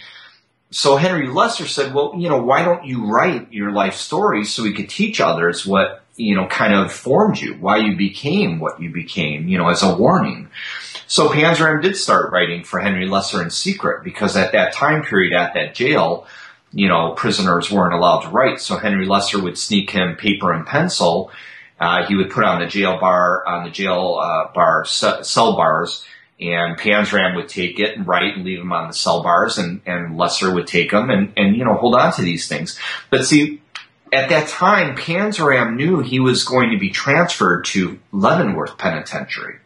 so 0.70 0.96
Henry 0.96 1.28
Lesser 1.28 1.66
said, 1.66 1.92
well, 1.92 2.14
you 2.16 2.30
know, 2.30 2.42
why 2.42 2.64
don't 2.64 2.86
you 2.86 3.06
write 3.06 3.52
your 3.52 3.70
life 3.70 3.94
story 3.94 4.44
so 4.44 4.62
we 4.62 4.72
could 4.72 4.88
teach 4.88 5.20
others 5.20 5.66
what, 5.66 6.01
you 6.22 6.36
know, 6.36 6.46
kind 6.46 6.74
of 6.74 6.92
formed 6.92 7.38
you, 7.38 7.54
why 7.54 7.78
you 7.78 7.96
became 7.96 8.60
what 8.60 8.80
you 8.80 8.90
became, 8.90 9.48
you 9.48 9.58
know, 9.58 9.68
as 9.68 9.82
a 9.82 9.96
warning. 9.96 10.48
So 11.06 11.28
Panzram 11.28 11.82
did 11.82 11.96
start 11.96 12.32
writing 12.32 12.64
for 12.64 12.80
Henry 12.80 13.06
Lesser 13.06 13.42
in 13.42 13.50
secret 13.50 14.04
because 14.04 14.36
at 14.36 14.52
that 14.52 14.72
time 14.72 15.02
period 15.02 15.32
at 15.32 15.54
that 15.54 15.74
jail, 15.74 16.26
you 16.72 16.88
know, 16.88 17.12
prisoners 17.12 17.70
weren't 17.70 17.94
allowed 17.94 18.20
to 18.20 18.28
write. 18.28 18.60
So 18.60 18.76
Henry 18.76 19.06
Lesser 19.06 19.42
would 19.42 19.58
sneak 19.58 19.90
him 19.90 20.16
paper 20.16 20.52
and 20.52 20.66
pencil. 20.66 21.30
Uh, 21.78 22.06
he 22.06 22.14
would 22.14 22.30
put 22.30 22.44
on 22.44 22.60
the 22.60 22.66
jail 22.66 22.98
bar, 22.98 23.46
on 23.46 23.64
the 23.64 23.70
jail 23.70 24.18
uh, 24.22 24.52
bar, 24.54 24.84
cell 24.84 25.56
bars, 25.56 26.06
and 26.40 26.78
Panzram 26.78 27.36
would 27.36 27.48
take 27.48 27.78
it 27.78 27.96
and 27.96 28.06
write 28.06 28.36
and 28.36 28.44
leave 28.44 28.58
them 28.58 28.72
on 28.72 28.88
the 28.88 28.94
cell 28.94 29.22
bars, 29.22 29.58
and, 29.58 29.80
and 29.86 30.16
Lesser 30.16 30.52
would 30.54 30.66
take 30.66 30.90
them 30.90 31.10
and, 31.10 31.32
and, 31.36 31.56
you 31.56 31.64
know, 31.64 31.74
hold 31.74 31.94
on 31.94 32.12
to 32.14 32.22
these 32.22 32.48
things. 32.48 32.78
But 33.10 33.24
see, 33.24 33.61
at 34.12 34.28
that 34.28 34.48
time, 34.48 34.96
Panzram 34.96 35.76
knew 35.76 36.00
he 36.00 36.20
was 36.20 36.44
going 36.44 36.70
to 36.70 36.78
be 36.78 36.90
transferred 36.90 37.64
to 37.66 37.98
Leavenworth 38.12 38.76
Penitentiary 38.78 39.58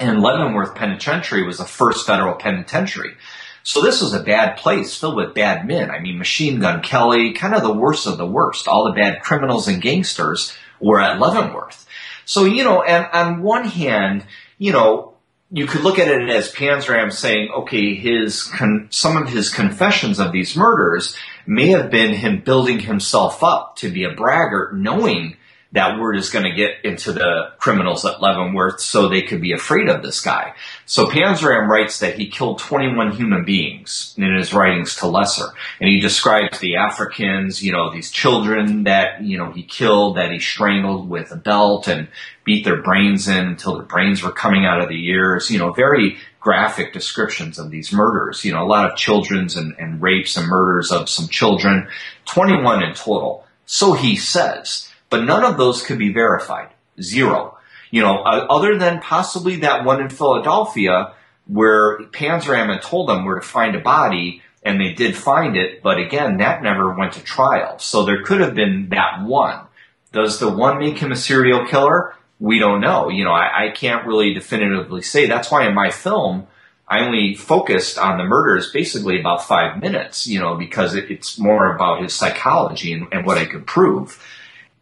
and 0.00 0.22
Leavenworth 0.22 0.74
Penitentiary 0.74 1.44
was 1.44 1.58
the 1.58 1.64
first 1.64 2.06
federal 2.06 2.34
penitentiary. 2.34 3.14
So 3.62 3.82
this 3.82 4.00
was 4.00 4.14
a 4.14 4.22
bad 4.22 4.56
place 4.56 4.96
filled 4.96 5.16
with 5.16 5.34
bad 5.34 5.66
men. 5.66 5.90
I 5.90 6.00
mean, 6.00 6.18
Machine 6.18 6.60
Gun 6.60 6.82
Kelly, 6.82 7.34
kind 7.34 7.54
of 7.54 7.62
the 7.62 7.72
worst 7.72 8.06
of 8.06 8.16
the 8.16 8.26
worst. 8.26 8.66
All 8.66 8.84
the 8.84 8.98
bad 8.98 9.20
criminals 9.20 9.68
and 9.68 9.82
gangsters 9.82 10.56
were 10.80 11.00
at 11.00 11.20
Leavenworth. 11.20 11.86
So, 12.24 12.44
you 12.44 12.64
know, 12.64 12.82
and 12.82 13.06
on 13.12 13.42
one 13.42 13.66
hand, 13.66 14.24
you 14.56 14.72
know, 14.72 15.09
you 15.50 15.66
could 15.66 15.82
look 15.82 15.98
at 15.98 16.08
it 16.08 16.28
as 16.28 16.52
Panzram 16.52 17.12
saying, 17.12 17.50
okay, 17.50 17.94
his, 17.94 18.44
con- 18.44 18.86
some 18.90 19.16
of 19.16 19.28
his 19.28 19.52
confessions 19.52 20.20
of 20.20 20.32
these 20.32 20.56
murders 20.56 21.16
may 21.46 21.68
have 21.68 21.90
been 21.90 22.14
him 22.14 22.42
building 22.44 22.78
himself 22.78 23.42
up 23.42 23.76
to 23.76 23.90
be 23.90 24.04
a 24.04 24.14
braggart, 24.14 24.76
knowing 24.76 25.36
that 25.72 26.00
word 26.00 26.16
is 26.16 26.30
going 26.30 26.44
to 26.44 26.56
get 26.56 26.84
into 26.84 27.12
the 27.12 27.52
criminals 27.58 28.04
at 28.04 28.20
Leavenworth 28.20 28.80
so 28.80 29.08
they 29.08 29.22
could 29.22 29.40
be 29.40 29.52
afraid 29.52 29.88
of 29.88 30.02
this 30.02 30.20
guy. 30.20 30.54
So 30.84 31.06
Panzram 31.06 31.68
writes 31.68 32.00
that 32.00 32.18
he 32.18 32.28
killed 32.28 32.58
21 32.58 33.12
human 33.12 33.44
beings 33.44 34.14
in 34.18 34.34
his 34.36 34.52
writings 34.52 34.96
to 34.96 35.06
Lesser. 35.06 35.46
And 35.80 35.88
he 35.88 36.00
describes 36.00 36.58
the 36.58 36.76
Africans, 36.76 37.62
you 37.62 37.70
know, 37.70 37.92
these 37.92 38.10
children 38.10 38.84
that, 38.84 39.22
you 39.22 39.38
know, 39.38 39.52
he 39.52 39.62
killed, 39.62 40.16
that 40.16 40.32
he 40.32 40.40
strangled 40.40 41.08
with 41.08 41.30
a 41.30 41.36
belt 41.36 41.86
and 41.86 42.08
beat 42.50 42.64
their 42.64 42.82
brains 42.82 43.28
in 43.28 43.46
until 43.46 43.74
their 43.74 43.86
brains 43.86 44.22
were 44.22 44.32
coming 44.32 44.64
out 44.64 44.80
of 44.80 44.88
the 44.88 45.08
ears, 45.08 45.50
you 45.50 45.58
know, 45.58 45.72
very 45.72 46.16
graphic 46.40 46.92
descriptions 46.92 47.58
of 47.58 47.70
these 47.70 47.92
murders, 47.92 48.44
you 48.44 48.52
know, 48.52 48.62
a 48.62 48.66
lot 48.66 48.90
of 48.90 48.96
children's 48.96 49.56
and, 49.56 49.74
and 49.78 50.02
rapes 50.02 50.36
and 50.36 50.48
murders 50.48 50.90
of 50.90 51.08
some 51.08 51.28
children, 51.28 51.86
21 52.24 52.82
in 52.82 52.94
total. 52.94 53.44
So 53.66 53.92
he 53.92 54.16
says 54.16 54.90
but 55.10 55.24
none 55.24 55.44
of 55.44 55.58
those 55.58 55.82
could 55.82 55.98
be 55.98 56.12
verified. 56.12 56.68
Zero. 57.02 57.58
You 57.90 58.02
know, 58.02 58.18
uh, 58.18 58.46
other 58.48 58.78
than 58.78 59.00
possibly 59.00 59.56
that 59.56 59.84
one 59.84 60.00
in 60.00 60.08
Philadelphia 60.08 61.12
where 61.46 61.98
Panzram 62.12 62.72
had 62.72 62.82
told 62.82 63.08
them 63.08 63.24
where 63.24 63.40
to 63.40 63.46
find 63.46 63.74
a 63.74 63.80
body 63.80 64.42
and 64.62 64.80
they 64.80 64.92
did 64.92 65.16
find 65.16 65.56
it, 65.56 65.82
but 65.82 65.98
again, 65.98 66.36
that 66.36 66.62
never 66.62 66.94
went 66.94 67.14
to 67.14 67.22
trial. 67.24 67.78
So 67.78 68.04
there 68.04 68.22
could 68.22 68.40
have 68.40 68.54
been 68.54 68.90
that 68.90 69.22
one. 69.22 69.66
Does 70.12 70.38
the 70.38 70.50
one 70.50 70.78
make 70.78 70.98
him 70.98 71.10
a 71.10 71.16
serial 71.16 71.66
killer? 71.66 72.14
We 72.40 72.58
don't 72.58 72.80
know. 72.80 73.08
You 73.08 73.24
know, 73.24 73.32
I, 73.32 73.66
I 73.66 73.70
can't 73.70 74.06
really 74.06 74.34
definitively 74.34 75.02
say. 75.02 75.26
That's 75.26 75.50
why 75.50 75.68
in 75.68 75.74
my 75.74 75.90
film, 75.90 76.48
I 76.88 77.04
only 77.04 77.36
focused 77.36 77.98
on 77.98 78.18
the 78.18 78.24
murders 78.24 78.72
basically 78.72 79.20
about 79.20 79.44
five 79.44 79.80
minutes, 79.80 80.26
you 80.26 80.40
know, 80.40 80.56
because 80.56 80.96
it, 80.96 81.10
it's 81.10 81.38
more 81.38 81.72
about 81.74 82.02
his 82.02 82.14
psychology 82.14 82.92
and, 82.92 83.06
and 83.12 83.24
what 83.24 83.38
I 83.38 83.44
could 83.44 83.66
prove 83.66 84.20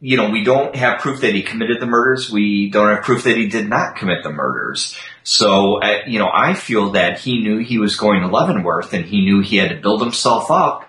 you 0.00 0.16
know, 0.16 0.30
we 0.30 0.44
don't 0.44 0.76
have 0.76 1.00
proof 1.00 1.22
that 1.22 1.34
he 1.34 1.42
committed 1.42 1.80
the 1.80 1.86
murders. 1.86 2.30
We 2.30 2.70
don't 2.70 2.94
have 2.94 3.04
proof 3.04 3.24
that 3.24 3.36
he 3.36 3.48
did 3.48 3.68
not 3.68 3.96
commit 3.96 4.22
the 4.22 4.30
murders. 4.30 4.96
So, 5.24 5.82
uh, 5.82 6.02
you 6.06 6.18
know, 6.18 6.30
I 6.32 6.54
feel 6.54 6.92
that 6.92 7.18
he 7.18 7.42
knew 7.42 7.59
he 7.59 7.78
was 7.78 7.96
going 7.96 8.20
to 8.22 8.28
Leavenworth 8.28 8.92
and 8.92 9.04
he 9.04 9.22
knew 9.22 9.40
he 9.40 9.56
had 9.56 9.70
to 9.70 9.76
build 9.76 10.00
himself 10.00 10.50
up 10.50 10.88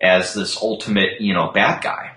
as 0.00 0.32
this 0.32 0.60
ultimate, 0.60 1.20
you 1.20 1.34
know, 1.34 1.50
bad 1.52 1.82
guy. 1.82 2.12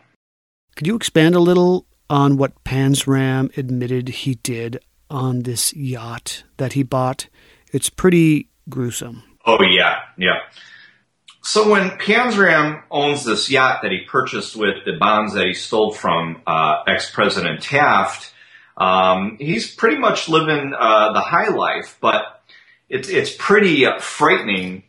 Could 0.75 0.87
you 0.87 0.95
expand 0.95 1.35
a 1.35 1.39
little 1.39 1.85
on 2.09 2.37
what 2.37 2.63
Panzram 2.63 3.55
admitted 3.57 4.09
he 4.09 4.35
did 4.35 4.79
on 5.09 5.43
this 5.43 5.73
yacht 5.75 6.43
that 6.57 6.73
he 6.73 6.83
bought? 6.83 7.27
It's 7.71 7.89
pretty 7.89 8.49
gruesome. 8.67 9.23
Oh, 9.45 9.63
yeah, 9.63 9.99
yeah. 10.17 10.39
So 11.41 11.69
when 11.69 11.91
Panzram 11.91 12.83
owns 12.91 13.23
this 13.23 13.49
yacht 13.49 13.79
that 13.81 13.91
he 13.91 14.01
purchased 14.01 14.55
with 14.55 14.85
the 14.85 14.97
bonds 14.99 15.33
that 15.33 15.45
he 15.45 15.53
stole 15.53 15.91
from 15.91 16.41
uh, 16.45 16.83
ex-president 16.85 17.61
Taft, 17.61 18.33
um, 18.77 19.37
he's 19.39 19.73
pretty 19.73 19.97
much 19.97 20.29
living 20.29 20.73
uh, 20.77 21.13
the 21.13 21.21
high 21.21 21.49
life, 21.49 21.97
but 22.01 22.43
it's 22.87 23.09
it's 23.09 23.35
pretty 23.37 23.85
frightening 23.99 24.83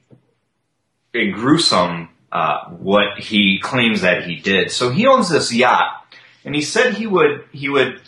and 1.13 1.35
gruesome 1.35 2.09
uh, 2.31 2.69
what 2.71 3.19
he 3.19 3.59
claims 3.61 4.03
that 4.03 4.25
he 4.25 4.37
did. 4.37 4.71
So 4.71 4.91
he 4.91 5.07
owns 5.07 5.29
this 5.29 5.53
yacht, 5.53 6.00
and 6.45 6.55
he 6.55 6.63
said 6.63 6.95
he 6.95 7.07
would 7.07 7.45
he 7.53 7.69
would 7.69 8.01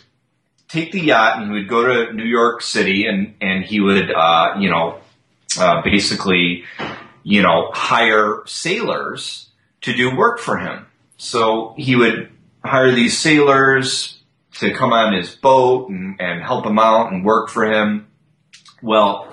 take 0.67 0.91
the 0.91 1.01
yacht 1.01 1.37
and 1.37 1.47
he 1.47 1.59
would 1.59 1.67
go 1.67 1.85
to 1.85 2.13
New 2.13 2.25
York 2.25 2.61
City 2.61 3.05
and 3.05 3.35
and 3.41 3.63
he 3.63 3.79
would 3.79 4.11
uh, 4.11 4.55
you 4.59 4.69
know 4.69 4.99
uh, 5.59 5.81
basically 5.83 6.63
you 7.23 7.41
know 7.41 7.69
hire 7.73 8.43
sailors 8.45 9.49
to 9.81 9.93
do 9.93 10.15
work 10.15 10.39
for 10.39 10.57
him. 10.57 10.87
So 11.17 11.73
he 11.77 11.95
would 11.95 12.29
hire 12.63 12.91
these 12.91 13.17
sailors 13.17 14.19
to 14.55 14.73
come 14.73 14.93
on 14.93 15.13
his 15.13 15.35
boat 15.35 15.89
and, 15.89 16.19
and 16.19 16.41
help 16.41 16.65
him 16.65 16.79
out 16.79 17.11
and 17.11 17.25
work 17.25 17.49
for 17.49 17.65
him. 17.65 18.07
Well, 18.81 19.31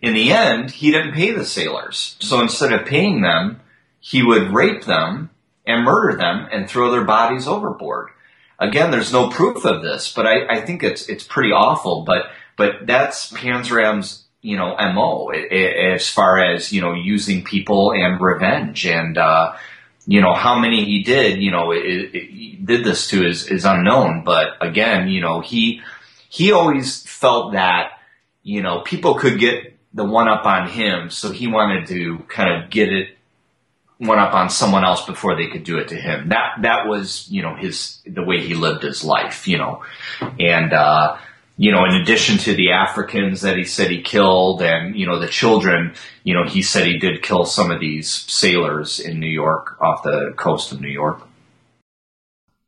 in 0.00 0.14
the 0.14 0.32
end, 0.32 0.70
he 0.70 0.90
didn't 0.90 1.14
pay 1.14 1.32
the 1.32 1.44
sailors. 1.44 2.16
So 2.20 2.40
instead 2.40 2.72
of 2.72 2.86
paying 2.86 3.22
them, 3.22 3.60
he 4.00 4.22
would 4.22 4.52
rape 4.52 4.84
them 4.84 5.30
and 5.66 5.84
murder 5.84 6.16
them 6.16 6.46
and 6.52 6.68
throw 6.68 6.90
their 6.90 7.04
bodies 7.04 7.46
overboard. 7.46 8.10
Again, 8.58 8.90
there's 8.90 9.12
no 9.12 9.28
proof 9.28 9.64
of 9.64 9.82
this, 9.82 10.12
but 10.12 10.26
I, 10.26 10.46
I 10.48 10.60
think 10.60 10.82
it's 10.82 11.08
it's 11.08 11.24
pretty 11.24 11.50
awful. 11.50 12.04
But 12.04 12.26
but 12.56 12.86
that's 12.86 13.32
Panzram's 13.32 14.24
you 14.42 14.56
know 14.56 14.76
mo 14.94 15.28
as 15.28 16.08
far 16.08 16.38
as 16.38 16.72
you 16.72 16.80
know 16.80 16.92
using 16.92 17.44
people 17.44 17.92
and 17.92 18.20
revenge 18.20 18.86
and 18.86 19.18
uh, 19.18 19.54
you 20.06 20.20
know 20.20 20.34
how 20.34 20.58
many 20.58 20.84
he 20.84 21.02
did 21.02 21.40
you 21.40 21.50
know 21.50 21.72
it, 21.72 22.14
it, 22.14 22.66
did 22.66 22.84
this 22.84 23.08
to 23.08 23.26
is 23.26 23.48
is 23.48 23.64
unknown. 23.64 24.22
But 24.24 24.48
again, 24.60 25.08
you 25.08 25.20
know 25.20 25.40
he 25.40 25.82
he 26.28 26.52
always 26.52 27.02
felt 27.02 27.52
that 27.52 27.92
you 28.42 28.62
know 28.62 28.80
people 28.80 29.14
could 29.14 29.38
get 29.38 29.76
the 29.92 30.04
one 30.04 30.28
up 30.28 30.44
on 30.44 30.68
him, 30.68 31.10
so 31.10 31.30
he 31.30 31.46
wanted 31.46 31.86
to 31.88 32.18
kind 32.28 32.62
of 32.62 32.70
get 32.70 32.92
it 32.92 33.16
one 33.98 34.18
up 34.18 34.34
on 34.34 34.50
someone 34.50 34.84
else 34.84 35.04
before 35.06 35.36
they 35.36 35.46
could 35.48 35.64
do 35.64 35.78
it 35.78 35.88
to 35.88 35.96
him. 35.96 36.28
That 36.28 36.62
that 36.62 36.86
was 36.86 37.28
you 37.30 37.42
know 37.42 37.54
his 37.54 38.00
the 38.06 38.22
way 38.22 38.40
he 38.40 38.54
lived 38.54 38.82
his 38.82 39.04
life, 39.04 39.46
you 39.46 39.58
know, 39.58 39.82
and 40.38 40.72
uh, 40.72 41.16
you 41.56 41.72
know 41.72 41.84
in 41.84 41.94
addition 41.94 42.38
to 42.38 42.54
the 42.54 42.72
Africans 42.72 43.42
that 43.42 43.56
he 43.56 43.64
said 43.64 43.90
he 43.90 44.02
killed 44.02 44.62
and 44.62 44.96
you 44.96 45.06
know 45.06 45.18
the 45.18 45.28
children, 45.28 45.94
you 46.24 46.34
know 46.34 46.44
he 46.44 46.62
said 46.62 46.86
he 46.86 46.98
did 46.98 47.22
kill 47.22 47.44
some 47.44 47.70
of 47.70 47.80
these 47.80 48.10
sailors 48.10 49.00
in 49.00 49.20
New 49.20 49.28
York 49.30 49.80
off 49.80 50.02
the 50.02 50.34
coast 50.36 50.72
of 50.72 50.80
New 50.80 50.88
York. 50.88 51.22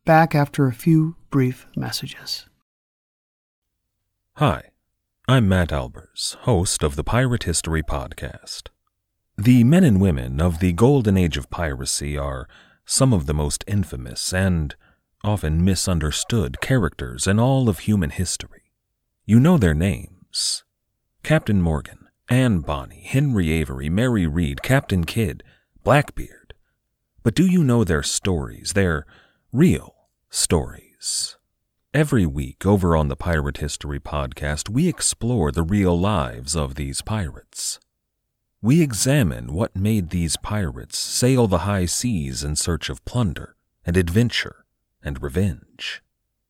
Back 0.05 0.35
after 0.35 0.66
a 0.66 0.72
few 0.72 1.16
brief 1.31 1.66
messages. 1.77 2.47
Hi, 4.35 4.70
I'm 5.27 5.49
Matt 5.49 5.70
Albers, 5.70 6.37
host 6.37 6.85
of 6.85 6.95
the 6.95 7.03
Pirate 7.03 7.45
History 7.45 7.83
Podcast. 7.83 8.68
The 9.39 9.64
men 9.64 9.84
and 9.84 10.01
women 10.01 10.41
of 10.41 10.61
the 10.61 10.72
golden 10.72 11.18
age 11.18 11.37
of 11.37 11.51
piracy 11.51 12.16
are 12.16 12.49
some 12.87 13.12
of 13.12 13.26
the 13.26 13.34
most 13.34 13.64
infamous 13.66 14.32
and 14.32 14.74
often 15.22 15.62
misunderstood 15.62 16.62
characters 16.62 17.26
in 17.26 17.39
all 17.39 17.68
of 17.68 17.80
human 17.80 18.09
history. 18.09 18.72
You 19.26 19.39
know 19.39 19.59
their 19.59 19.74
names 19.74 20.64
Captain 21.22 21.61
Morgan, 21.61 22.09
Anne 22.30 22.61
Bonny, 22.61 23.03
Henry 23.05 23.51
Avery, 23.51 23.91
Mary 23.91 24.26
Read, 24.26 24.62
Captain 24.62 25.05
Kidd, 25.05 25.43
Blackbeard. 25.84 26.55
But 27.22 27.34
do 27.34 27.45
you 27.45 27.62
know 27.62 27.84
their 27.84 28.03
stories, 28.03 28.72
their 28.72 29.05
real 29.53 29.97
stories? 30.30 31.37
Every 31.93 32.24
week 32.24 32.64
over 32.64 32.97
on 32.97 33.09
the 33.09 33.16
Pirate 33.16 33.59
History 33.59 34.01
Podcast, 34.01 34.70
we 34.70 34.89
explore 34.89 35.53
the 35.53 35.62
real 35.62 35.99
lives 35.99 36.57
of 36.57 36.76
these 36.76 37.03
pirates. 37.03 37.80
We 38.67 38.83
examine 38.83 39.53
what 39.53 39.77
made 39.77 40.11
these 40.11 40.37
pirates 40.37 40.99
sail 40.99 41.47
the 41.47 41.59
high 41.59 41.87
seas 41.87 42.43
in 42.43 42.57
search 42.57 42.91
of 42.91 43.05
plunder 43.05 43.55
and 43.85 43.97
adventure 43.97 44.64
and 45.01 45.23
revenge. 45.23 46.03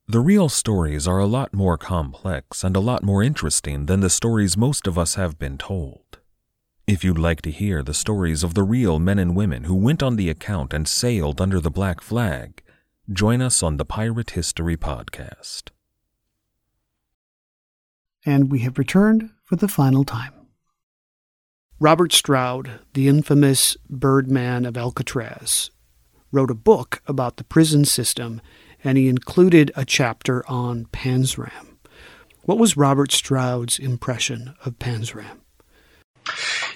The 0.07 0.19
real 0.19 0.49
stories 0.49 1.07
are 1.07 1.19
a 1.19 1.27
lot 1.27 1.53
more 1.53 1.77
complex 1.77 2.63
and 2.63 2.75
a 2.75 2.79
lot 2.79 3.03
more 3.03 3.21
interesting 3.21 3.85
than 3.85 3.99
the 3.99 4.09
stories 4.09 4.57
most 4.57 4.87
of 4.87 4.97
us 4.97 5.13
have 5.13 5.37
been 5.37 5.59
told. 5.59 6.17
If 6.87 7.03
you'd 7.03 7.19
like 7.19 7.43
to 7.43 7.51
hear 7.51 7.83
the 7.83 7.93
stories 7.93 8.41
of 8.41 8.55
the 8.55 8.63
real 8.63 8.97
men 8.97 9.19
and 9.19 9.35
women 9.35 9.65
who 9.65 9.75
went 9.75 10.01
on 10.01 10.15
the 10.15 10.31
account 10.31 10.73
and 10.73 10.87
sailed 10.87 11.39
under 11.39 11.59
the 11.59 11.69
black 11.69 12.01
flag, 12.01 12.63
join 13.13 13.43
us 13.43 13.61
on 13.61 13.77
the 13.77 13.85
Pirate 13.85 14.31
History 14.31 14.75
Podcast. 14.75 15.69
And 18.25 18.49
we 18.49 18.61
have 18.61 18.79
returned 18.79 19.29
for 19.43 19.55
the 19.55 19.67
final 19.67 20.03
time. 20.03 20.36
Robert 21.79 22.11
Stroud, 22.11 22.79
the 22.93 23.07
infamous 23.07 23.77
Birdman 23.87 24.65
of 24.65 24.75
Alcatraz, 24.75 25.69
wrote 26.31 26.49
a 26.49 26.55
book 26.55 27.03
about 27.05 27.37
the 27.37 27.43
prison 27.43 27.85
system, 27.85 28.41
and 28.83 28.97
he 28.97 29.07
included 29.07 29.71
a 29.75 29.85
chapter 29.85 30.43
on 30.49 30.85
Panzram. 30.85 31.77
What 32.41 32.57
was 32.57 32.77
Robert 32.77 33.11
Stroud's 33.11 33.77
impression 33.77 34.55
of 34.65 34.79
Panzram? 34.79 35.41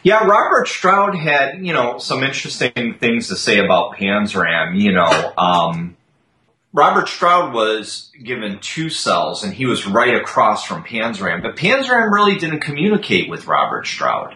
Yeah, 0.03 0.23
Robert 0.23 0.67
Stroud 0.67 1.15
had, 1.15 1.65
you 1.65 1.73
know, 1.73 1.97
some 1.97 2.21
interesting 2.21 2.95
things 2.99 3.27
to 3.29 3.35
say 3.35 3.57
about 3.57 3.95
Panzram. 3.95 4.79
You 4.79 4.91
know, 4.91 5.33
um, 5.35 5.97
Robert 6.73 7.09
Stroud 7.09 7.55
was 7.55 8.11
given 8.23 8.59
two 8.59 8.89
cells 8.91 9.43
and 9.43 9.51
he 9.51 9.65
was 9.65 9.87
right 9.87 10.15
across 10.15 10.63
from 10.63 10.83
Panzram, 10.83 11.41
but 11.41 11.55
Panzram 11.55 12.11
really 12.11 12.37
didn't 12.37 12.59
communicate 12.59 13.31
with 13.31 13.47
Robert 13.47 13.87
Stroud 13.87 14.35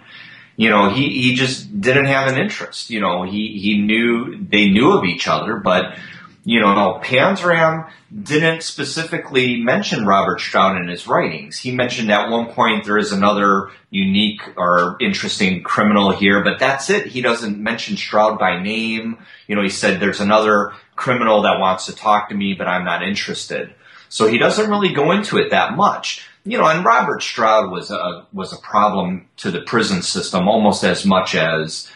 you 0.58 0.70
know, 0.70 0.89
he, 0.89 1.10
he 1.22 1.36
just 1.36 1.80
didn't 1.82 2.06
have 2.06 2.32
an 2.32 2.38
interest. 2.38 2.89
You 2.89 3.01
know, 3.01 3.24
he, 3.24 3.60
he 3.60 3.82
knew, 3.82 4.38
they 4.38 4.70
knew 4.70 4.97
of 4.97 5.06
each 5.06 5.28
other, 5.28 5.58
but, 5.58 5.97
you 6.43 6.62
know, 6.62 7.01
Panzram 7.03 7.89
didn't 8.24 8.62
specifically 8.62 9.62
mention 9.62 10.06
Robert 10.06 10.39
Stroud 10.39 10.78
in 10.78 10.88
his 10.88 11.08
writings. 11.08 11.58
He 11.58 11.72
mentioned 11.72 12.12
at 12.12 12.30
one 12.30 12.53
point 12.53 12.86
there 12.86 12.97
is 12.97 13.12
another 13.12 13.72
unique 13.89 14.41
or 14.56 14.95
interesting 15.01 15.64
criminal 15.64 16.12
here, 16.12 16.43
but 16.43 16.60
that's 16.60 16.89
it. 16.89 17.08
He 17.08 17.22
doesn't 17.22 17.58
mention 17.58 17.97
Stroud 17.97 18.39
by 18.39 18.62
name. 18.62 19.18
You 19.47 19.56
know, 19.56 19.64
he 19.64 19.70
said 19.70 19.99
there's 19.99 20.22
another 20.22 20.72
criminal 20.95 21.41
that 21.41 21.60
wants 21.60 21.88
to 21.88 21.95
talk 21.95 22.30
to 22.30 22.36
me, 22.36 22.53
but 22.53 22.68
I'm 22.68 22.86
not 22.86 23.03
interested. 23.03 23.74
So 24.08 24.28
he 24.28 24.38
doesn't 24.38 24.70
really 24.70 24.93
go 24.93 25.12
into 25.12 25.38
it 25.38 25.49
that 25.49 25.76
much 25.76 26.26
you 26.45 26.59
know, 26.59 26.67
and 26.67 26.85
Robert 26.85 27.23
Stroud 27.23 27.71
was 27.71 27.89
a 27.89 28.27
was 28.31 28.53
a 28.53 28.57
problem 28.57 29.27
to 29.37 29.49
the 29.49 29.61
prison 29.61 30.03
system 30.03 30.47
almost 30.47 30.83
as 30.83 31.03
much 31.03 31.33
as 31.33 31.89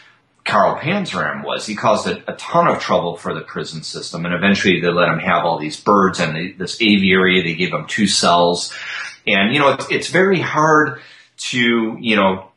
Carl 0.44 0.76
Panzram 0.76 1.44
was. 1.44 1.66
He 1.66 1.76
caused 1.76 2.08
a, 2.08 2.30
a, 2.30 2.34
ton 2.34 2.66
of 2.66 2.80
trouble 2.80 3.16
for 3.16 3.32
the 3.32 3.42
prison 3.42 3.84
system, 3.84 4.26
and 4.26 4.34
eventually 4.34 4.80
they 4.80 4.88
let 4.88 5.08
him 5.08 5.20
have 5.20 5.44
all 5.44 5.58
these 5.58 5.80
birds 5.80 6.18
and 6.18 6.58
this 6.58 6.82
aviary. 6.82 7.42
They 7.42 7.54
gave 7.54 7.72
him 7.72 7.86
two 7.86 8.08
cells, 8.08 8.74
and 9.24 9.54
you 9.54 9.60
know, 9.60 9.70
it's, 9.70 9.86
it's 9.88 10.08
very 10.08 10.40
hard 10.40 11.00
to 11.50 11.96
you 12.00 12.16
know 12.16 12.48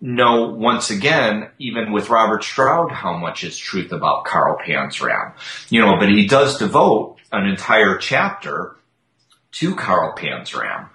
know 0.00 0.48
once 0.48 0.90
again, 0.90 1.50
even 1.60 1.92
with 1.92 2.10
Robert 2.10 2.42
Stroud, 2.42 2.90
how 2.90 3.16
much 3.16 3.44
is 3.44 3.56
truth 3.56 3.92
about 3.92 4.24
Carl 4.24 4.58
Panzram. 4.58 5.34
You 5.70 5.82
know, 5.82 5.96
but 6.00 6.08
he 6.08 6.26
does 6.26 6.58
devote 6.58 7.18
an 7.30 7.46
entire 7.46 7.96
chapter 7.96 8.74
to 9.52 9.76
Carl 9.76 10.16
Panzram 10.16 10.88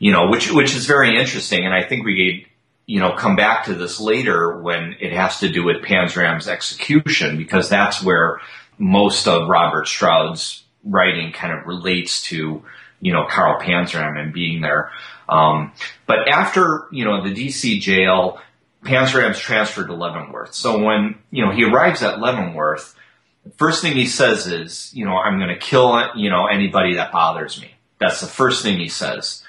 you 0.00 0.10
know, 0.10 0.28
which 0.28 0.50
which 0.50 0.74
is 0.74 0.86
very 0.86 1.16
interesting, 1.20 1.64
and 1.64 1.74
I 1.74 1.84
think 1.84 2.04
we 2.04 2.46
you 2.86 2.98
know 2.98 3.12
come 3.12 3.36
back 3.36 3.66
to 3.66 3.74
this 3.74 4.00
later 4.00 4.58
when 4.58 4.96
it 4.98 5.12
has 5.12 5.38
to 5.40 5.48
do 5.48 5.62
with 5.62 5.82
Panzram's 5.82 6.48
execution 6.48 7.36
because 7.36 7.68
that's 7.68 8.02
where 8.02 8.40
most 8.78 9.28
of 9.28 9.48
Robert 9.48 9.86
Stroud's 9.86 10.64
writing 10.82 11.32
kind 11.32 11.52
of 11.52 11.66
relates 11.66 12.22
to 12.22 12.64
you 13.00 13.12
know 13.12 13.26
Carl 13.30 13.60
Panzram 13.60 14.18
and 14.18 14.32
being 14.32 14.62
there. 14.62 14.90
Um, 15.28 15.72
but 16.06 16.28
after 16.28 16.88
you 16.90 17.04
know 17.04 17.22
the 17.22 17.34
DC 17.34 17.78
jail, 17.82 18.40
Panzram's 18.82 19.38
transferred 19.38 19.88
to 19.88 19.94
Leavenworth. 19.94 20.54
So 20.54 20.82
when 20.82 21.18
you 21.30 21.44
know 21.44 21.52
he 21.52 21.64
arrives 21.64 22.02
at 22.02 22.20
Leavenworth, 22.20 22.96
the 23.44 23.50
first 23.50 23.82
thing 23.82 23.96
he 23.96 24.06
says 24.06 24.46
is, 24.46 24.90
you 24.94 25.04
know, 25.04 25.18
I'm 25.18 25.38
going 25.38 25.50
to 25.50 25.58
kill 25.58 26.16
you 26.16 26.30
know 26.30 26.46
anybody 26.46 26.94
that 26.94 27.12
bothers 27.12 27.60
me. 27.60 27.72
That's 27.98 28.22
the 28.22 28.26
first 28.26 28.62
thing 28.62 28.78
he 28.78 28.88
says. 28.88 29.39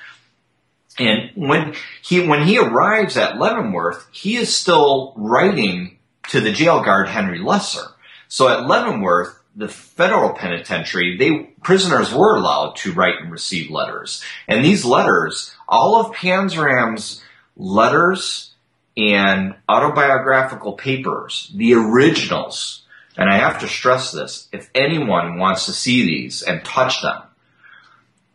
And 1.00 1.32
when 1.36 1.74
he 2.04 2.28
when 2.28 2.46
he 2.46 2.58
arrives 2.58 3.18
at 3.18 3.38
Leavenworth, 3.38 4.08
he 4.12 4.36
is 4.36 4.56
still 4.56 5.14
writing 5.16 5.98
to 6.30 6.40
the 6.40 6.52
jail 6.52 6.84
guard 6.84 7.08
Henry 7.08 7.40
Lesser. 7.40 7.88
So 8.28 8.48
at 8.50 8.68
Leavenworth, 8.68 9.38
the 9.56 9.68
federal 9.68 10.34
penitentiary, 10.34 11.18
they 11.18 11.54
prisoners 11.64 12.14
were 12.14 12.36
allowed 12.36 12.76
to 12.78 12.94
write 12.94 13.22
and 13.22 13.32
receive 13.32 13.70
letters. 13.70 14.24
And 14.48 14.64
these 14.64 14.86
letters, 14.86 15.54
all 15.68 15.96
of 15.96 16.16
Panzram's 16.16 17.24
letters 17.56 18.54
and 18.98 19.56
autobiographical 19.70 20.74
papers, 20.74 21.52
the 21.56 21.74
originals, 21.74 22.86
and 23.18 23.30
I 23.30 23.38
have 23.38 23.60
to 23.60 23.68
stress 23.68 24.12
this, 24.12 24.48
if 24.52 24.70
anyone 24.74 25.38
wants 25.38 25.66
to 25.66 25.74
see 25.74 26.06
these 26.06 26.42
and 26.42 26.64
touch 26.64 27.02
them, 27.02 27.22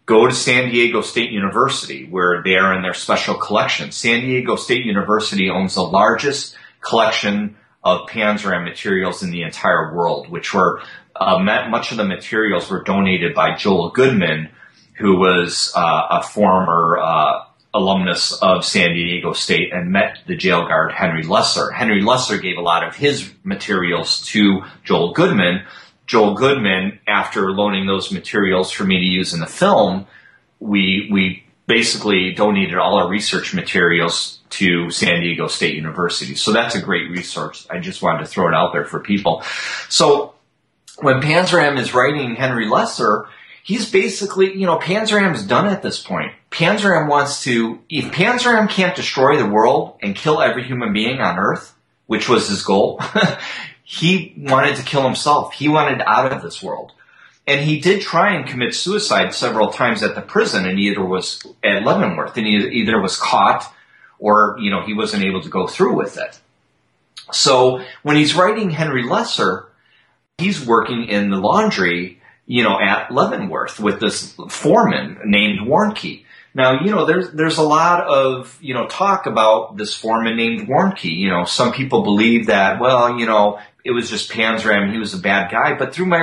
go 0.06 0.26
to 0.26 0.32
San 0.32 0.70
Diego 0.70 1.02
State 1.02 1.32
University, 1.32 2.06
where 2.08 2.42
they 2.42 2.54
are 2.54 2.74
in 2.74 2.82
their 2.82 2.94
special 2.94 3.34
collection. 3.34 3.90
San 3.90 4.20
Diego 4.20 4.56
State 4.56 4.84
University 4.84 5.50
owns 5.50 5.74
the 5.74 5.82
largest 5.82 6.56
collection 6.80 7.56
of 7.82 8.08
Panzram 8.08 8.64
materials 8.64 9.22
in 9.22 9.30
the 9.30 9.42
entire 9.42 9.94
world, 9.94 10.28
which 10.28 10.54
were 10.54 10.80
uh, 11.14 11.38
much 11.38 11.90
of 11.90 11.96
the 11.96 12.04
materials 12.04 12.70
were 12.70 12.82
donated 12.82 13.34
by 13.34 13.56
Joel 13.56 13.90
Goodman, 13.90 14.50
who 14.98 15.16
was 15.16 15.72
uh, 15.74 16.02
a 16.10 16.22
former 16.22 16.98
uh, 16.98 17.44
alumnus 17.74 18.32
of 18.42 18.64
San 18.64 18.94
Diego 18.94 19.32
State 19.32 19.72
and 19.72 19.90
met 19.90 20.18
the 20.26 20.36
jail 20.36 20.66
guard 20.66 20.92
Henry 20.92 21.22
Lesser. 21.22 21.70
Henry 21.70 22.02
Lesser 22.02 22.38
gave 22.38 22.56
a 22.56 22.62
lot 22.62 22.86
of 22.86 22.96
his 22.96 23.32
materials 23.44 24.22
to 24.26 24.62
Joel 24.84 25.12
Goodman. 25.12 25.64
Joel 26.06 26.34
Goodman, 26.34 27.00
after 27.06 27.50
loaning 27.52 27.86
those 27.86 28.12
materials 28.12 28.70
for 28.70 28.84
me 28.84 28.98
to 28.98 29.04
use 29.04 29.34
in 29.34 29.40
the 29.40 29.46
film, 29.46 30.06
we 30.60 31.08
we 31.12 31.44
basically 31.66 32.32
donated 32.32 32.78
all 32.78 32.96
our 32.98 33.08
research 33.08 33.52
materials 33.52 34.40
to 34.50 34.90
San 34.90 35.20
Diego 35.20 35.48
State 35.48 35.74
University. 35.74 36.34
So 36.36 36.52
that's 36.52 36.76
a 36.76 36.80
great 36.80 37.10
resource. 37.10 37.66
I 37.68 37.80
just 37.80 38.02
wanted 38.02 38.20
to 38.20 38.26
throw 38.26 38.48
it 38.48 38.54
out 38.54 38.72
there 38.72 38.84
for 38.84 39.00
people. 39.00 39.42
So 39.88 40.34
when 41.00 41.20
Panzram 41.20 41.78
is 41.78 41.92
writing 41.92 42.36
Henry 42.36 42.68
Lesser, 42.68 43.26
he's 43.62 43.90
basically, 43.90 44.56
you 44.56 44.66
know, 44.66 44.78
Panzram's 44.78 45.42
done 45.44 45.66
at 45.66 45.82
this 45.82 46.00
point. 46.00 46.32
Panzram 46.50 47.08
wants 47.08 47.42
to, 47.42 47.80
if 47.88 48.06
Panzram 48.12 48.70
can't 48.70 48.96
destroy 48.96 49.36
the 49.36 49.48
world 49.48 49.98
and 50.00 50.14
kill 50.14 50.40
every 50.40 50.62
human 50.62 50.92
being 50.92 51.20
on 51.20 51.38
Earth, 51.38 51.74
which 52.06 52.28
was 52.28 52.48
his 52.48 52.62
goal, 52.62 53.00
he 53.88 54.34
wanted 54.36 54.74
to 54.74 54.82
kill 54.82 55.04
himself. 55.04 55.54
He 55.54 55.68
wanted 55.68 56.02
out 56.04 56.32
of 56.32 56.42
this 56.42 56.60
world. 56.60 56.90
And 57.46 57.64
he 57.64 57.78
did 57.78 58.02
try 58.02 58.34
and 58.34 58.44
commit 58.44 58.74
suicide 58.74 59.32
several 59.32 59.70
times 59.70 60.02
at 60.02 60.16
the 60.16 60.20
prison 60.20 60.66
and 60.66 60.80
either 60.80 61.04
was 61.04 61.40
at 61.62 61.84
Leavenworth 61.84 62.36
and 62.36 62.44
he 62.44 62.56
either 62.80 63.00
was 63.00 63.16
caught 63.16 63.72
or, 64.18 64.56
you 64.58 64.70
know, 64.70 64.82
he 64.82 64.92
wasn't 64.92 65.22
able 65.22 65.40
to 65.40 65.48
go 65.48 65.68
through 65.68 65.94
with 65.94 66.18
it. 66.18 66.40
So 67.30 67.80
when 68.02 68.16
he's 68.16 68.34
writing 68.34 68.70
Henry 68.70 69.04
Lesser, 69.04 69.68
he's 70.38 70.66
working 70.66 71.04
in 71.04 71.30
the 71.30 71.36
laundry, 71.36 72.20
you 72.44 72.64
know, 72.64 72.80
at 72.80 73.12
Leavenworth 73.12 73.78
with 73.78 74.00
this 74.00 74.34
foreman 74.48 75.20
named 75.24 75.60
Warnke. 75.60 76.24
Now, 76.54 76.80
you 76.82 76.90
know, 76.90 77.04
there's, 77.04 77.30
there's 77.32 77.58
a 77.58 77.62
lot 77.62 78.00
of, 78.08 78.58
you 78.60 78.74
know, 78.74 78.88
talk 78.88 79.26
about 79.26 79.76
this 79.76 79.94
foreman 79.94 80.36
named 80.36 80.66
Warnke. 80.66 81.04
You 81.04 81.28
know, 81.28 81.44
some 81.44 81.72
people 81.72 82.02
believe 82.02 82.46
that, 82.46 82.80
well, 82.80 83.20
you 83.20 83.26
know, 83.26 83.60
it 83.86 83.92
was 83.92 84.10
just 84.10 84.30
Panzram, 84.32 84.92
he 84.92 84.98
was 84.98 85.14
a 85.14 85.18
bad 85.18 85.50
guy. 85.50 85.74
But 85.78 85.94
through 85.94 86.06
my 86.06 86.20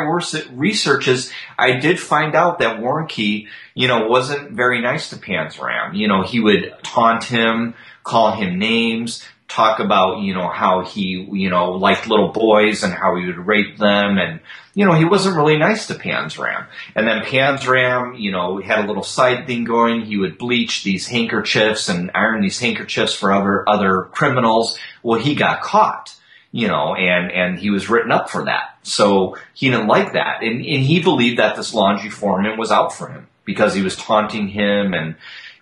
researches, 0.51 1.32
I 1.57 1.80
did 1.80 1.97
find 1.99 2.36
out 2.36 2.59
that 2.59 2.80
Warnke, 2.80 3.47
you 3.74 3.88
know, 3.88 4.07
wasn't 4.07 4.51
very 4.51 4.82
nice 4.82 5.09
to 5.09 5.16
Panzram. 5.16 5.95
You 5.95 6.09
know, 6.09 6.24
he 6.24 6.41
would 6.41 6.74
taunt 6.84 7.24
him, 7.24 7.74
call 8.03 8.34
him 8.34 8.59
names, 8.59 9.24
talk 9.47 9.80
about, 9.80 10.20
you 10.20 10.34
know, 10.34 10.49
how 10.49 10.84
he, 10.84 11.26
you 11.32 11.49
know, 11.49 11.72
liked 11.72 12.09
little 12.09 12.34
boys 12.34 12.84
and 12.84 12.93
how 12.93 13.16
he 13.16 13.28
would 13.28 13.47
rape 13.47 13.78
them. 13.78 14.18
And, 14.18 14.41
you 14.74 14.86
know, 14.86 14.93
he 14.93 15.05
wasn't 15.05 15.38
really 15.38 15.57
nice 15.57 15.88
to 15.88 15.93
Panzram. 15.93 16.68
And 16.95 17.07
then 17.07 17.22
Panzram, 17.22 18.20
you 18.20 18.32
know, 18.32 18.59
had 18.61 18.84
a 18.84 18.88
little 18.88 19.03
side 19.03 19.47
thing 19.47 19.64
going. 19.64 20.01
He 20.01 20.18
would 20.18 20.38
bleach 20.38 20.84
these 20.84 21.07
handkerchiefs 21.07 21.88
and 21.88 22.11
iron 22.14 22.41
these 22.41 22.59
handkerchiefs 22.59 23.14
for 23.14 23.32
other, 23.32 23.64
other 23.70 24.09
criminals. 24.11 24.78
Well, 25.01 25.20
he 25.20 25.34
got 25.34 25.61
caught 25.61 26.12
you 26.54 26.68
know, 26.68 26.93
and, 26.93 27.32
and 27.32 27.58
he 27.58 27.72
was 27.72 27.89
written 27.89 28.12
up 28.12 28.30
for 28.30 28.45
that. 28.45 28.78
So 28.84 29.38
he 29.56 29.72
didn't 29.72 29.88
like 29.88 30.14
that. 30.14 30.43
And, 30.43 30.64
and 30.64 30.84
he 30.84 31.01
believed 31.01 31.39
that 31.39 31.56
this 31.56 31.74
laundry 31.74 32.12
foreman 32.12 32.60
was 32.60 32.72
out 32.72 32.93
for 32.93 33.10
him 33.10 33.28
because 33.43 33.74
he 33.74 33.82
was 33.82 33.95
taunting 33.95 34.47
him. 34.47 34.93
And, 34.93 35.16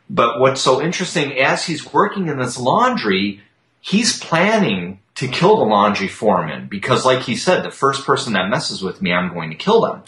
but 0.10 0.42
what's 0.42 0.60
so 0.60 0.82
interesting, 0.82 1.40
as 1.40 1.66
he's 1.66 1.92
working 1.94 2.28
in 2.28 2.38
this 2.38 2.60
laundry, 2.60 3.42
he's 3.80 4.20
planning 4.20 5.00
to 5.16 5.30
kill 5.30 5.58
the 5.58 5.64
laundry 5.64 6.10
foreman 6.10 6.68
because 6.70 7.06
like 7.06 7.22
he 7.22 7.38
said, 7.38 7.64
the 7.64 7.72
first 7.72 8.06
person 8.06 8.34
that 8.34 8.50
messes 8.50 8.84
with 8.84 9.02
me, 9.02 9.14
I'm 9.14 9.34
going 9.34 9.52
to 9.52 9.56
kill 9.56 9.82
them. 9.82 10.04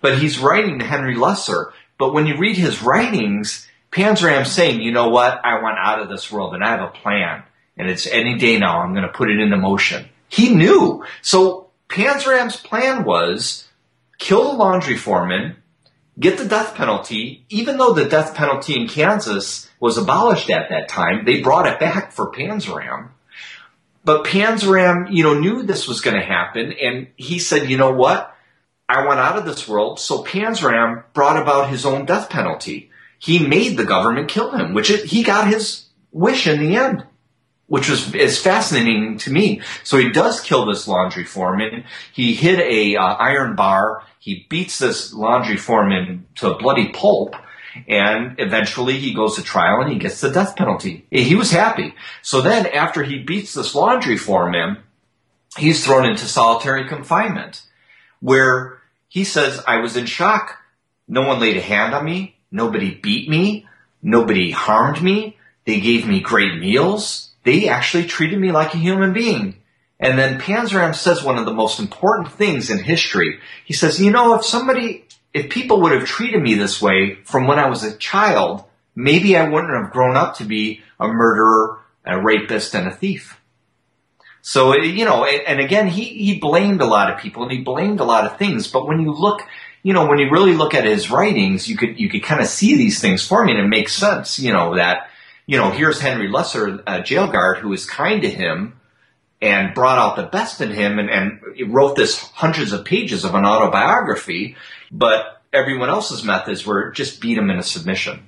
But 0.00 0.18
he's 0.18 0.38
writing 0.38 0.78
to 0.78 0.84
Henry 0.84 1.16
Lesser. 1.16 1.72
But 1.98 2.14
when 2.14 2.26
you 2.26 2.38
read 2.38 2.56
his 2.56 2.82
writings, 2.82 3.68
Panzram's 3.90 4.52
saying, 4.52 4.80
you 4.80 4.92
know 4.92 5.08
what? 5.08 5.44
I 5.44 5.60
want 5.60 5.78
out 5.80 6.00
of 6.00 6.08
this 6.08 6.30
world 6.30 6.54
and 6.54 6.62
I 6.62 6.68
have 6.68 6.82
a 6.82 6.92
plan. 6.92 7.42
And 7.76 7.90
it's 7.90 8.06
any 8.06 8.38
day 8.38 8.58
now. 8.60 8.80
I'm 8.80 8.92
going 8.92 9.06
to 9.06 9.12
put 9.12 9.28
it 9.28 9.40
into 9.40 9.56
motion. 9.56 10.08
He 10.30 10.54
knew. 10.54 11.04
So 11.20 11.70
Panzram's 11.88 12.56
plan 12.56 13.04
was 13.04 13.68
kill 14.18 14.52
the 14.52 14.56
laundry 14.56 14.96
foreman, 14.96 15.56
get 16.18 16.38
the 16.38 16.44
death 16.44 16.74
penalty, 16.74 17.44
even 17.48 17.76
though 17.76 17.92
the 17.92 18.04
death 18.04 18.34
penalty 18.34 18.80
in 18.80 18.86
Kansas 18.88 19.68
was 19.80 19.98
abolished 19.98 20.48
at 20.50 20.68
that 20.70 20.88
time, 20.88 21.24
they 21.24 21.40
brought 21.40 21.66
it 21.66 21.80
back 21.80 22.12
for 22.12 22.30
Panzram. 22.30 23.08
But 24.04 24.24
Panzram, 24.24 25.08
you 25.10 25.24
know, 25.24 25.38
knew 25.38 25.62
this 25.62 25.88
was 25.88 26.00
going 26.00 26.18
to 26.18 26.24
happen 26.24 26.72
and 26.80 27.08
he 27.16 27.38
said, 27.38 27.68
you 27.68 27.76
know 27.76 27.92
what? 27.92 28.34
I 28.88 29.06
want 29.06 29.20
out 29.20 29.36
of 29.36 29.44
this 29.44 29.68
world. 29.68 29.98
So 29.98 30.22
Panzram 30.22 31.04
brought 31.12 31.40
about 31.40 31.70
his 31.70 31.84
own 31.84 32.06
death 32.06 32.30
penalty. 32.30 32.90
He 33.18 33.46
made 33.46 33.76
the 33.76 33.84
government 33.84 34.28
kill 34.28 34.52
him, 34.52 34.74
which 34.74 34.90
it, 34.90 35.06
he 35.06 35.22
got 35.22 35.48
his 35.48 35.86
wish 36.12 36.46
in 36.46 36.60
the 36.60 36.76
end 36.76 37.04
which 37.70 37.88
was 37.88 38.12
is 38.16 38.36
fascinating 38.36 39.16
to 39.16 39.30
me. 39.30 39.62
So 39.84 39.96
he 39.96 40.10
does 40.10 40.40
kill 40.40 40.66
this 40.66 40.88
laundry 40.88 41.24
foreman. 41.24 41.84
He 42.12 42.34
hit 42.34 42.58
a 42.58 42.96
uh, 42.96 43.14
iron 43.14 43.54
bar. 43.54 44.02
He 44.18 44.44
beats 44.50 44.80
this 44.80 45.14
laundry 45.14 45.56
foreman 45.56 46.26
to 46.34 46.52
a 46.52 46.58
bloody 46.58 46.88
pulp. 46.88 47.36
And 47.86 48.34
eventually 48.40 48.98
he 48.98 49.14
goes 49.14 49.36
to 49.36 49.44
trial 49.44 49.80
and 49.80 49.92
he 49.92 50.00
gets 50.00 50.20
the 50.20 50.32
death 50.32 50.56
penalty. 50.56 51.06
He 51.12 51.36
was 51.36 51.52
happy. 51.52 51.94
So 52.22 52.40
then 52.40 52.66
after 52.66 53.04
he 53.04 53.20
beats 53.20 53.54
this 53.54 53.72
laundry 53.72 54.16
foreman, 54.16 54.78
he's 55.56 55.84
thrown 55.84 56.06
into 56.06 56.26
solitary 56.26 56.88
confinement 56.88 57.62
where 58.18 58.82
he 59.06 59.22
says, 59.22 59.62
I 59.64 59.76
was 59.76 59.96
in 59.96 60.06
shock. 60.06 60.58
No 61.06 61.22
one 61.22 61.38
laid 61.38 61.56
a 61.56 61.60
hand 61.60 61.94
on 61.94 62.04
me. 62.04 62.36
Nobody 62.50 62.96
beat 62.96 63.28
me. 63.28 63.68
Nobody 64.02 64.50
harmed 64.50 65.00
me. 65.00 65.38
They 65.66 65.78
gave 65.78 66.04
me 66.04 66.18
great 66.18 66.58
meals 66.58 67.29
they 67.44 67.68
actually 67.68 68.04
treated 68.04 68.38
me 68.38 68.52
like 68.52 68.74
a 68.74 68.78
human 68.78 69.12
being. 69.12 69.56
And 69.98 70.18
then 70.18 70.40
Panzram 70.40 70.94
says 70.94 71.22
one 71.22 71.38
of 71.38 71.44
the 71.44 71.52
most 71.52 71.78
important 71.78 72.32
things 72.32 72.70
in 72.70 72.78
history. 72.78 73.38
He 73.64 73.74
says, 73.74 74.00
you 74.00 74.10
know, 74.10 74.34
if 74.34 74.44
somebody, 74.44 75.04
if 75.34 75.50
people 75.50 75.82
would 75.82 75.92
have 75.92 76.06
treated 76.06 76.42
me 76.42 76.54
this 76.54 76.80
way 76.80 77.18
from 77.24 77.46
when 77.46 77.58
I 77.58 77.68
was 77.68 77.84
a 77.84 77.96
child, 77.96 78.64
maybe 78.94 79.36
I 79.36 79.48
wouldn't 79.48 79.74
have 79.74 79.92
grown 79.92 80.16
up 80.16 80.36
to 80.36 80.44
be 80.44 80.80
a 80.98 81.06
murderer, 81.06 81.80
a 82.04 82.20
rapist, 82.20 82.74
and 82.74 82.88
a 82.88 82.94
thief. 82.94 83.38
So, 84.42 84.74
you 84.74 85.04
know, 85.04 85.24
and 85.24 85.60
again, 85.60 85.86
he, 85.86 86.04
he 86.04 86.38
blamed 86.38 86.80
a 86.80 86.86
lot 86.86 87.12
of 87.12 87.20
people 87.20 87.42
and 87.42 87.52
he 87.52 87.58
blamed 87.58 88.00
a 88.00 88.04
lot 88.04 88.24
of 88.24 88.38
things. 88.38 88.68
But 88.68 88.86
when 88.86 89.00
you 89.00 89.12
look, 89.12 89.42
you 89.82 89.92
know, 89.92 90.06
when 90.06 90.18
you 90.18 90.30
really 90.30 90.54
look 90.54 90.72
at 90.72 90.84
his 90.84 91.10
writings, 91.10 91.68
you 91.68 91.76
could, 91.76 92.00
you 92.00 92.08
could 92.08 92.22
kind 92.22 92.40
of 92.40 92.46
see 92.46 92.76
these 92.76 93.00
things 93.00 93.26
forming 93.26 93.56
and 93.56 93.66
it 93.66 93.68
makes 93.68 93.92
sense, 93.92 94.38
you 94.38 94.50
know, 94.50 94.76
that, 94.76 95.09
you 95.50 95.56
know, 95.56 95.72
here's 95.72 96.00
Henry 96.00 96.28
Lesser, 96.28 96.80
a 96.86 97.02
jail 97.02 97.26
guard 97.26 97.58
who 97.58 97.70
was 97.70 97.84
kind 97.84 98.22
to 98.22 98.30
him 98.30 98.78
and 99.42 99.74
brought 99.74 99.98
out 99.98 100.14
the 100.14 100.30
best 100.30 100.60
in 100.60 100.70
him 100.70 101.00
and, 101.00 101.10
and 101.10 101.40
wrote 101.74 101.96
this 101.96 102.20
hundreds 102.20 102.70
of 102.70 102.84
pages 102.84 103.24
of 103.24 103.34
an 103.34 103.44
autobiography, 103.44 104.54
but 104.92 105.42
everyone 105.52 105.88
else's 105.88 106.22
methods 106.22 106.64
were 106.64 106.92
just 106.92 107.20
beat 107.20 107.36
him 107.36 107.50
in 107.50 107.58
a 107.58 107.64
submission. 107.64 108.22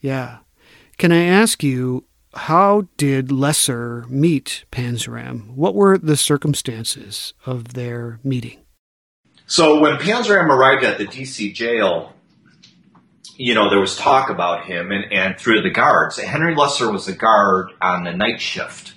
Yeah. 0.00 0.38
Can 0.96 1.12
I 1.12 1.24
ask 1.24 1.62
you, 1.62 2.04
how 2.32 2.88
did 2.96 3.30
Lesser 3.30 4.06
meet 4.08 4.64
Panzram? 4.72 5.50
What 5.56 5.74
were 5.74 5.98
the 5.98 6.16
circumstances 6.16 7.34
of 7.44 7.74
their 7.74 8.18
meeting? 8.24 8.60
So 9.46 9.78
when 9.78 9.98
Panzram 9.98 10.48
arrived 10.48 10.84
at 10.84 10.96
the 10.96 11.06
DC 11.06 11.52
jail, 11.52 12.15
you 13.36 13.54
know, 13.54 13.70
there 13.70 13.80
was 13.80 13.96
talk 13.96 14.30
about 14.30 14.64
him 14.64 14.90
and, 14.92 15.12
and 15.12 15.38
through 15.38 15.62
the 15.62 15.70
guards. 15.70 16.18
Henry 16.18 16.54
Lesser 16.54 16.90
was 16.90 17.08
a 17.08 17.14
guard 17.14 17.70
on 17.80 18.04
the 18.04 18.12
night 18.12 18.40
shift. 18.40 18.94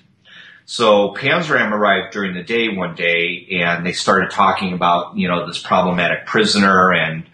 So 0.66 1.16
Panzram 1.16 1.72
arrived 1.72 2.14
during 2.14 2.36
the 2.36 2.44
day 2.44 2.70
one 2.70 2.96
day 2.96 3.48
and 3.64 3.86
they 3.86 3.92
started 3.92 4.30
talking 4.30 4.74
about, 4.74 5.18
you 5.18 5.28
know, 5.28 5.48
this 5.48 5.60
problematic 5.60 6.28
prisoner 6.28 6.94
and, 6.94 7.26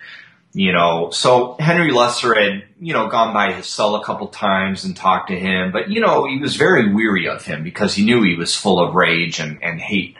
you 0.53 0.72
know, 0.72 1.10
so 1.12 1.58
Henry 1.60 1.91
Lesser 1.91 2.34
had, 2.34 2.64
you 2.80 2.93
know, 2.93 3.10
gone 3.10 3.34
by 3.34 3.51
his 3.51 3.68
cell 3.68 3.95
a 3.95 4.06
couple 4.06 4.30
times 4.30 4.86
and 4.86 4.95
talked 4.95 5.28
to 5.28 5.38
him, 5.38 5.74
but, 5.74 5.91
you 5.91 5.99
know, 5.99 6.26
he 6.26 6.39
was 6.39 6.56
very 6.56 6.93
weary 6.93 7.28
of 7.28 7.43
him 7.43 7.62
because 7.62 7.93
he 7.93 8.06
knew 8.06 8.24
he 8.24 8.36
was 8.36 8.56
full 8.56 8.80
of 8.80 8.95
rage 8.95 9.39
and, 9.39 9.62
and 9.62 9.82
hate. 9.82 10.16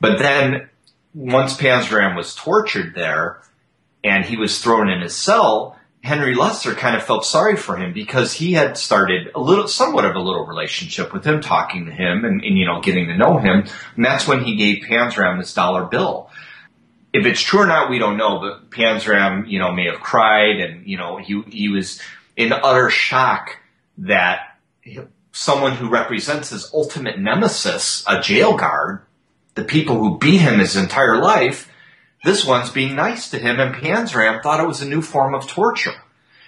But 0.00 0.18
then 0.18 0.70
once 1.14 1.54
Panzram 1.58 2.16
was 2.16 2.34
tortured 2.34 2.94
there 2.94 3.42
and 4.02 4.24
he 4.24 4.38
was 4.38 4.62
thrown 4.62 4.88
in 4.88 5.02
his 5.02 5.14
cell, 5.14 5.76
Henry 6.02 6.34
Lesser 6.34 6.74
kind 6.74 6.96
of 6.96 7.02
felt 7.02 7.26
sorry 7.26 7.56
for 7.56 7.76
him 7.76 7.92
because 7.92 8.32
he 8.32 8.54
had 8.54 8.78
started 8.78 9.30
a 9.34 9.40
little, 9.40 9.68
somewhat 9.68 10.06
of 10.06 10.16
a 10.16 10.20
little 10.20 10.46
relationship 10.46 11.12
with 11.12 11.24
him, 11.24 11.40
talking 11.40 11.86
to 11.86 11.92
him 11.92 12.24
and, 12.24 12.42
and 12.42 12.56
you 12.56 12.64
know, 12.64 12.80
getting 12.80 13.06
to 13.08 13.18
know 13.18 13.38
him. 13.38 13.66
And 13.96 14.04
that's 14.04 14.26
when 14.26 14.42
he 14.42 14.56
gave 14.56 14.84
Panzram 14.84 15.38
this 15.38 15.52
dollar 15.52 15.84
bill. 15.84 16.30
If 17.12 17.26
it's 17.26 17.40
true 17.40 17.60
or 17.60 17.66
not, 17.66 17.90
we 17.90 17.98
don't 17.98 18.16
know, 18.16 18.40
but 18.40 18.70
Panzram, 18.70 19.48
you 19.48 19.58
know, 19.58 19.72
may 19.72 19.86
have 19.90 20.00
cried 20.00 20.60
and, 20.60 20.86
you 20.86 20.96
know, 20.96 21.18
he, 21.18 21.42
he 21.48 21.68
was 21.68 22.00
in 22.36 22.52
utter 22.52 22.88
shock 22.88 23.58
that 23.98 24.56
someone 25.32 25.72
who 25.72 25.90
represents 25.90 26.50
his 26.50 26.70
ultimate 26.72 27.18
nemesis, 27.18 28.04
a 28.06 28.20
jail 28.20 28.56
guard, 28.56 29.02
the 29.54 29.64
people 29.64 29.96
who 29.96 30.18
beat 30.18 30.38
him 30.38 30.60
his 30.60 30.76
entire 30.76 31.18
life, 31.18 31.69
this 32.24 32.44
one's 32.44 32.70
being 32.70 32.94
nice 32.94 33.30
to 33.30 33.38
him, 33.38 33.58
and 33.60 33.74
Panzram 33.74 34.42
thought 34.42 34.60
it 34.60 34.66
was 34.66 34.82
a 34.82 34.88
new 34.88 35.02
form 35.02 35.34
of 35.34 35.46
torture. 35.46 35.94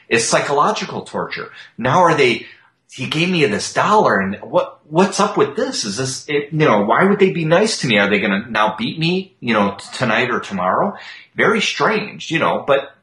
It's 0.09 0.25
psychological 0.25 1.03
torture. 1.03 1.51
Now 1.79 2.01
are 2.01 2.15
they? 2.15 2.47
He 2.91 3.07
gave 3.07 3.31
me 3.31 3.47
this 3.47 3.73
dollar, 3.73 4.21
and 4.21 4.37
what 4.43 4.81
what's 4.85 5.19
up 5.19 5.39
with 5.39 5.57
this? 5.57 5.85
Is 5.85 5.97
this 5.97 6.29
it, 6.29 6.53
you 6.53 6.59
know 6.59 6.85
why 6.85 7.05
would 7.05 7.19
they 7.19 7.31
be 7.31 7.47
nice 7.47 7.81
to 7.81 7.87
me? 7.87 7.99
Are 7.99 8.11
they 8.11 8.21
going 8.21 8.43
to 8.43 8.51
now 8.51 8.77
beat 8.77 8.99
me? 8.99 9.35
You 9.41 9.55
know 9.55 9.79
tonight 9.95 10.31
or 10.31 10.41
tomorrow? 10.41 10.95
Very 11.35 11.63
strange, 11.63 12.31
you 12.31 12.39
know. 12.39 12.63
But 12.67 12.95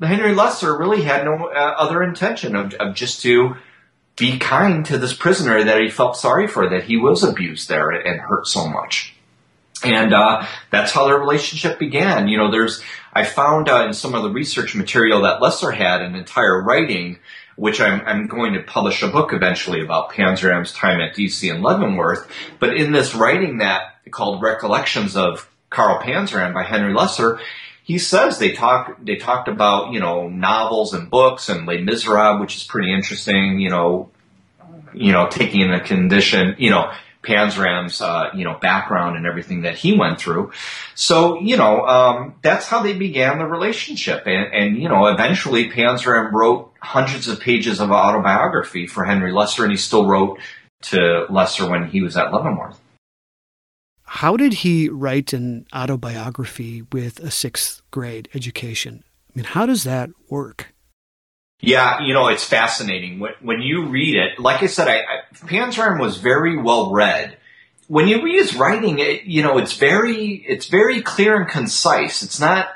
Henry 0.00 0.34
Lesser 0.34 0.76
really 0.76 1.02
had 1.02 1.24
no 1.24 1.48
uh, 1.48 1.74
other 1.76 2.02
intention 2.02 2.54
of, 2.54 2.74
of 2.74 2.94
just 2.94 3.22
to 3.22 3.56
be 4.16 4.38
kind 4.38 4.86
to 4.86 4.98
this 4.98 5.14
prisoner 5.14 5.64
that 5.64 5.80
he 5.80 5.90
felt 5.90 6.16
sorry 6.16 6.46
for, 6.46 6.68
that 6.70 6.84
he 6.84 6.96
was 6.96 7.24
abused 7.24 7.68
there 7.68 7.90
and 7.90 8.20
hurt 8.20 8.46
so 8.46 8.68
much. 8.68 9.13
And 9.82 10.14
uh, 10.14 10.46
that's 10.70 10.92
how 10.92 11.06
their 11.06 11.18
relationship 11.18 11.78
began. 11.78 12.28
You 12.28 12.38
know, 12.38 12.50
there's 12.50 12.82
I 13.12 13.24
found 13.24 13.68
uh, 13.68 13.84
in 13.86 13.92
some 13.92 14.14
of 14.14 14.22
the 14.22 14.30
research 14.30 14.74
material 14.74 15.22
that 15.22 15.40
Lesser 15.40 15.70
had 15.70 16.02
an 16.02 16.14
entire 16.14 16.62
writing, 16.62 17.18
which 17.56 17.80
I'm, 17.80 18.00
I'm 18.06 18.26
going 18.26 18.54
to 18.54 18.62
publish 18.62 19.02
a 19.02 19.08
book 19.08 19.32
eventually 19.32 19.82
about 19.82 20.10
Panzram's 20.10 20.72
time 20.72 21.00
at 21.00 21.14
DC 21.14 21.52
and 21.52 21.62
Leavenworth. 21.62 22.28
But 22.58 22.76
in 22.76 22.92
this 22.92 23.14
writing 23.14 23.58
that 23.58 23.96
called 24.10 24.42
Recollections 24.42 25.16
of 25.16 25.48
Carl 25.70 26.00
Panzram 26.00 26.54
by 26.54 26.62
Henry 26.62 26.94
Lesser, 26.94 27.40
he 27.82 27.98
says 27.98 28.38
they 28.38 28.52
talk 28.52 28.96
they 29.04 29.16
talked 29.16 29.48
about 29.48 29.92
you 29.92 30.00
know 30.00 30.28
novels 30.28 30.94
and 30.94 31.10
books 31.10 31.48
and 31.48 31.66
Les 31.66 31.82
Miserables, 31.82 32.40
which 32.40 32.56
is 32.56 32.64
pretty 32.64 32.92
interesting. 32.92 33.58
You 33.58 33.70
know, 33.70 34.10
you 34.94 35.12
know 35.12 35.28
taking 35.28 35.70
a 35.70 35.80
condition 35.80 36.54
you 36.58 36.70
know 36.70 36.90
Panzram's 37.24 38.00
uh, 38.00 38.30
you 38.34 38.44
know 38.44 38.58
background 38.60 39.16
and 39.16 39.26
everything 39.26 39.62
that 39.62 39.76
he 39.76 39.96
went 39.96 40.20
through. 40.20 40.52
So 40.94 41.40
you 41.40 41.56
know 41.56 41.86
um, 41.86 42.34
that's 42.42 42.66
how 42.66 42.82
they 42.82 42.92
began 42.92 43.38
the 43.38 43.46
relationship, 43.46 44.26
and, 44.26 44.52
and 44.52 44.76
you 44.76 44.88
know 44.88 45.06
eventually 45.06 45.70
Panzram 45.70 46.32
wrote 46.32 46.72
hundreds 46.80 47.28
of 47.28 47.40
pages 47.40 47.80
of 47.80 47.90
autobiography 47.90 48.86
for 48.86 49.04
Henry 49.04 49.32
Lesser, 49.32 49.64
and 49.64 49.72
he 49.72 49.78
still 49.78 50.06
wrote 50.06 50.38
to 50.82 51.26
Lesser 51.30 51.68
when 51.68 51.88
he 51.88 52.02
was 52.02 52.16
at 52.16 52.32
Leavenworth. 52.32 52.78
How 54.04 54.36
did 54.36 54.52
he 54.52 54.88
write 54.88 55.32
an 55.32 55.66
autobiography 55.74 56.82
with 56.92 57.20
a 57.20 57.30
sixth 57.30 57.82
grade 57.90 58.28
education? 58.34 59.02
I 59.28 59.32
mean, 59.34 59.44
how 59.46 59.66
does 59.66 59.84
that 59.84 60.10
work? 60.28 60.73
Yeah, 61.66 62.00
you 62.02 62.12
know, 62.12 62.28
it's 62.28 62.44
fascinating. 62.44 63.20
When, 63.20 63.32
when 63.40 63.62
you 63.62 63.86
read 63.86 64.16
it, 64.16 64.38
like 64.38 64.62
I 64.62 64.66
said, 64.66 64.88
I, 64.88 64.98
I, 64.98 65.20
Panzram 65.46 65.98
was 65.98 66.18
very 66.18 66.56
well 66.60 66.92
read. 66.92 67.38
When 67.88 68.08
you 68.08 68.22
read 68.22 68.38
his 68.38 68.54
writing, 68.54 68.98
it, 68.98 69.24
you 69.24 69.42
know, 69.42 69.58
it's 69.58 69.76
very, 69.76 70.44
it's 70.46 70.66
very 70.66 71.00
clear 71.02 71.40
and 71.40 71.48
concise. 71.48 72.22
It's 72.22 72.40
not 72.40 72.68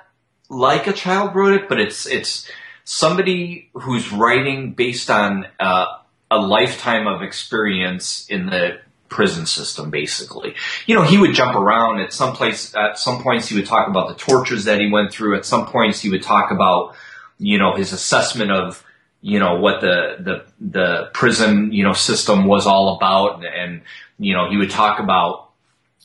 like 0.49 0.87
a 0.87 0.93
child 0.93 1.35
wrote 1.35 1.55
it, 1.55 1.69
but 1.69 1.79
it's, 1.79 2.07
it's 2.07 2.51
somebody 2.85 3.69
who's 3.75 4.11
writing 4.13 4.73
based 4.73 5.11
on 5.11 5.47
uh, 5.61 5.87
a 6.31 6.39
lifetime 6.39 7.07
of 7.07 7.23
experience 7.23 8.27
in 8.29 8.47
the 8.47 8.81
prison 9.09 9.47
system, 9.47 9.91
basically. 9.91 10.55
You 10.87 10.95
know, 10.95 11.03
he 11.03 11.19
would 11.19 11.35
jump 11.35 11.57
around 11.57 12.01
at 12.01 12.13
some 12.13 12.35
place, 12.35 12.75
at 12.75 12.99
some 12.99 13.23
points 13.23 13.49
he 13.49 13.57
would 13.57 13.67
talk 13.67 13.89
about 13.89 14.09
the 14.09 14.15
tortures 14.15 14.65
that 14.65 14.81
he 14.81 14.91
went 14.91 15.13
through. 15.13 15.37
At 15.37 15.45
some 15.45 15.67
points 15.67 16.01
he 16.01 16.11
would 16.11 16.23
talk 16.23 16.51
about, 16.51 16.95
you 17.39 17.59
know, 17.59 17.75
his 17.75 17.93
assessment 17.93 18.51
of, 18.51 18.85
you 19.21 19.39
know, 19.39 19.57
what 19.57 19.81
the, 19.81 20.17
the, 20.21 20.45
the 20.61 21.11
prison, 21.13 21.73
you 21.73 21.85
know, 21.85 21.93
system 21.93 22.47
was 22.47 22.67
all 22.67 22.97
about. 22.97 23.45
And, 23.45 23.83
you 24.19 24.35
know, 24.35 24.51
he 24.51 24.57
would 24.57 24.71
talk 24.71 25.01
about, 25.01 25.51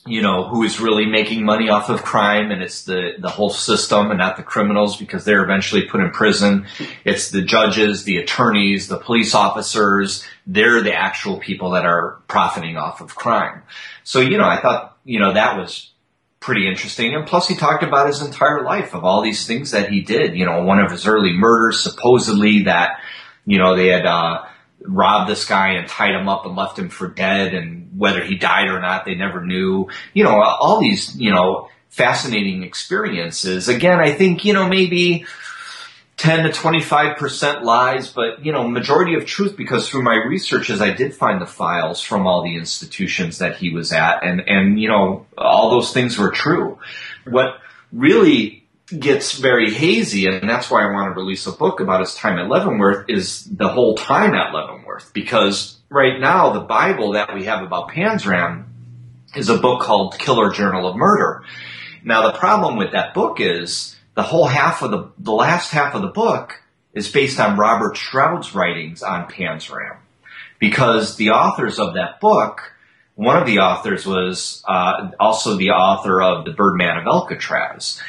you 0.06 0.20
know, 0.20 0.46
who 0.48 0.62
is 0.64 0.80
really 0.80 1.06
making 1.06 1.44
money 1.44 1.70
off 1.70 1.88
of 1.88 2.02
crime 2.02 2.50
and 2.50 2.62
it's 2.62 2.84
the, 2.84 3.12
the 3.18 3.30
whole 3.30 3.50
system 3.50 4.10
and 4.10 4.18
not 4.18 4.36
the 4.36 4.42
criminals 4.42 4.96
because 4.96 5.24
they're 5.24 5.42
eventually 5.42 5.82
put 5.82 6.00
in 6.00 6.10
prison. 6.10 6.66
It's 7.04 7.30
the 7.30 7.42
judges, 7.42 8.04
the 8.04 8.18
attorneys, 8.18 8.88
the 8.88 8.98
police 8.98 9.34
officers. 9.34 10.24
They're 10.46 10.82
the 10.82 10.94
actual 10.94 11.38
people 11.38 11.70
that 11.70 11.86
are 11.86 12.20
profiting 12.28 12.76
off 12.76 13.00
of 13.00 13.14
crime. 13.14 13.62
So, 14.02 14.20
you 14.20 14.36
know, 14.36 14.44
I 14.44 14.60
thought, 14.60 14.98
you 15.04 15.20
know, 15.20 15.32
that 15.32 15.56
was 15.56 15.90
pretty 16.44 16.68
interesting. 16.68 17.14
And 17.14 17.26
plus 17.26 17.48
he 17.48 17.56
talked 17.56 17.82
about 17.82 18.06
his 18.06 18.20
entire 18.20 18.62
life 18.62 18.94
of 18.94 19.02
all 19.02 19.22
these 19.22 19.46
things 19.46 19.70
that 19.70 19.88
he 19.88 20.02
did. 20.02 20.36
You 20.36 20.44
know, 20.44 20.62
one 20.62 20.78
of 20.78 20.90
his 20.90 21.06
early 21.06 21.32
murders, 21.32 21.82
supposedly 21.82 22.64
that, 22.64 23.00
you 23.46 23.58
know, 23.58 23.74
they 23.74 23.88
had, 23.88 24.04
uh, 24.04 24.44
robbed 24.82 25.30
this 25.30 25.46
guy 25.46 25.70
and 25.70 25.88
tied 25.88 26.14
him 26.14 26.28
up 26.28 26.44
and 26.44 26.54
left 26.54 26.78
him 26.78 26.90
for 26.90 27.08
dead 27.08 27.54
and 27.54 27.98
whether 27.98 28.22
he 28.22 28.36
died 28.36 28.68
or 28.68 28.78
not, 28.80 29.06
they 29.06 29.14
never 29.14 29.42
knew. 29.42 29.88
You 30.12 30.24
know, 30.24 30.42
all 30.42 30.80
these, 30.80 31.16
you 31.16 31.32
know, 31.32 31.70
fascinating 31.88 32.62
experiences. 32.62 33.68
Again, 33.68 33.98
I 34.00 34.12
think, 34.12 34.44
you 34.44 34.52
know, 34.52 34.68
maybe 34.68 35.24
10 36.16 36.44
to 36.44 36.50
25% 36.50 37.62
lies, 37.62 38.12
but, 38.12 38.44
you 38.44 38.52
know, 38.52 38.68
majority 38.68 39.14
of 39.14 39.26
truth 39.26 39.56
because 39.56 39.88
through 39.88 40.02
my 40.02 40.14
researches, 40.14 40.80
I 40.80 40.92
did 40.92 41.14
find 41.14 41.40
the 41.40 41.46
files 41.46 42.00
from 42.00 42.26
all 42.26 42.44
the 42.44 42.56
institutions 42.56 43.38
that 43.38 43.56
he 43.56 43.70
was 43.70 43.92
at 43.92 44.22
and, 44.22 44.40
and, 44.48 44.80
you 44.80 44.88
know, 44.88 45.26
all 45.36 45.70
those 45.70 45.92
things 45.92 46.16
were 46.16 46.30
true. 46.30 46.78
What 47.26 47.58
really 47.92 48.64
gets 48.86 49.38
very 49.38 49.72
hazy, 49.72 50.26
and 50.26 50.48
that's 50.48 50.70
why 50.70 50.82
I 50.82 50.92
want 50.92 51.12
to 51.12 51.20
release 51.20 51.46
a 51.46 51.52
book 51.52 51.80
about 51.80 52.00
his 52.00 52.14
time 52.14 52.38
at 52.38 52.48
Leavenworth, 52.48 53.06
is 53.08 53.44
the 53.44 53.68
whole 53.68 53.96
time 53.96 54.34
at 54.34 54.52
Leavenworth. 54.52 55.12
Because 55.12 55.78
right 55.88 56.20
now, 56.20 56.52
the 56.52 56.60
Bible 56.60 57.12
that 57.12 57.34
we 57.34 57.44
have 57.44 57.62
about 57.62 57.88
Panzram 57.88 58.64
is 59.34 59.48
a 59.48 59.58
book 59.58 59.82
called 59.82 60.18
Killer 60.18 60.52
Journal 60.52 60.86
of 60.86 60.96
Murder. 60.96 61.42
Now, 62.04 62.30
the 62.30 62.38
problem 62.38 62.76
with 62.76 62.92
that 62.92 63.14
book 63.14 63.40
is 63.40 63.93
the 64.14 64.22
whole 64.22 64.46
half 64.46 64.82
of 64.82 64.90
the, 64.90 65.10
the 65.18 65.32
last 65.32 65.70
half 65.70 65.94
of 65.94 66.02
the 66.02 66.08
book 66.08 66.60
is 66.92 67.10
based 67.10 67.40
on 67.40 67.58
Robert 67.58 67.96
Stroud's 67.96 68.54
writings 68.54 69.02
on 69.02 69.28
Panzram. 69.28 69.96
Because 70.60 71.16
the 71.16 71.30
authors 71.30 71.78
of 71.78 71.94
that 71.94 72.20
book, 72.20 72.72
one 73.16 73.36
of 73.36 73.46
the 73.46 73.58
authors 73.58 74.06
was 74.06 74.62
uh, 74.66 75.10
also 75.18 75.56
the 75.56 75.70
author 75.70 76.22
of 76.22 76.44
The 76.44 76.52
Birdman 76.52 76.98
of 76.98 77.06
Alcatraz 77.06 78.00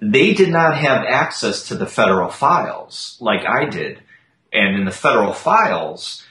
they 0.00 0.32
did 0.34 0.50
not 0.50 0.76
have 0.76 1.04
access 1.04 1.68
to 1.68 1.74
the 1.74 1.86
federal 1.86 2.28
files 2.28 3.16
like 3.20 3.44
I 3.44 3.64
did. 3.66 4.00
And 4.52 4.76
in 4.76 4.84
the 4.84 4.92
federal 4.92 5.32
files, 5.32 6.24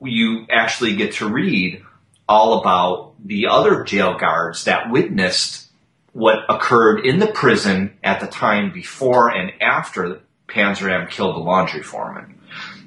you 0.00 0.46
actually 0.50 0.96
get 0.96 1.14
to 1.14 1.28
read 1.28 1.82
all 2.28 2.60
about 2.60 3.14
the 3.24 3.46
other 3.46 3.84
jail 3.84 4.18
guards 4.18 4.64
that 4.64 4.90
witnessed 4.90 5.69
what 6.12 6.38
occurred 6.48 7.06
in 7.06 7.18
the 7.18 7.26
prison 7.26 7.98
at 8.02 8.20
the 8.20 8.26
time 8.26 8.72
before 8.72 9.28
and 9.28 9.52
after 9.60 10.20
Panzram 10.48 11.08
killed 11.08 11.36
the 11.36 11.40
laundry 11.40 11.82
foreman. 11.82 12.40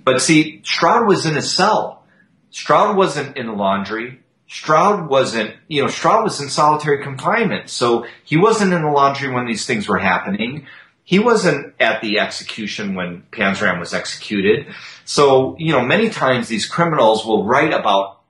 But 0.03 0.21
see, 0.21 0.61
Stroud 0.63 1.07
was 1.07 1.25
in 1.25 1.37
a 1.37 1.41
cell. 1.41 2.03
Stroud 2.51 2.97
wasn't 2.97 3.37
in 3.37 3.47
the 3.47 3.53
laundry. 3.53 4.19
Stroud 4.47 5.09
wasn't, 5.09 5.55
you 5.67 5.81
know, 5.81 5.87
Stroud 5.87 6.23
was 6.23 6.41
in 6.41 6.49
solitary 6.49 7.01
confinement. 7.01 7.69
So 7.69 8.05
he 8.23 8.37
wasn't 8.37 8.73
in 8.73 8.83
the 8.83 8.91
laundry 8.91 9.31
when 9.31 9.47
these 9.47 9.65
things 9.65 9.87
were 9.87 9.97
happening. 9.97 10.67
He 11.05 11.19
wasn't 11.19 11.73
at 11.79 12.01
the 12.01 12.19
execution 12.19 12.95
when 12.95 13.23
Panzram 13.31 13.79
was 13.79 13.93
executed. 13.93 14.67
So, 15.05 15.55
you 15.57 15.71
know, 15.71 15.81
many 15.81 16.09
times 16.09 16.47
these 16.47 16.65
criminals 16.65 17.25
will 17.25 17.45
write 17.45 17.73
about 17.73 18.21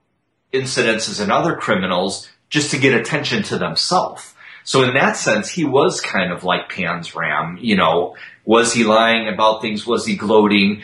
incidences 0.52 1.20
and 1.20 1.30
other 1.30 1.56
criminals 1.56 2.28
just 2.48 2.70
to 2.70 2.78
get 2.78 2.94
attention 2.94 3.42
to 3.44 3.58
themselves. 3.58 4.33
So 4.64 4.82
in 4.82 4.94
that 4.94 5.16
sense, 5.16 5.50
he 5.50 5.64
was 5.64 6.00
kind 6.00 6.32
of 6.32 6.42
like 6.42 6.70
Panzram. 6.70 7.58
you 7.60 7.76
know, 7.76 8.16
was 8.44 8.72
he 8.72 8.84
lying 8.84 9.28
about 9.28 9.62
things? 9.62 9.86
Was 9.86 10.06
he 10.06 10.16
gloating? 10.16 10.82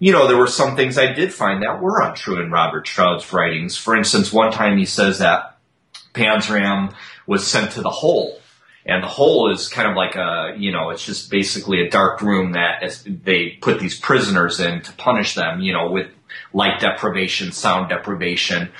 you 0.00 0.12
know, 0.12 0.26
there 0.26 0.38
were 0.38 0.46
some 0.46 0.76
things 0.76 0.96
I 0.96 1.12
did 1.12 1.32
find 1.32 1.62
that 1.62 1.80
were 1.80 2.00
untrue 2.00 2.42
in 2.42 2.50
Robert 2.50 2.88
Stroud's 2.88 3.30
writings. 3.32 3.76
For 3.76 3.94
instance, 3.94 4.32
one 4.32 4.50
time 4.50 4.78
he 4.78 4.86
says 4.86 5.18
that 5.18 5.58
Panzram 6.14 6.94
was 7.26 7.46
sent 7.46 7.72
to 7.72 7.82
the 7.82 7.90
hole. 7.90 8.40
And 8.86 9.04
the 9.04 9.08
hole 9.08 9.52
is 9.52 9.68
kind 9.68 9.88
of 9.88 9.94
like 9.94 10.16
a, 10.16 10.54
you 10.56 10.72
know, 10.72 10.88
it's 10.88 11.04
just 11.04 11.30
basically 11.30 11.82
a 11.82 11.90
dark 11.90 12.22
room 12.22 12.52
that 12.52 12.98
they 13.06 13.58
put 13.60 13.78
these 13.78 14.00
prisoners 14.00 14.58
in 14.58 14.80
to 14.80 14.92
punish 14.94 15.34
them, 15.34 15.60
you 15.60 15.74
know, 15.74 15.90
with 15.90 16.08
light 16.54 16.80
deprivation, 16.80 17.52
sound 17.52 17.90
deprivation. 17.90 18.70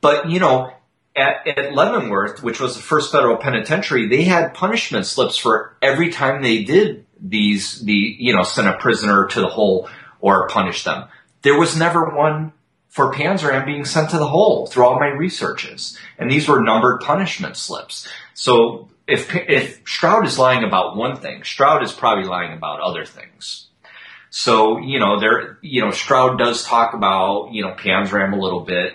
But, 0.00 0.28
you 0.28 0.40
know, 0.40 0.72
at, 1.18 1.46
at 1.46 1.74
Leavenworth, 1.74 2.42
which 2.42 2.60
was 2.60 2.76
the 2.76 2.82
first 2.82 3.12
federal 3.12 3.36
penitentiary, 3.36 4.08
they 4.08 4.22
had 4.22 4.54
punishment 4.54 5.06
slips 5.06 5.36
for 5.36 5.76
every 5.82 6.10
time 6.10 6.42
they 6.42 6.64
did 6.64 7.04
these, 7.20 7.80
the, 7.80 8.16
you 8.18 8.34
know, 8.34 8.42
send 8.42 8.68
a 8.68 8.78
prisoner 8.78 9.26
to 9.26 9.40
the 9.40 9.48
hole 9.48 9.88
or 10.20 10.48
punish 10.48 10.84
them. 10.84 11.08
There 11.42 11.58
was 11.58 11.76
never 11.76 12.14
one 12.16 12.52
for 12.88 13.12
Panzram 13.12 13.66
being 13.66 13.84
sent 13.84 14.10
to 14.10 14.18
the 14.18 14.26
hole 14.26 14.66
through 14.66 14.84
all 14.84 14.98
my 14.98 15.08
researches. 15.08 15.98
And 16.18 16.30
these 16.30 16.48
were 16.48 16.62
numbered 16.62 17.00
punishment 17.00 17.56
slips. 17.56 18.08
So 18.34 18.88
if, 19.06 19.34
if 19.34 19.80
Stroud 19.86 20.26
is 20.26 20.38
lying 20.38 20.64
about 20.64 20.96
one 20.96 21.16
thing, 21.16 21.44
Stroud 21.44 21.82
is 21.82 21.92
probably 21.92 22.24
lying 22.24 22.52
about 22.52 22.80
other 22.80 23.04
things. 23.04 23.66
So, 24.30 24.78
you 24.78 24.98
know, 25.00 25.18
there, 25.18 25.58
you 25.62 25.84
know, 25.84 25.90
Stroud 25.90 26.38
does 26.38 26.64
talk 26.64 26.94
about, 26.94 27.50
you 27.52 27.62
know, 27.62 27.72
Panzram 27.72 28.32
a 28.32 28.40
little 28.40 28.60
bit, 28.60 28.94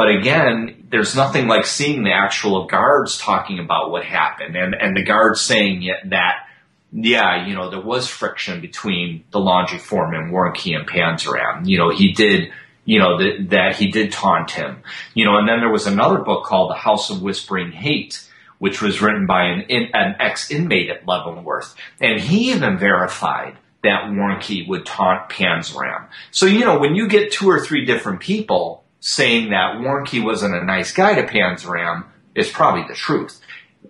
But 0.00 0.16
again, 0.16 0.86
there's 0.88 1.14
nothing 1.14 1.46
like 1.46 1.66
seeing 1.66 2.04
the 2.04 2.12
actual 2.14 2.64
guards 2.64 3.18
talking 3.18 3.58
about 3.58 3.90
what 3.90 4.02
happened 4.02 4.56
and, 4.56 4.74
and 4.74 4.96
the 4.96 5.02
guards 5.02 5.42
saying 5.42 5.92
that, 6.06 6.46
yeah, 6.90 7.46
you 7.46 7.54
know, 7.54 7.68
there 7.68 7.82
was 7.82 8.08
friction 8.08 8.62
between 8.62 9.24
the 9.30 9.40
laundry 9.40 9.76
foreman, 9.76 10.30
Warnke, 10.30 10.74
and 10.74 10.88
Panzram. 10.88 11.68
You 11.68 11.76
know, 11.76 11.90
he 11.90 12.12
did, 12.12 12.50
you 12.86 12.98
know, 12.98 13.18
that, 13.48 13.76
he 13.76 13.90
did 13.90 14.10
taunt 14.10 14.52
him. 14.52 14.82
You 15.12 15.26
know, 15.26 15.36
and 15.36 15.46
then 15.46 15.60
there 15.60 15.70
was 15.70 15.86
another 15.86 16.20
book 16.20 16.46
called 16.46 16.70
The 16.70 16.76
House 16.76 17.10
of 17.10 17.20
Whispering 17.20 17.70
Hate, 17.70 18.26
which 18.58 18.80
was 18.80 19.02
written 19.02 19.26
by 19.26 19.48
an, 19.48 19.90
an 19.92 20.16
ex-inmate 20.18 20.88
at 20.88 21.06
Leavenworth. 21.06 21.74
And 22.00 22.18
he 22.18 22.52
even 22.52 22.78
verified 22.78 23.58
that 23.82 24.04
Warnke 24.04 24.66
would 24.66 24.86
taunt 24.86 25.28
Panzram. 25.28 26.08
So, 26.30 26.46
you 26.46 26.60
know, 26.60 26.78
when 26.78 26.94
you 26.94 27.06
get 27.06 27.32
two 27.32 27.50
or 27.50 27.60
three 27.60 27.84
different 27.84 28.20
people 28.20 28.79
saying 29.00 29.50
that 29.50 29.76
Warnke 29.76 30.22
wasn't 30.22 30.54
a 30.54 30.64
nice 30.64 30.92
guy 30.92 31.14
to 31.14 31.26
Panzram, 31.26 32.04
is 32.34 32.48
probably 32.50 32.84
the 32.86 32.94
truth. 32.94 33.40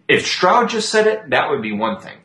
If 0.08 0.26
Stroud 0.26 0.70
just 0.70 0.88
said 0.88 1.06
it, 1.06 1.30
that 1.30 1.50
would 1.50 1.62
be 1.62 1.72
one 1.72 2.00
thing. 2.00 2.16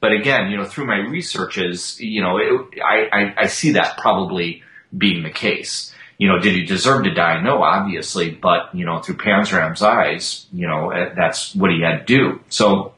But 0.00 0.12
again, 0.12 0.50
you 0.50 0.56
know, 0.56 0.64
through 0.64 0.86
my 0.86 0.96
researches, 0.96 2.00
you 2.00 2.22
know, 2.22 2.38
it, 2.38 2.80
I, 2.82 3.08
I, 3.12 3.34
I 3.42 3.46
see 3.46 3.72
that 3.72 3.98
probably 3.98 4.62
being 4.96 5.22
the 5.22 5.30
case. 5.30 5.94
You 6.18 6.28
know, 6.28 6.38
did 6.38 6.54
he 6.54 6.64
deserve 6.64 7.04
to 7.04 7.14
die? 7.14 7.40
No, 7.42 7.62
obviously, 7.62 8.30
but 8.30 8.74
you 8.74 8.84
know, 8.84 9.00
through 9.00 9.16
Panzram's 9.16 9.82
eyes, 9.82 10.46
you 10.52 10.66
know, 10.66 10.90
eh, 10.90 11.12
that's 11.16 11.54
what 11.54 11.70
he 11.70 11.82
had 11.82 12.06
to 12.06 12.16
do. 12.16 12.40
So, 12.48 12.94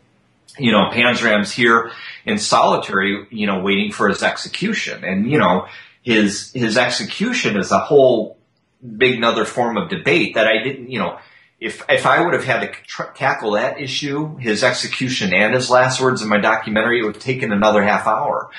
you 0.59 0.73
know, 0.73 0.91
Panzram's 0.93 1.53
here 1.53 1.93
in 2.25 2.39
solitary, 2.39 3.27
you 3.31 3.47
know, 3.47 3.61
waiting 3.61 3.93
for 3.93 4.09
his 4.09 4.23
execution, 4.23 5.05
and 5.05 5.31
you 5.31 5.39
know, 5.39 5.67
his 6.03 6.53
his 6.53 6.77
execution 6.77 7.57
is 7.57 7.71
a 7.71 7.79
whole 7.79 8.37
big 8.83 9.17
another 9.17 9.45
form 9.45 9.77
of 9.77 9.89
debate 9.89 10.35
that 10.35 10.47
I 10.47 10.63
didn't, 10.63 10.91
you 10.91 10.99
know, 10.99 11.19
if 11.61 11.85
if 11.89 12.07
I 12.07 12.21
would 12.21 12.35
have 12.35 12.45
had 12.45 12.61
to 12.61 12.69
tr- 12.69 13.13
tackle 13.15 13.53
that 13.53 13.81
issue, 13.81 14.37
his 14.37 14.65
execution 14.65 15.33
and 15.33 15.55
his 15.55 15.71
last 15.71 16.01
words 16.01 16.21
in 16.21 16.29
my 16.29 16.39
documentary, 16.39 17.01
it 17.01 17.05
would 17.05 17.15
have 17.15 17.23
taken 17.23 17.53
another 17.53 17.83
half 17.83 18.07
hour 18.07 18.51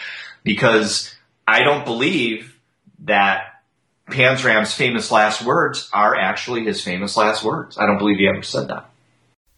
because 0.43 1.13
I 1.47 1.63
don't 1.63 1.85
believe 1.85 2.57
that 2.99 3.61
Panzram's 4.07 4.73
famous 4.73 5.11
last 5.11 5.41
words 5.43 5.89
are 5.93 6.15
actually 6.15 6.63
his 6.63 6.81
famous 6.81 7.17
last 7.17 7.43
words. 7.43 7.77
I 7.77 7.85
don't 7.85 7.97
believe 7.97 8.17
he 8.17 8.27
ever 8.27 8.43
said 8.43 8.69
that. 8.69 8.89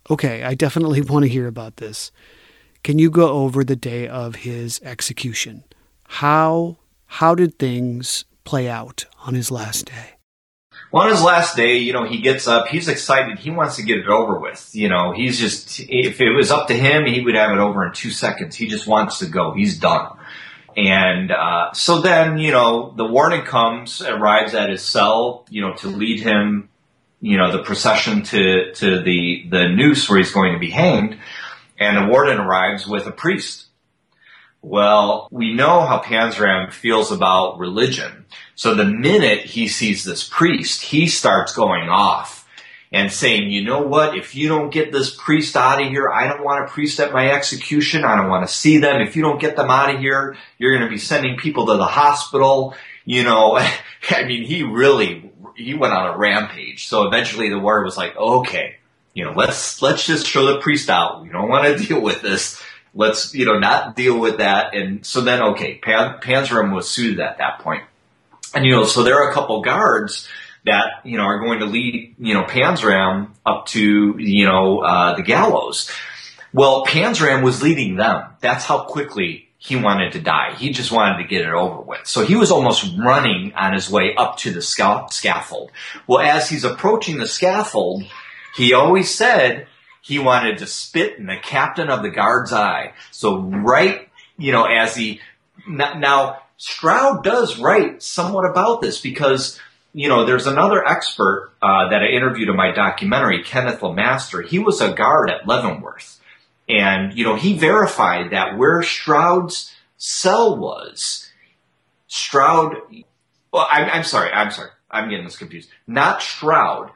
Okay, 0.10 0.44
I 0.44 0.56
definitely 0.56 1.02
want 1.10 1.24
to 1.24 1.30
hear 1.30 1.48
about 1.48 1.78
this. 1.78 2.12
Can 2.84 3.00
you 3.00 3.10
go 3.10 3.30
over 3.30 3.64
the 3.64 3.76
day 3.76 4.08
of 4.08 4.38
his 4.38 4.80
execution? 4.84 5.64
How 6.08 6.78
how 7.06 7.36
did 7.36 7.58
things 7.58 8.26
play 8.44 8.68
out 8.68 9.06
on 9.26 9.36
his 9.36 9.52
last 9.52 9.86
day? 9.86 10.15
Well, 10.96 11.04
on 11.04 11.12
his 11.12 11.22
last 11.22 11.58
day, 11.58 11.76
you 11.76 11.92
know, 11.92 12.06
he 12.06 12.20
gets 12.20 12.48
up, 12.48 12.68
he's 12.68 12.88
excited, 12.88 13.38
he 13.38 13.50
wants 13.52 13.76
to 13.76 13.84
get 13.84 13.98
it 13.98 14.08
over 14.08 14.40
with. 14.40 14.70
You 14.72 14.88
know, 14.88 15.12
he's 15.12 15.38
just 15.38 15.82
if 15.82 16.22
it 16.22 16.30
was 16.30 16.52
up 16.52 16.70
to 16.70 16.74
him, 16.74 17.06
he 17.06 17.20
would 17.20 17.36
have 17.36 17.52
it 17.52 17.58
over 17.58 17.86
in 17.86 17.92
2 17.92 18.12
seconds. 18.12 18.56
He 18.56 18.68
just 18.68 18.88
wants 18.88 19.20
to 19.20 19.26
go. 19.26 19.52
He's 19.54 19.78
done. 19.78 20.18
And 20.78 21.34
uh, 21.34 21.74
so 21.74 22.00
then, 22.00 22.38
you 22.38 22.54
know, 22.54 22.94
the 22.96 23.04
warden 23.04 23.42
comes, 23.42 24.02
arrives 24.02 24.56
at 24.56 24.70
his 24.70 24.84
cell, 24.84 25.46
you 25.50 25.60
know, 25.60 25.74
to 25.74 25.90
lead 25.90 26.22
him, 26.22 26.70
you 27.20 27.36
know, 27.36 27.52
the 27.52 27.62
procession 27.62 28.24
to 28.24 28.72
to 28.76 29.02
the 29.02 29.48
the 29.50 29.68
noose 29.68 30.10
where 30.10 30.20
he's 30.20 30.32
going 30.32 30.54
to 30.54 30.60
be 30.60 30.72
hanged. 30.72 31.18
And 31.78 31.98
the 31.98 32.10
warden 32.10 32.38
arrives 32.38 32.88
with 32.88 33.06
a 33.06 33.12
priest. 33.12 33.65
Well, 34.68 35.28
we 35.30 35.54
know 35.54 35.82
how 35.82 36.02
Panzram 36.02 36.74
feels 36.74 37.12
about 37.12 37.60
religion. 37.60 38.26
So 38.56 38.74
the 38.74 38.84
minute 38.84 39.42
he 39.42 39.68
sees 39.68 40.04
this 40.04 40.28
priest, 40.28 40.82
he 40.82 41.06
starts 41.06 41.54
going 41.54 41.88
off 41.88 42.50
and 42.92 43.12
saying, 43.12 43.52
you 43.52 43.64
know 43.64 43.84
what, 43.84 44.18
if 44.18 44.34
you 44.34 44.48
don't 44.48 44.74
get 44.74 44.92
this 44.92 45.16
priest 45.16 45.56
out 45.56 45.84
of 45.84 45.88
here, 45.90 46.10
I 46.10 46.28
don't 46.28 46.44
want 46.44 46.66
a 46.66 46.68
priest 46.68 47.00
at 47.00 47.14
my 47.14 47.30
execution. 47.30 48.04
I 48.04 48.16
don't 48.16 48.28
want 48.28 48.48
to 48.48 48.52
see 48.52 48.80
them. 48.80 49.02
If 49.04 49.16
you 49.16 49.22
don't 49.22 49.40
get 49.40 49.56
them 49.56 49.70
out 49.70 49.94
of 49.94 50.02
here, 50.02 50.36
you're 50.58 50.76
going 50.76 50.90
to 50.90 50.92
be 50.92 51.00
sending 51.00 51.38
people 51.38 51.68
to 51.68 51.78
the 51.78 51.86
hospital. 51.86 52.74
You 53.06 53.24
know, 53.24 53.58
I 54.10 54.24
mean, 54.24 54.46
he 54.46 54.64
really, 54.64 55.32
he 55.56 55.76
went 55.76 55.94
on 55.94 56.16
a 56.16 56.18
rampage. 56.18 56.88
So 56.88 57.06
eventually 57.06 57.50
the 57.50 57.60
warrior 57.60 57.86
was 57.86 57.98
like, 57.98 58.18
okay, 58.18 58.78
you 59.14 59.26
know, 59.26 59.34
let's, 59.34 59.84
let's 59.84 60.08
just 60.08 60.26
show 60.26 60.48
the 60.48 60.60
priest 60.60 60.90
out. 60.90 61.22
We 61.22 61.30
don't 61.30 61.50
want 61.50 61.66
to 61.78 61.86
deal 61.88 62.02
with 62.02 62.24
this. 62.24 62.60
Let's, 62.96 63.36
you 63.36 63.46
know, 63.46 63.60
not 63.60 63.96
deal 63.96 64.18
with 64.18 64.38
that. 64.38 64.74
And 64.74 65.06
so 65.06 65.22
then, 65.22 65.42
okay, 65.50 65.76
Pan, 65.76 66.20
Panzram 66.22 66.74
was 66.74 66.90
suited 66.90 67.20
at 67.20 67.38
that 67.38 67.60
point. 67.60 67.84
And, 68.54 68.66
you 68.66 68.72
know, 68.72 68.86
so 68.86 69.04
there 69.04 69.22
are 69.22 69.30
a 69.30 69.34
couple 69.34 69.62
guards 69.62 70.28
that 70.66 71.02
you 71.04 71.18
know 71.18 71.24
are 71.24 71.40
going 71.40 71.60
to 71.60 71.66
lead 71.66 72.16
you 72.20 72.34
know 72.34 72.44
Panzram 72.44 73.30
up 73.46 73.68
to 73.68 74.16
you 74.18 74.46
know 74.46 74.80
uh, 74.80 75.16
the 75.16 75.24
gallows. 75.24 75.90
Well, 76.54 76.86
Panzram 76.86 77.44
was 77.44 77.62
leading 77.62 77.98
them. 77.98 78.24
That's 78.40 78.64
how 78.64 78.86
quickly 78.86 79.50
he 79.58 79.76
wanted 79.76 80.14
to 80.14 80.22
die. 80.22 80.54
He 80.56 80.70
just 80.70 80.92
wanted 80.92 81.22
to 81.22 81.28
get 81.28 81.42
it 81.42 81.52
over 81.52 81.82
with. 81.82 82.08
So 82.08 82.24
he 82.24 82.36
was 82.36 82.52
almost 82.52 82.94
running 82.98 83.54
on 83.56 83.74
his 83.74 83.90
way 83.90 84.16
up 84.16 84.38
to 84.38 84.52
the 84.52 84.62
scaffold. 84.62 85.72
Well, 86.08 86.20
as 86.20 86.50
he's 86.50 86.64
approaching 86.64 87.18
the 87.18 87.28
scaffold, 87.28 88.04
he 88.56 88.74
always 88.74 89.14
said 89.14 89.68
he 90.06 90.20
wanted 90.20 90.60
to 90.60 90.68
spit 90.68 91.18
in 91.18 91.26
the 91.26 91.38
captain 91.42 91.90
of 91.90 92.04
the 92.04 92.12
guard's 92.12 92.54
eye. 92.54 92.94
So 93.10 93.40
right, 93.40 94.08
you 94.38 94.52
know, 94.52 94.66
as 94.66 94.96
he 94.96 95.20
now 95.68 96.44
Stroud 96.58 97.24
does 97.24 97.58
write 97.58 98.04
somewhat 98.04 98.50
about 98.50 98.82
this 98.82 99.02
because 99.02 99.60
you 99.94 100.10
know, 100.10 100.26
there's 100.26 100.46
another 100.46 100.86
expert 100.86 101.54
uh, 101.62 101.88
that 101.90 102.04
I 102.04 102.08
interviewed 102.08 102.50
in 102.50 102.58
my 102.58 102.72
documentary, 102.72 103.44
Kenneth 103.44 103.80
LaMaster. 103.80 104.46
He 104.46 104.60
was 104.60 104.82
a 104.82 104.92
guard 104.94 105.32
at 105.32 105.48
Leavenworth, 105.48 106.20
and 106.68 107.18
you 107.18 107.24
know, 107.24 107.38
he 107.38 107.58
verified 107.58 108.32
that 108.32 108.58
where 108.58 108.84
Stroud's 108.84 109.74
cell 109.98 110.58
was, 110.58 111.32
Stroud. 112.08 112.76
Well, 113.54 113.68
I'm, 113.72 113.90
I'm 113.90 114.04
sorry, 114.04 114.32
I'm 114.32 114.52
sorry, 114.52 114.72
I'm 114.92 115.10
getting 115.10 115.24
this 115.24 115.38
confused. 115.38 115.70
Not 115.88 116.22
Stroud, 116.22 116.92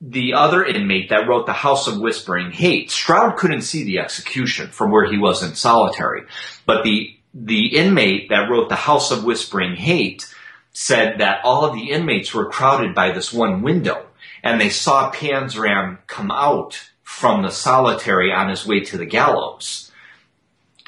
the 0.00 0.34
other 0.34 0.64
inmate 0.64 1.10
that 1.10 1.28
wrote 1.28 1.46
The 1.46 1.52
House 1.52 1.88
of 1.88 1.98
Whispering 2.00 2.52
Hate. 2.52 2.90
Stroud 2.90 3.36
couldn't 3.36 3.62
see 3.62 3.84
the 3.84 3.98
execution 3.98 4.68
from 4.68 4.90
where 4.90 5.10
he 5.10 5.18
was 5.18 5.42
in 5.42 5.54
solitary, 5.54 6.22
but 6.66 6.84
the 6.84 7.14
the 7.34 7.76
inmate 7.76 8.30
that 8.30 8.48
wrote 8.50 8.68
The 8.68 8.74
House 8.74 9.10
of 9.10 9.24
Whispering 9.24 9.76
Hate 9.76 10.32
said 10.72 11.18
that 11.18 11.44
all 11.44 11.64
of 11.64 11.74
the 11.74 11.90
inmates 11.90 12.32
were 12.32 12.48
crowded 12.48 12.94
by 12.94 13.10
this 13.10 13.32
one 13.32 13.62
window 13.62 14.06
and 14.42 14.60
they 14.60 14.70
saw 14.70 15.10
Panzram 15.10 15.98
come 16.06 16.30
out 16.30 16.90
from 17.02 17.42
the 17.42 17.50
solitary 17.50 18.32
on 18.32 18.48
his 18.48 18.66
way 18.66 18.80
to 18.80 18.96
the 18.96 19.06
gallows. 19.06 19.90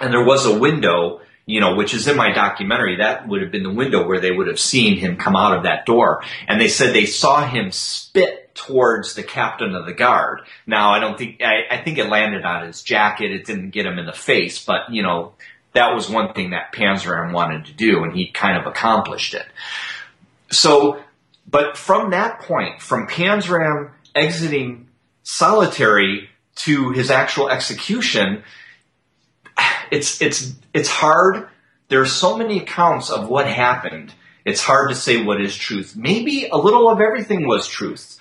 And 0.00 0.12
there 0.12 0.24
was 0.24 0.46
a 0.46 0.58
window, 0.58 1.20
you 1.46 1.60
know, 1.60 1.74
which 1.74 1.92
is 1.92 2.08
in 2.08 2.16
my 2.16 2.32
documentary. 2.32 2.96
That 2.96 3.28
would 3.28 3.42
have 3.42 3.50
been 3.50 3.64
the 3.64 3.72
window 3.72 4.06
where 4.06 4.20
they 4.20 4.30
would 4.30 4.46
have 4.46 4.60
seen 4.60 4.96
him 4.96 5.16
come 5.16 5.36
out 5.36 5.56
of 5.56 5.64
that 5.64 5.86
door. 5.86 6.22
And 6.46 6.60
they 6.60 6.68
said 6.68 6.94
they 6.94 7.06
saw 7.06 7.44
him 7.44 7.70
spit 7.72 8.39
towards 8.54 9.14
the 9.14 9.22
captain 9.22 9.74
of 9.74 9.86
the 9.86 9.92
guard. 9.92 10.40
Now, 10.66 10.92
I 10.92 10.98
don't 10.98 11.16
think, 11.16 11.42
I, 11.42 11.62
I 11.70 11.82
think 11.82 11.98
it 11.98 12.08
landed 12.08 12.44
on 12.44 12.66
his 12.66 12.82
jacket. 12.82 13.30
It 13.30 13.46
didn't 13.46 13.70
get 13.70 13.86
him 13.86 13.98
in 13.98 14.06
the 14.06 14.12
face, 14.12 14.64
but, 14.64 14.90
you 14.90 15.02
know, 15.02 15.34
that 15.72 15.94
was 15.94 16.10
one 16.10 16.34
thing 16.34 16.50
that 16.50 16.72
Panzram 16.72 17.32
wanted 17.32 17.66
to 17.66 17.72
do, 17.72 18.02
and 18.02 18.12
he 18.12 18.30
kind 18.30 18.58
of 18.58 18.66
accomplished 18.66 19.34
it. 19.34 19.46
So, 20.50 21.00
but 21.48 21.76
from 21.76 22.10
that 22.10 22.40
point, 22.40 22.82
from 22.82 23.06
Panzram 23.06 23.90
exiting 24.14 24.88
solitary 25.22 26.28
to 26.56 26.90
his 26.90 27.10
actual 27.10 27.48
execution, 27.48 28.42
it's 29.90 30.20
it's 30.20 30.54
it's 30.74 30.88
hard. 30.88 31.48
There 31.88 32.00
are 32.00 32.06
so 32.06 32.36
many 32.36 32.58
accounts 32.58 33.10
of 33.10 33.28
what 33.28 33.46
happened. 33.46 34.12
It's 34.44 34.62
hard 34.62 34.90
to 34.90 34.96
say 34.96 35.22
what 35.22 35.40
is 35.40 35.54
truth. 35.54 35.94
Maybe 35.96 36.48
a 36.50 36.56
little 36.56 36.88
of 36.88 37.00
everything 37.00 37.46
was 37.46 37.68
truth. 37.68 38.18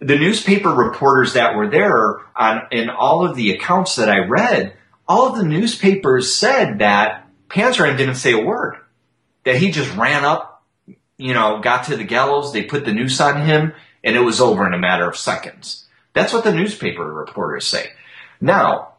The 0.00 0.16
newspaper 0.16 0.68
reporters 0.68 1.32
that 1.32 1.56
were 1.56 1.68
there 1.68 2.20
on 2.36 2.68
in 2.70 2.88
all 2.88 3.26
of 3.26 3.36
the 3.36 3.50
accounts 3.52 3.96
that 3.96 4.08
I 4.08 4.18
read 4.18 4.74
all 5.08 5.28
of 5.28 5.38
the 5.38 5.44
newspapers 5.44 6.32
said 6.32 6.80
that 6.80 7.26
Panzram 7.48 7.96
didn't 7.96 8.16
say 8.16 8.32
a 8.32 8.44
word. 8.44 8.76
That 9.44 9.56
he 9.56 9.70
just 9.70 9.96
ran 9.96 10.24
up, 10.24 10.62
you 11.16 11.32
know, 11.32 11.60
got 11.60 11.84
to 11.84 11.96
the 11.96 12.04
gallows, 12.04 12.52
they 12.52 12.64
put 12.64 12.84
the 12.84 12.92
noose 12.92 13.20
on 13.20 13.46
him, 13.46 13.72
and 14.04 14.14
it 14.14 14.20
was 14.20 14.40
over 14.40 14.66
in 14.66 14.74
a 14.74 14.78
matter 14.78 15.08
of 15.08 15.16
seconds. 15.16 15.86
That's 16.12 16.32
what 16.32 16.44
the 16.44 16.52
newspaper 16.52 17.04
reporters 17.04 17.66
say. 17.66 17.90
Now, 18.40 18.94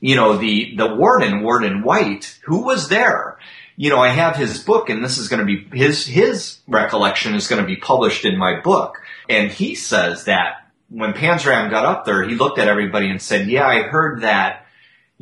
you 0.00 0.14
know, 0.14 0.36
the, 0.36 0.76
the 0.76 0.94
warden, 0.94 1.42
Warden 1.42 1.82
White, 1.82 2.38
who 2.44 2.62
was 2.64 2.88
there, 2.88 3.38
you 3.76 3.90
know, 3.90 3.98
I 3.98 4.08
have 4.08 4.36
his 4.36 4.62
book 4.62 4.88
and 4.88 5.02
this 5.02 5.18
is 5.18 5.28
going 5.28 5.40
to 5.40 5.46
be, 5.46 5.76
his, 5.76 6.06
his 6.06 6.58
recollection 6.68 7.34
is 7.34 7.48
going 7.48 7.60
to 7.60 7.66
be 7.66 7.76
published 7.76 8.24
in 8.24 8.38
my 8.38 8.60
book. 8.60 9.01
And 9.32 9.50
he 9.50 9.74
says 9.74 10.24
that 10.24 10.68
when 10.88 11.12
Panzram 11.12 11.70
got 11.70 11.84
up 11.84 12.04
there, 12.04 12.22
he 12.22 12.34
looked 12.34 12.58
at 12.58 12.68
everybody 12.68 13.10
and 13.10 13.20
said, 13.20 13.48
yeah, 13.48 13.66
I 13.66 13.82
heard 13.82 14.22
that 14.22 14.62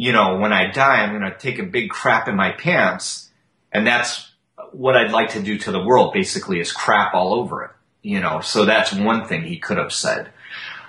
you 0.00 0.12
know, 0.12 0.38
when 0.38 0.50
I 0.50 0.70
die, 0.70 1.02
I'm 1.02 1.10
going 1.10 1.30
to 1.30 1.36
take 1.36 1.58
a 1.58 1.62
big 1.62 1.90
crap 1.90 2.26
in 2.26 2.34
my 2.34 2.52
pants. 2.52 3.28
And 3.70 3.86
that's 3.86 4.32
what 4.72 4.96
I'd 4.96 5.10
like 5.10 5.32
to 5.32 5.42
do 5.42 5.58
to 5.58 5.72
the 5.72 5.84
world 5.84 6.14
basically 6.14 6.58
is 6.58 6.72
crap 6.72 7.12
all 7.12 7.34
over 7.34 7.64
it. 7.64 7.70
You 8.00 8.20
know, 8.20 8.40
so 8.40 8.64
that's 8.64 8.94
one 8.94 9.26
thing 9.26 9.42
he 9.42 9.58
could 9.58 9.76
have 9.76 9.92
said. 9.92 10.30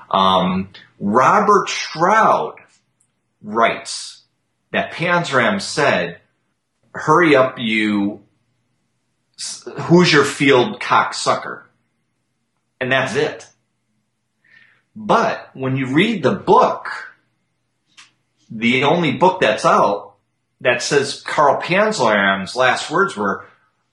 Um, 0.10 0.70
Robert 0.98 1.68
Stroud 1.68 2.56
writes 3.42 4.24
that 4.72 4.94
Panzram 4.94 5.60
said, 5.60 6.22
hurry 6.96 7.36
up, 7.36 7.56
you 7.58 8.22
Hoosier 9.78 10.24
Field 10.24 10.80
cocksucker. 10.80 11.64
And 12.82 12.92
that's 12.92 13.16
it. 13.16 13.48
But 14.96 15.52
when 15.54 15.78
you 15.78 15.94
read 15.94 16.24
the 16.24 16.34
book, 16.34 16.88
the 18.50 18.84
only 18.84 19.12
book 19.14 19.40
that's 19.40 19.64
out 19.66 20.16
that 20.62 20.82
says 20.82 21.22
Carl 21.22 21.62
Panzram's 21.62 22.56
last 22.56 22.90
words 22.90 23.16
were, 23.16 23.46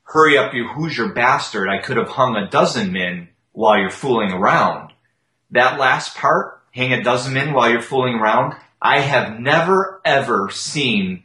hurry 0.04 0.38
up, 0.38 0.54
you 0.54 0.68
Hoosier 0.68 1.12
bastard. 1.12 1.68
I 1.68 1.82
could 1.82 1.98
have 1.98 2.08
hung 2.08 2.34
a 2.34 2.48
dozen 2.48 2.90
men 2.90 3.28
while 3.52 3.78
you're 3.78 3.90
fooling 3.90 4.32
around. 4.32 4.92
That 5.50 5.78
last 5.78 6.16
part, 6.16 6.62
hang 6.72 6.94
a 6.94 7.02
dozen 7.02 7.34
men 7.34 7.52
while 7.52 7.70
you're 7.70 7.82
fooling 7.82 8.14
around, 8.14 8.54
I 8.80 9.00
have 9.00 9.38
never 9.38 10.00
ever 10.02 10.48
seen 10.50 11.24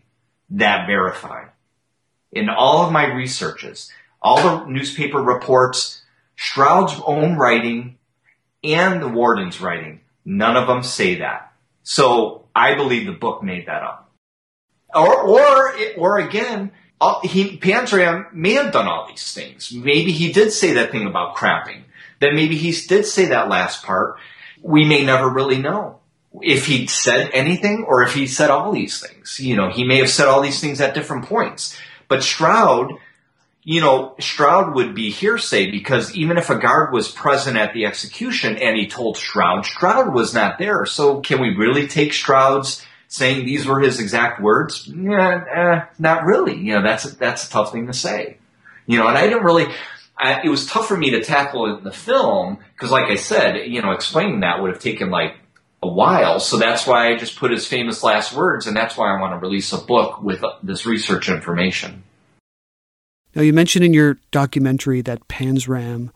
that 0.49 0.85
verified. 0.85 1.49
In 2.29 2.49
all 2.49 2.85
of 2.85 2.91
my 2.91 3.05
researches, 3.05 3.89
all 4.21 4.41
the 4.43 4.65
newspaper 4.65 5.19
reports, 5.19 6.02
Stroud's 6.37 6.93
own 7.05 7.37
writing, 7.37 7.97
and 8.63 9.01
the 9.01 9.07
warden's 9.07 9.61
writing, 9.61 10.01
none 10.25 10.55
of 10.55 10.67
them 10.67 10.83
say 10.83 11.15
that. 11.15 11.53
So 11.83 12.45
I 12.55 12.75
believe 12.75 13.05
the 13.05 13.11
book 13.11 13.43
made 13.43 13.67
that 13.67 13.83
up. 13.83 14.11
Or, 14.95 15.21
or, 15.21 15.73
or 15.97 16.19
again, 16.19 16.71
he, 17.23 17.59
may 17.61 18.53
have 18.53 18.71
done 18.71 18.87
all 18.87 19.07
these 19.07 19.33
things. 19.33 19.73
Maybe 19.73 20.11
he 20.11 20.31
did 20.31 20.53
say 20.53 20.73
that 20.73 20.91
thing 20.91 21.07
about 21.07 21.35
crapping. 21.35 21.83
That 22.19 22.33
maybe 22.33 22.55
he 22.55 22.71
did 22.87 23.05
say 23.05 23.25
that 23.25 23.49
last 23.49 23.83
part. 23.83 24.17
We 24.61 24.85
may 24.85 25.03
never 25.03 25.27
really 25.29 25.57
know 25.57 25.99
if 26.41 26.65
he 26.67 26.87
said 26.87 27.29
anything 27.33 27.83
or 27.87 28.03
if 28.03 28.13
he 28.13 28.27
said 28.27 28.49
all 28.49 28.71
these 28.71 29.01
things. 29.05 29.39
You 29.39 29.55
know, 29.55 29.69
he 29.69 29.83
may 29.83 29.97
have 29.97 30.09
said 30.09 30.27
all 30.27 30.41
these 30.41 30.61
things 30.61 30.79
at 30.79 30.93
different 30.93 31.25
points. 31.25 31.77
But 32.07 32.23
Stroud, 32.23 32.93
you 33.63 33.79
know, 33.79 34.15
Stroud 34.19 34.75
would 34.75 34.93
be 34.93 35.09
hearsay 35.09 35.71
because 35.71 36.13
even 36.15 36.37
if 36.37 36.49
a 36.49 36.57
guard 36.57 36.91
was 36.91 37.09
present 37.09 37.57
at 37.57 37.73
the 37.73 37.85
execution 37.85 38.57
and 38.57 38.75
he 38.77 38.87
told 38.87 39.15
Stroud, 39.15 39.65
Stroud 39.65 40.13
was 40.13 40.33
not 40.33 40.59
there. 40.59 40.85
So 40.85 41.21
can 41.21 41.39
we 41.39 41.55
really 41.55 41.87
take 41.87 42.13
Stroud's 42.13 42.85
saying 43.07 43.45
these 43.45 43.65
were 43.65 43.79
his 43.79 43.99
exact 43.99 44.41
words? 44.41 44.87
Yeah, 44.87 45.43
eh, 45.55 45.85
not 45.97 46.25
really. 46.25 46.57
You 46.57 46.73
know, 46.73 46.83
that's 46.83 47.05
a, 47.05 47.15
that's 47.15 47.47
a 47.47 47.49
tough 47.49 47.71
thing 47.71 47.87
to 47.87 47.93
say. 47.93 48.37
You 48.85 48.97
know, 48.97 49.07
and 49.07 49.17
I 49.17 49.27
didn't 49.27 49.43
really. 49.43 49.67
I, 50.17 50.41
it 50.43 50.49
was 50.49 50.67
tough 50.67 50.87
for 50.87 50.97
me 50.97 51.11
to 51.11 51.23
tackle 51.23 51.77
in 51.77 51.83
the 51.83 51.91
film 51.91 52.59
because, 52.73 52.91
like 52.91 53.05
I 53.05 53.15
said, 53.15 53.67
you 53.67 53.81
know, 53.81 53.91
explaining 53.91 54.41
that 54.41 54.61
would 54.61 54.71
have 54.71 54.81
taken 54.81 55.09
like 55.09 55.35
a 55.81 55.87
while. 55.87 56.39
So 56.39 56.57
that's 56.57 56.85
why 56.85 57.07
I 57.07 57.15
just 57.15 57.37
put 57.37 57.51
his 57.51 57.65
famous 57.65 58.03
last 58.03 58.33
words, 58.33 58.67
and 58.67 58.75
that's 58.75 58.97
why 58.97 59.13
I 59.13 59.19
want 59.19 59.33
to 59.33 59.37
release 59.37 59.71
a 59.73 59.77
book 59.77 60.21
with 60.21 60.43
this 60.61 60.85
research 60.85 61.29
information. 61.29 62.03
Now, 63.35 63.41
you 63.41 63.53
mentioned 63.53 63.83
in 63.83 63.93
your 63.93 64.19
documentary 64.31 65.01
that 65.01 65.27
Panzram 65.27 66.11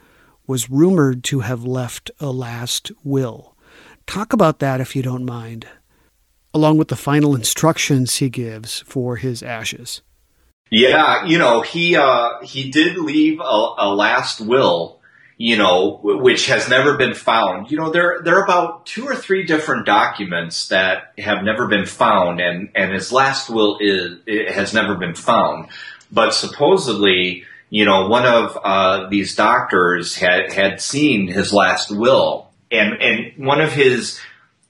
was 0.45 0.70
rumored 0.70 1.24
to 1.26 1.41
have 1.41 1.63
left 1.63 2.11
a 2.20 2.32
last 2.32 2.91
will. 3.03 3.55
Talk 4.05 4.34
about 4.34 4.59
that 4.59 4.80
if 4.80 4.95
you 4.95 5.01
don't 5.01 5.26
mind, 5.26 5.68
along 6.53 6.78
with 6.78 6.88
the 6.88 6.95
final 6.95 7.36
instructions 7.41 8.18
he 8.18 8.30
gives 8.30 8.82
for 8.82 9.18
his 9.18 9.43
ashes. 9.43 10.01
Yeah, 10.70 11.26
you 11.26 11.38
know, 11.38 11.61
he 11.61 11.95
uh, 11.95 12.41
he 12.43 12.70
did 12.70 12.97
leave 12.97 13.39
a, 13.39 13.74
a 13.78 13.93
last 13.93 14.41
will, 14.41 14.99
you 15.38 15.55
know, 15.55 15.99
which 16.03 16.47
has 16.47 16.68
never 16.68 16.97
been 16.97 17.13
found. 17.13 17.72
You 17.72 17.78
know, 17.78 17.89
there 17.89 18.20
there 18.22 18.38
are 18.38 18.43
about 18.43 18.86
two 18.86 19.07
or 19.07 19.15
three 19.15 19.45
different 19.45 19.86
documents 19.86 20.68
that 20.68 21.13
have 21.18 21.43
never 21.43 21.68
been 21.68 21.86
found, 21.86 22.41
and 22.41 22.70
and 22.76 22.91
his 22.91 23.13
last 23.13 23.49
will 23.49 23.78
is 23.80 24.20
has 24.53 24.74
never 24.74 24.95
been 24.95 25.15
found. 25.15 25.70
But 26.12 26.34
supposedly, 26.34 27.43
you 27.70 27.86
know, 27.86 28.08
one 28.08 28.26
of 28.26 28.58
uh, 28.64 29.10
these 29.10 29.36
doctors 29.36 30.16
had 30.16 30.53
had 30.53 30.82
seen 30.82 31.28
his 31.28 31.53
last 31.53 31.91
will, 31.91 32.49
and 32.72 33.01
and 33.01 33.45
one 33.45 33.62
of 33.62 33.74
his 33.74 34.20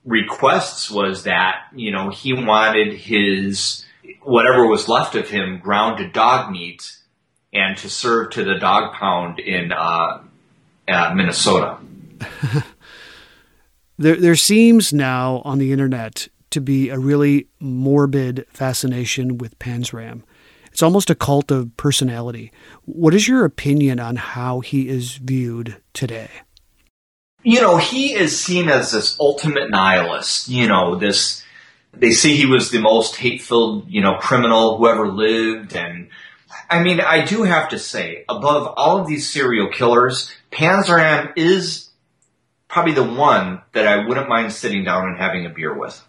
requests 0.05 0.89
was 0.89 1.23
that 1.23 1.67
you 1.75 1.91
know 1.91 2.09
he 2.09 2.33
wanted 2.33 2.93
his 2.93 3.85
whatever 4.23 4.65
was 4.67 4.88
left 4.88 5.15
of 5.15 5.29
him 5.29 5.59
ground 5.59 5.97
to 5.97 6.09
dog 6.09 6.51
meat 6.51 6.97
and 7.53 7.77
to 7.77 7.89
serve 7.89 8.31
to 8.31 8.43
the 8.43 8.55
dog 8.55 8.93
pound 8.93 9.39
in 9.39 9.71
uh, 9.71 10.21
uh, 10.88 11.13
Minnesota. 11.15 11.77
there, 13.97 14.15
there 14.15 14.35
seems 14.35 14.93
now 14.93 15.41
on 15.45 15.59
the 15.59 15.71
internet 15.71 16.27
to 16.49 16.61
be 16.61 16.89
a 16.89 16.97
really 16.97 17.47
morbid 17.59 18.45
fascination 18.49 19.38
with 19.38 19.57
Panzram. 19.59 20.23
It's 20.78 20.84
almost 20.84 21.09
a 21.09 21.15
cult 21.15 21.49
of 21.49 21.75
personality. 21.75 22.51
What 22.86 23.15
is 23.15 23.28
your 23.28 23.45
opinion 23.45 23.99
on 23.99 24.15
how 24.15 24.59
he 24.59 24.88
is 24.88 25.15
viewed 25.15 25.78
today? 25.91 26.30
You 27.41 27.61
know, 27.61 27.78
he 27.78 28.13
is 28.13 28.39
seen 28.39 28.69
as 28.69 28.91
this 28.91 29.17
ultimate 29.19 29.71
nihilist. 29.71 30.49
You 30.49 30.67
know, 30.67 30.95
this, 30.95 31.43
they 31.93 32.11
say 32.11 32.36
he 32.36 32.45
was 32.45 32.69
the 32.69 32.80
most 32.80 33.15
hate 33.15 33.41
filled, 33.41 33.89
you 33.89 34.01
know, 34.01 34.19
criminal 34.19 34.78
who 34.78 34.88
ever 34.88 35.07
lived. 35.07 35.75
And 35.75 36.09
I 36.69 36.84
mean, 36.84 37.01
I 37.01 37.25
do 37.25 37.41
have 37.41 37.69
to 37.69 37.80
say, 37.80 38.23
above 38.30 38.71
all 38.78 38.99
of 38.99 39.07
these 39.07 39.28
serial 39.28 39.69
killers, 39.71 40.32
Panzram 40.51 41.34
is 41.36 41.89
probably 42.67 42.93
the 42.93 43.03
one 43.03 43.63
that 43.71 43.88
I 43.88 44.05
wouldn't 44.05 44.30
mind 44.30 44.53
sitting 44.53 44.84
down 44.84 45.07
and 45.07 45.17
having 45.17 45.43
a 45.47 45.49
beer 45.49 45.73
with. 45.73 45.99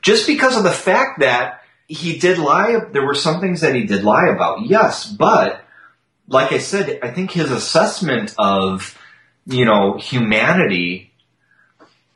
Just 0.00 0.26
because 0.26 0.56
of 0.56 0.62
the 0.62 0.72
fact 0.72 1.20
that 1.20 1.61
he 1.92 2.18
did 2.18 2.38
lie. 2.38 2.78
There 2.92 3.04
were 3.04 3.14
some 3.14 3.40
things 3.40 3.60
that 3.60 3.74
he 3.74 3.84
did 3.84 4.04
lie 4.04 4.28
about, 4.28 4.66
yes, 4.66 5.10
but 5.10 5.64
like 6.28 6.52
I 6.52 6.58
said, 6.58 7.00
I 7.02 7.10
think 7.10 7.30
his 7.30 7.50
assessment 7.50 8.34
of, 8.38 8.98
you 9.46 9.64
know, 9.64 9.98
humanity 9.98 11.12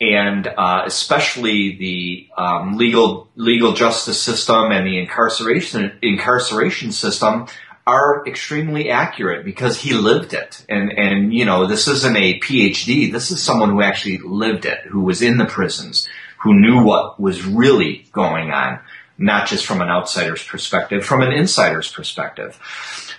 and 0.01 0.47
uh, 0.47 0.83
especially 0.85 1.77
the 1.77 2.29
um, 2.37 2.77
legal 2.77 3.29
legal 3.35 3.73
justice 3.73 4.21
system 4.21 4.71
and 4.71 4.87
the 4.87 4.99
incarceration 4.99 5.99
incarceration 6.03 6.93
system 6.93 7.47
are 7.87 8.27
extremely 8.27 8.91
accurate 8.91 9.45
because 9.45 9.81
he 9.81 9.95
lived 9.95 10.35
it. 10.35 10.65
And 10.69 10.93
and 10.93 11.33
you 11.33 11.45
know, 11.45 11.67
this 11.67 11.89
isn't 11.89 12.17
a 12.17 12.39
PhD. 12.41 13.11
This 13.11 13.31
is 13.31 13.43
someone 13.43 13.71
who 13.71 13.81
actually 13.81 14.19
lived 14.19 14.67
it, 14.67 14.81
who 14.81 15.01
was 15.01 15.23
in 15.23 15.39
the 15.39 15.47
prisons, 15.47 16.07
who 16.43 16.53
knew 16.53 16.83
what 16.83 17.19
was 17.19 17.45
really 17.47 18.07
going 18.13 18.51
on 18.51 18.81
not 19.19 19.49
just 19.49 19.65
from 19.67 19.81
an 19.81 19.89
outsider's 19.89 20.43
perspective, 20.43 21.05
from 21.05 21.23
an 21.23 21.33
insider's 21.33 21.91
perspective. 21.91 22.59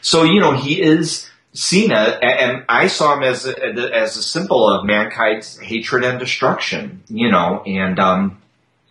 So, 0.01 0.23
you 0.23 0.39
know, 0.39 0.53
he 0.53 0.81
is 0.81 1.29
seen 1.53 1.91
as, 1.91 2.17
and 2.21 2.63
I 2.69 2.87
saw 2.87 3.15
him 3.15 3.23
as 3.23 3.47
a, 3.47 3.95
as 3.95 4.15
a 4.15 4.21
symbol 4.21 4.69
of 4.69 4.85
mankind's 4.85 5.57
hatred 5.57 6.03
and 6.03 6.19
destruction, 6.19 7.03
you 7.07 7.31
know, 7.31 7.63
and, 7.65 7.99
um, 7.99 8.41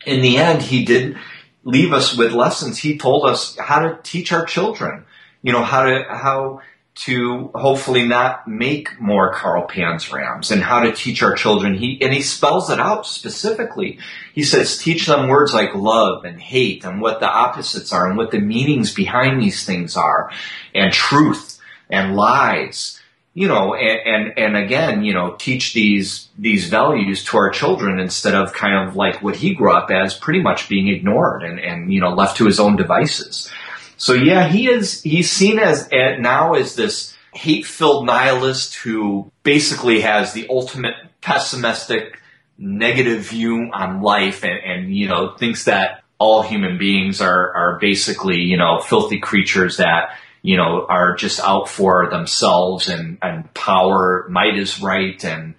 in 0.05 0.21
the 0.21 0.39
end, 0.39 0.63
he 0.63 0.85
did 0.85 1.17
leave 1.65 1.93
us 1.93 2.17
with 2.17 2.33
lessons. 2.33 2.79
He 2.79 2.97
told 2.97 3.29
us 3.29 3.57
how 3.59 3.81
to 3.81 3.99
teach 4.03 4.33
our 4.33 4.45
children, 4.45 5.05
you 5.43 5.53
know, 5.53 5.65
how 5.65 5.85
to, 5.85 6.05
how 6.09 6.61
to 6.97 7.51
hopefully 7.55 8.09
not 8.09 8.49
make 8.49 8.99
more 8.99 9.33
Carl 9.35 9.69
Panzrams 9.69 10.51
and 10.51 10.63
how 10.63 10.81
to 10.81 10.93
teach 10.93 11.23
our 11.23 11.35
children. 11.35 11.75
He, 11.75 11.99
and 12.01 12.13
he 12.13 12.23
spells 12.23 12.71
it 12.71 12.81
out 12.81 13.07
specifically. 13.07 13.99
He 14.33 14.43
says, 14.43 14.79
teach 14.79 15.07
them 15.07 15.29
words 15.29 15.53
like 15.53 15.75
love 15.75 16.25
and 16.25 16.41
hate 16.41 16.85
and 16.85 17.03
what 17.03 17.21
the 17.21 17.31
opposites 17.31 17.93
are 17.93 18.09
and 18.09 18.17
what 18.17 18.31
the 18.31 18.41
meanings 18.41 18.95
behind 18.95 19.43
these 19.43 19.67
things 19.67 19.95
are 19.95 20.31
and 20.75 20.91
truth 20.91 21.61
and 21.91 22.17
lies. 22.17 22.99
You 23.35 23.49
know, 23.49 23.75
and, 23.75 24.01
and, 24.07 24.39
and 24.39 24.57
again, 24.57 25.05
you 25.05 25.13
know, 25.13 25.37
teach 25.39 25.75
these, 25.75 26.29
these 26.39 26.71
values 26.71 27.23
to 27.25 27.37
our 27.37 27.51
children 27.51 27.99
instead 27.99 28.35
of 28.35 28.55
kind 28.55 28.89
of 28.89 28.97
like 28.97 29.23
what 29.23 29.37
he 29.37 29.53
grew 29.53 29.71
up 29.71 29.91
as 29.91 30.15
pretty 30.15 30.41
much 30.41 30.71
being 30.71 30.89
ignored 30.89 31.43
and, 31.43 31.61
and, 31.61 31.93
you 31.93 32.01
know, 32.01 32.15
left 32.15 32.39
to 32.39 32.47
his 32.47 32.59
own 32.59 32.77
devices. 32.77 33.53
So 33.97 34.13
yeah, 34.13 34.49
he 34.49 34.69
is, 34.69 35.03
he's 35.03 35.31
seen 35.31 35.59
as, 35.59 35.89
now 35.91 36.55
as 36.55 36.77
this 36.77 37.17
hate-filled 37.35 38.07
nihilist 38.07 38.75
who 38.77 39.31
basically 39.43 40.01
has 40.01 40.33
the 40.33 40.47
ultimate 40.49 40.95
pessimistic, 41.21 42.21
negative 42.59 43.21
view 43.21 43.71
on 43.73 44.01
life 44.03 44.45
and, 44.45 44.59
and 44.59 44.95
you 44.95 45.09
know, 45.09 45.35
thinks 45.37 45.65
that 45.65 46.03
all 46.19 46.43
human 46.43 46.79
beings 46.79 47.21
are, 47.21 47.55
are 47.55 47.79
basically, 47.79 48.39
you 48.39 48.57
know, 48.57 48.81
filthy 48.81 49.19
creatures 49.19 49.77
that, 49.77 50.17
you 50.43 50.57
know, 50.57 50.87
are 50.89 51.15
just 51.15 51.41
out 51.41 51.69
for 51.69 52.09
themselves 52.09 52.89
and, 52.89 53.19
and 53.21 53.53
power, 53.53 54.27
might 54.31 54.57
is 54.57 54.81
right. 54.81 55.23
And, 55.25 55.55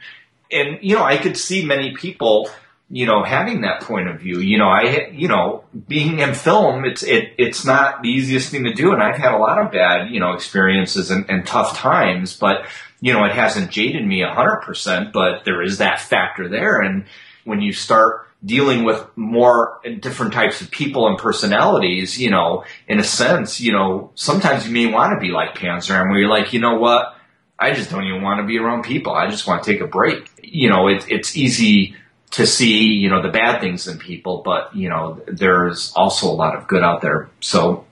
and, 0.52 0.80
you 0.82 0.96
know, 0.96 1.04
I 1.04 1.18
could 1.18 1.38
see 1.38 1.64
many 1.66 1.96
people 1.96 2.50
you 2.90 3.06
know, 3.06 3.24
having 3.24 3.62
that 3.62 3.82
point 3.82 4.08
of 4.08 4.20
view. 4.20 4.40
You 4.40 4.58
know, 4.58 4.70
I, 4.70 5.10
you 5.12 5.28
know, 5.28 5.66
being 5.88 6.20
in 6.20 6.34
film, 6.34 6.86
it's, 6.86 7.04
it, 7.04 7.34
it's 7.38 7.66
not 7.66 8.02
the 8.02 8.10
easiest 8.10 8.50
thing 8.50 8.64
to 8.64 8.74
do. 8.74 8.94
And 8.94 9.04
I've 9.04 9.18
had 9.18 9.34
a 9.34 9.38
lot 9.38 9.60
of 9.60 9.72
bad, 9.72 10.10
you 10.10 10.20
know, 10.20 10.34
experiences 10.34 11.12
and, 11.12 11.30
and 11.30 11.46
tough 11.46 11.76
times, 11.76 12.36
but 12.38 12.66
you 13.00 13.14
know, 13.14 13.26
it 13.26 13.32
hasn't 13.32 13.72
jaded 13.72 14.06
me 14.06 14.24
a 14.24 14.34
hundred 14.34 14.62
percent, 14.62 15.14
but 15.14 15.46
there 15.46 15.62
is 15.62 15.78
that 15.78 16.00
factor 16.00 16.50
there. 16.50 16.82
And 16.82 17.06
when 17.44 17.62
you 17.62 17.72
start 17.72 18.28
dealing 18.44 18.84
with 18.84 19.06
more 19.16 19.80
different 20.00 20.34
types 20.34 20.62
of 20.62 20.72
people 20.72 21.08
and 21.08 21.18
personalities, 21.18 22.20
you 22.20 22.30
know, 22.30 22.64
in 22.88 23.00
a 23.00 23.04
sense, 23.04 23.60
you 23.60 23.72
know, 23.72 24.12
sometimes 24.16 24.68
you 24.68 24.74
may 24.74 24.92
want 24.92 25.14
to 25.14 25.20
be 25.20 25.32
like 25.32 25.56
Panzram, 25.56 26.10
where 26.10 26.20
you're 26.20 26.30
like, 26.30 26.54
you 26.54 26.60
know 26.60 26.78
what? 26.78 27.16
I 27.60 27.74
just 27.74 27.90
don't 27.90 28.04
even 28.04 28.22
want 28.22 28.40
to 28.40 28.46
be 28.46 28.60
around 28.60 28.84
people. 28.84 29.14
I 29.14 29.30
just 29.30 29.48
want 29.48 29.64
to 29.64 29.72
take 29.72 29.82
a 29.82 29.88
break. 29.88 30.30
You 30.44 30.70
know, 30.70 30.88
it, 30.88 31.06
it's 31.10 31.36
easy 31.36 31.96
to 32.32 32.46
see, 32.46 32.86
you 32.86 33.10
know, 33.10 33.22
the 33.22 33.30
bad 33.30 33.62
things 33.62 33.88
in 33.88 33.98
people, 33.98 34.42
but, 34.44 34.76
you 34.76 34.90
know, 34.90 35.22
there's 35.28 35.94
also 35.96 36.28
a 36.28 36.34
lot 36.34 36.56
of 36.56 36.68
good 36.68 36.84
out 36.84 37.02
there. 37.02 37.30
So, 37.40 37.86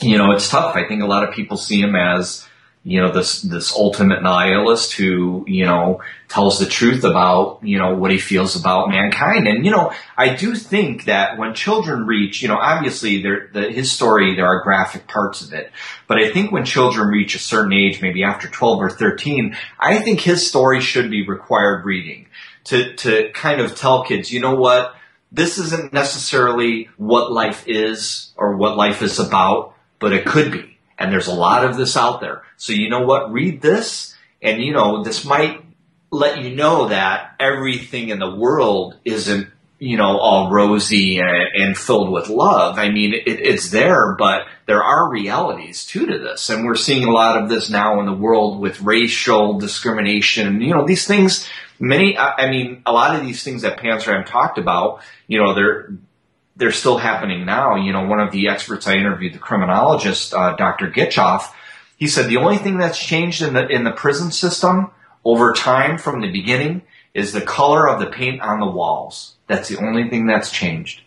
you 0.00 0.18
know, 0.18 0.32
it's 0.32 0.48
tough. 0.48 0.76
I 0.76 0.86
think 0.86 1.02
a 1.02 1.06
lot 1.06 1.28
of 1.28 1.34
people 1.34 1.56
see 1.56 1.80
him 1.80 1.94
as, 1.96 2.46
you 2.84 3.00
know, 3.00 3.12
this, 3.12 3.42
this 3.42 3.72
ultimate 3.72 4.22
nihilist 4.22 4.94
who, 4.94 5.44
you 5.46 5.64
know, 5.64 6.00
tells 6.28 6.58
the 6.58 6.66
truth 6.66 7.04
about, 7.04 7.60
you 7.62 7.78
know, 7.78 7.94
what 7.94 8.10
he 8.10 8.18
feels 8.18 8.56
about 8.56 8.88
mankind. 8.88 9.46
And, 9.46 9.64
you 9.64 9.70
know, 9.70 9.92
I 10.16 10.34
do 10.34 10.56
think 10.56 11.04
that 11.04 11.38
when 11.38 11.54
children 11.54 12.06
reach, 12.06 12.42
you 12.42 12.48
know, 12.48 12.56
obviously 12.56 13.22
there, 13.22 13.50
the, 13.52 13.70
his 13.70 13.92
story, 13.92 14.34
there 14.34 14.46
are 14.46 14.62
graphic 14.62 15.06
parts 15.06 15.42
of 15.42 15.52
it, 15.52 15.70
but 16.08 16.18
I 16.18 16.32
think 16.32 16.50
when 16.50 16.64
children 16.64 17.08
reach 17.08 17.34
a 17.34 17.38
certain 17.38 17.72
age, 17.72 18.02
maybe 18.02 18.24
after 18.24 18.48
12 18.48 18.80
or 18.80 18.90
13, 18.90 19.56
I 19.78 19.98
think 19.98 20.20
his 20.20 20.46
story 20.46 20.80
should 20.80 21.10
be 21.10 21.26
required 21.26 21.84
reading 21.84 22.26
to, 22.64 22.94
to 22.96 23.30
kind 23.32 23.60
of 23.60 23.76
tell 23.76 24.04
kids, 24.04 24.32
you 24.32 24.40
know 24.40 24.54
what? 24.54 24.94
This 25.30 25.58
isn't 25.58 25.92
necessarily 25.92 26.88
what 26.96 27.32
life 27.32 27.64
is 27.66 28.32
or 28.36 28.56
what 28.56 28.76
life 28.76 29.02
is 29.02 29.18
about, 29.18 29.74
but 29.98 30.12
it 30.12 30.26
could 30.26 30.52
be 30.52 30.72
and 31.02 31.12
there's 31.12 31.26
a 31.26 31.34
lot 31.34 31.64
of 31.64 31.76
this 31.76 31.96
out 31.96 32.20
there. 32.20 32.42
So 32.56 32.72
you 32.72 32.88
know 32.88 33.04
what? 33.04 33.32
Read 33.32 33.60
this 33.60 34.14
and 34.40 34.62
you 34.62 34.72
know, 34.72 35.02
this 35.02 35.24
might 35.24 35.64
let 36.10 36.42
you 36.42 36.54
know 36.54 36.88
that 36.88 37.34
everything 37.40 38.10
in 38.10 38.20
the 38.20 38.34
world 38.34 38.96
isn't, 39.04 39.48
you 39.80 39.96
know, 39.96 40.18
all 40.18 40.52
rosy 40.52 41.18
and, 41.18 41.48
and 41.54 41.76
filled 41.76 42.12
with 42.12 42.28
love. 42.28 42.78
I 42.78 42.90
mean, 42.90 43.14
it, 43.14 43.40
it's 43.40 43.70
there, 43.70 44.14
but 44.16 44.42
there 44.66 44.82
are 44.82 45.10
realities 45.10 45.84
too 45.84 46.06
to 46.06 46.18
this. 46.18 46.50
And 46.50 46.64
we're 46.64 46.76
seeing 46.76 47.02
a 47.02 47.10
lot 47.10 47.42
of 47.42 47.48
this 47.48 47.68
now 47.68 47.98
in 47.98 48.06
the 48.06 48.12
world 48.12 48.60
with 48.60 48.82
racial 48.82 49.58
discrimination. 49.58 50.46
And, 50.46 50.62
you 50.62 50.72
know, 50.72 50.86
these 50.86 51.06
things, 51.06 51.48
many, 51.82 52.16
I 52.16 52.48
mean, 52.48 52.82
a 52.86 52.92
lot 52.92 53.14
of 53.14 53.26
these 53.26 53.42
things 53.42 53.62
that 53.62 53.76
Panzram 53.76 54.24
talked 54.24 54.56
about, 54.56 55.02
you 55.26 55.38
know, 55.38 55.52
they're, 55.52 55.92
they're 56.56 56.72
still 56.72 56.96
happening 56.96 57.44
now. 57.44 57.74
You 57.74 57.92
know, 57.92 58.06
one 58.06 58.20
of 58.20 58.30
the 58.30 58.48
experts 58.48 58.86
I 58.86 58.94
interviewed, 58.94 59.34
the 59.34 59.38
criminologist, 59.38 60.32
uh, 60.32 60.54
Dr. 60.56 60.90
Gitchoff, 60.90 61.52
he 61.96 62.06
said 62.06 62.28
the 62.28 62.36
only 62.36 62.58
thing 62.58 62.78
that's 62.78 62.98
changed 62.98 63.42
in 63.42 63.54
the 63.54 63.66
in 63.68 63.84
the 63.84 63.92
prison 63.92 64.32
system 64.32 64.90
over 65.24 65.52
time 65.52 65.98
from 65.98 66.20
the 66.20 66.32
beginning 66.32 66.82
is 67.14 67.32
the 67.32 67.40
color 67.40 67.88
of 67.88 68.00
the 68.00 68.06
paint 68.06 68.40
on 68.40 68.58
the 68.58 68.66
walls. 68.66 69.36
That's 69.46 69.68
the 69.68 69.78
only 69.78 70.08
thing 70.08 70.26
that's 70.26 70.50
changed. 70.50 71.02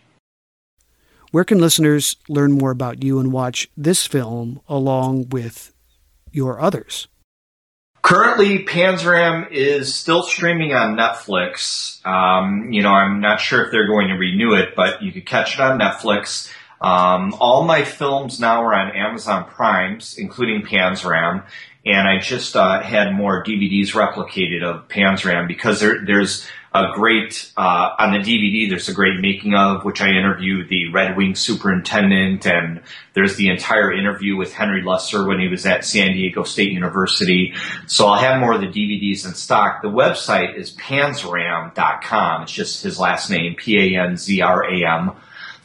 Where 1.32 1.44
can 1.44 1.58
listeners 1.58 2.16
learn 2.28 2.52
more 2.52 2.70
about 2.70 3.02
you 3.02 3.18
and 3.18 3.32
watch 3.32 3.68
this 3.76 4.06
film 4.06 4.60
along 4.68 5.28
with 5.28 5.74
your 6.32 6.60
others? 6.60 7.08
Currently, 8.06 8.64
Panzram 8.64 9.50
is 9.50 9.92
still 9.92 10.22
streaming 10.22 10.72
on 10.72 10.96
Netflix. 10.96 12.06
Um, 12.06 12.72
you 12.72 12.80
know, 12.80 12.90
I'm 12.90 13.20
not 13.20 13.40
sure 13.40 13.64
if 13.64 13.72
they're 13.72 13.88
going 13.88 14.06
to 14.10 14.14
renew 14.14 14.54
it, 14.54 14.76
but 14.76 15.02
you 15.02 15.10
could 15.10 15.26
catch 15.26 15.54
it 15.54 15.60
on 15.60 15.80
Netflix. 15.80 16.48
Um, 16.80 17.34
all 17.40 17.64
my 17.64 17.82
films 17.82 18.38
now 18.38 18.62
are 18.62 18.72
on 18.74 18.94
Amazon 18.94 19.46
Primes, 19.46 20.18
including 20.18 20.62
Panzram, 20.62 21.46
and 21.84 22.06
I 22.06 22.20
just 22.20 22.54
uh, 22.54 22.80
had 22.80 23.12
more 23.12 23.42
DVDs 23.42 23.88
replicated 23.88 24.62
of 24.62 24.86
Panzram 24.86 25.48
because 25.48 25.80
there, 25.80 26.04
there's 26.06 26.46
a 26.76 26.92
great 26.94 27.50
uh, 27.56 27.90
on 27.98 28.12
the 28.12 28.18
DVD. 28.18 28.68
There's 28.68 28.88
a 28.88 28.94
great 28.94 29.20
making 29.20 29.54
of 29.54 29.84
which 29.84 30.00
I 30.00 30.10
interviewed 30.10 30.68
the 30.68 30.92
Red 30.92 31.16
Wing 31.16 31.34
superintendent, 31.34 32.46
and 32.46 32.82
there's 33.14 33.36
the 33.36 33.48
entire 33.48 33.92
interview 33.92 34.36
with 34.36 34.52
Henry 34.52 34.82
Lesser 34.82 35.26
when 35.26 35.40
he 35.40 35.48
was 35.48 35.64
at 35.66 35.84
San 35.84 36.12
Diego 36.12 36.42
State 36.42 36.72
University. 36.72 37.54
So 37.86 38.06
I'll 38.06 38.20
have 38.20 38.40
more 38.40 38.52
of 38.52 38.60
the 38.60 38.66
DVDs 38.66 39.26
in 39.26 39.34
stock. 39.34 39.82
The 39.82 39.88
website 39.88 40.56
is 40.56 40.72
panzram.com. 40.76 42.42
It's 42.42 42.52
just 42.52 42.82
his 42.82 42.98
last 42.98 43.30
name, 43.30 43.54
P 43.56 43.96
A 43.96 44.02
N 44.02 44.16
Z 44.16 44.40
R 44.40 44.64
A 44.64 44.86
M 44.86 45.12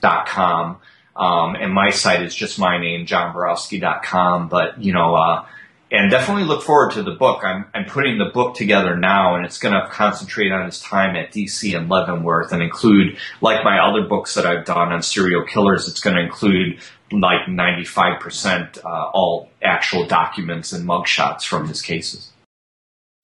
dot 0.02 0.28
com. 0.28 0.78
Um, 1.16 1.56
and 1.56 1.74
my 1.74 1.90
site 1.90 2.24
is 2.24 2.34
just 2.34 2.58
my 2.58 2.80
name, 2.80 3.06
johnborowski.com. 3.06 4.50
But, 4.50 4.82
you 4.82 4.94
know, 4.94 5.16
uh, 5.16 5.46
and 5.92 6.10
definitely 6.10 6.46
look 6.46 6.64
forward 6.64 6.94
to 6.94 7.04
the 7.04 7.12
book. 7.12 7.44
I'm, 7.44 7.66
I'm 7.74 7.86
putting 7.86 8.18
the 8.18 8.32
book 8.34 8.56
together 8.56 8.96
now 8.96 9.36
and 9.36 9.46
it's 9.46 9.58
going 9.58 9.74
to 9.74 9.88
concentrate 9.90 10.52
on 10.52 10.66
his 10.66 10.80
time 10.80 11.18
at 11.18 11.32
DC 11.32 11.78
and 11.78 11.90
Leavenworth 11.90 12.54
and 12.54 12.64
include, 12.64 13.18
like 13.42 13.64
my 13.66 13.78
other 13.80 14.08
books 14.08 14.34
that 14.36 14.46
I've 14.46 14.66
done 14.66 14.94
on 14.94 15.04
serial 15.04 15.44
killers, 15.46 15.90
it's 15.90 16.00
going 16.00 16.16
to 16.16 16.24
include 16.24 16.80
like 17.12 17.46
95% 17.46 18.86
uh, 18.86 18.88
all 18.88 19.50
actual 19.62 20.06
documents 20.08 20.72
and 20.72 20.88
mugshots 20.88 21.44
from 21.44 21.68
his 21.68 21.82
cases. 21.82 22.32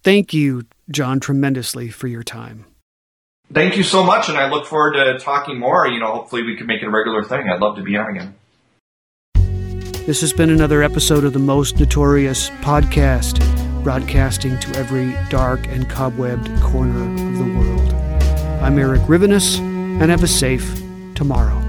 Thank 0.03 0.33
you, 0.33 0.65
John, 0.91 1.19
tremendously 1.21 1.89
for 1.89 2.07
your 2.07 2.23
time. 2.23 2.65
Thank 3.53 3.77
you 3.77 3.83
so 3.83 4.03
much, 4.03 4.27
and 4.27 4.37
I 4.37 4.49
look 4.49 4.65
forward 4.65 4.93
to 4.93 5.19
talking 5.19 5.57
more. 5.57 5.87
You 5.87 6.01
know, 6.01 6.11
hopefully 6.11 6.43
we 6.43 6.57
can 6.57 6.67
make 6.67 6.81
it 6.81 6.85
a 6.85 6.91
regular 6.91 7.23
thing. 7.23 7.47
I'd 7.49 7.61
love 7.61 7.77
to 7.77 7.81
be 7.81 7.95
on 7.95 8.09
again. 8.09 8.35
This 10.07 10.21
has 10.21 10.31
been 10.31 10.49
another 10.49 10.83
episode 10.83 11.25
of 11.25 11.33
the 11.33 11.39
Most 11.39 11.81
Notorious 11.81 12.49
podcast, 12.61 13.43
broadcasting 13.83 14.57
to 14.59 14.79
every 14.79 15.11
dark 15.27 15.67
and 15.67 15.83
cobwebbed 15.89 16.61
corner 16.61 17.11
of 17.11 17.37
the 17.37 17.53
world. 17.53 17.93
I'm 18.63 18.79
Eric 18.79 19.01
Rivenes, 19.01 19.59
and 19.59 20.09
have 20.09 20.23
a 20.23 20.27
safe 20.27 20.81
tomorrow. 21.13 21.66